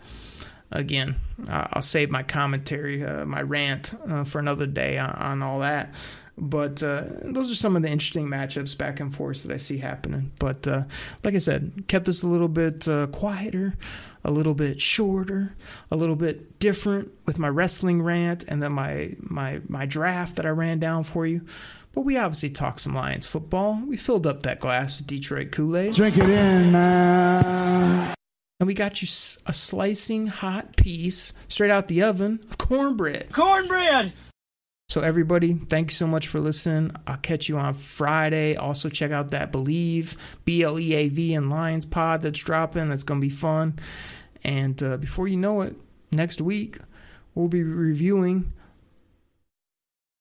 again, 0.70 1.16
I'll 1.48 1.82
save 1.82 2.12
my 2.12 2.22
commentary, 2.22 3.04
uh, 3.04 3.26
my 3.26 3.42
rant 3.42 3.96
uh, 4.08 4.26
for 4.26 4.38
another 4.38 4.68
day 4.68 5.00
on, 5.00 5.10
on 5.10 5.42
all 5.42 5.58
that. 5.62 5.96
But 6.38 6.82
uh, 6.82 7.04
those 7.22 7.52
are 7.52 7.56
some 7.56 7.76
of 7.76 7.84
the 7.84 7.90
interesting 7.90 8.28
matchups 8.28 8.78
back 8.78 9.00
and 9.00 9.14
forth 9.14 9.44
that 9.44 9.54
I 9.54 9.58
see 9.58 9.78
happening. 9.78 10.32
But 10.40 10.68
uh, 10.68 10.84
like 11.24 11.36
I 11.36 11.40
said, 11.40 11.84
kept 11.88 12.06
this 12.06 12.24
a 12.24 12.28
little 12.28 12.48
bit 12.48 12.88
uh, 12.88 13.08
quieter, 13.08 13.76
a 14.24 14.32
little 14.32 14.56
bit 14.56 14.82
shorter, 14.82 15.56
a 15.92 15.96
little 15.96 16.16
bit 16.16 16.58
different 16.60 17.12
with 17.26 17.38
my 17.38 17.50
wrestling 17.50 18.02
rant 18.02 18.44
and 18.48 18.64
then 18.64 18.74
my 18.74 19.14
my 19.22 19.62
my 19.68 19.86
draft 19.86 20.38
that 20.38 20.46
I 20.46 20.50
ran 20.50 20.80
down 20.80 21.04
for 21.04 21.28
you. 21.28 21.46
But 21.94 22.02
we 22.02 22.18
obviously 22.18 22.50
talked 22.50 22.80
some 22.80 22.96
Lions 22.96 23.28
football. 23.28 23.80
We 23.86 23.98
filled 23.98 24.26
up 24.26 24.42
that 24.44 24.60
glass 24.60 24.98
with 24.98 25.06
Detroit 25.06 25.52
Kool 25.52 25.78
Aid. 25.78 25.94
Drink 25.94 26.18
it 26.18 26.24
in, 26.24 26.72
man. 26.72 28.16
And 28.60 28.68
we 28.68 28.74
got 28.74 29.02
you 29.02 29.08
a 29.46 29.54
slicing 29.54 30.28
hot 30.28 30.76
piece 30.78 31.34
straight 31.48 31.70
out 31.70 31.88
the 31.90 32.02
oven 32.02 32.40
of 32.50 32.58
cornbread. 32.58 33.32
Cornbread! 33.32 34.14
So, 34.94 35.02
everybody, 35.02 35.54
thank 35.54 35.90
you 35.90 35.96
so 35.96 36.06
much 36.06 36.28
for 36.28 36.40
listening. 36.40 36.96
I'll 37.08 37.18
catch 37.18 37.50
you 37.50 37.58
on 37.58 37.74
Friday. 37.74 38.56
Also, 38.56 38.90
check 38.90 39.10
out 39.10 39.32
that 39.32 39.52
Bleav, 39.52 40.16
B 40.46 40.62
L 40.62 40.80
E 40.80 40.94
A 40.94 41.10
V, 41.10 41.34
and 41.34 41.50
Lions 41.50 41.84
pod 41.84 42.22
that's 42.22 42.38
dropping. 42.38 42.90
That's 42.90 43.02
going 43.02 43.20
to 43.20 43.26
be 43.26 43.34
fun. 43.34 43.80
And 44.44 44.84
uh, 44.84 44.98
before 44.98 45.28
you 45.28 45.36
know 45.36 45.62
it, 45.62 45.76
next 46.12 46.42
week, 46.42 46.78
we'll 47.34 47.48
be 47.48 47.64
reviewing 47.64 48.54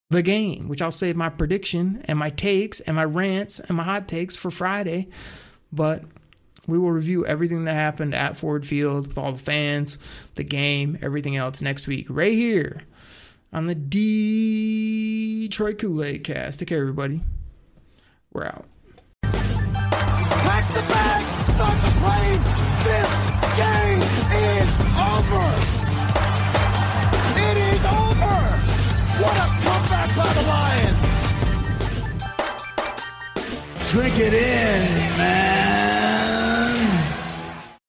the 0.08 0.22
game, 0.22 0.68
which 0.68 0.80
I'll 0.80 0.90
save 0.90 1.16
my 1.16 1.28
prediction 1.28 2.02
and 2.06 2.18
my 2.18 2.30
takes 2.30 2.80
and 2.80 2.96
my 2.96 3.04
rants 3.04 3.60
and 3.60 3.76
my 3.76 3.84
hot 3.84 4.08
takes 4.08 4.36
for 4.36 4.50
Friday. 4.50 5.10
But 5.70 6.02
we 6.66 6.78
will 6.78 6.92
review 6.92 7.26
everything 7.26 7.66
that 7.66 7.74
happened 7.74 8.14
at 8.14 8.38
Ford 8.38 8.64
Field 8.64 9.08
with 9.08 9.18
all 9.18 9.32
the 9.32 9.38
fans, 9.38 9.98
the 10.36 10.44
game, 10.44 10.96
everything 11.02 11.36
else 11.36 11.60
next 11.60 11.86
week, 11.86 12.06
right 12.08 12.32
here 12.32 12.84
on 13.53 13.66
the 13.66 13.74
Detroit 13.74 15.78
Kool 15.78 16.03
Aid 16.03 16.24
cast. 16.24 16.61
Take 16.61 16.68
care, 16.68 16.80
everybody. 16.80 17.20
We're 18.32 18.46
out. 18.46 18.64
Pack 19.22 20.72
the 20.72 20.80
bag, 20.88 21.22
start 21.50 21.78
the 21.82 21.90
plane. 22.00 22.42
This 22.82 23.09
game 23.57 24.00
is 24.32 24.80
over. 24.96 25.44
It 27.36 27.57
is 27.74 27.84
over. 27.84 28.36
What 29.20 29.36
a 29.36 29.46
comeback 29.62 30.09
by 30.16 30.28
the 30.32 30.42
Lions. 30.48 31.05
Drink 33.90 34.16
it 34.18 34.32
in, 34.32 34.88
man. 35.18 35.61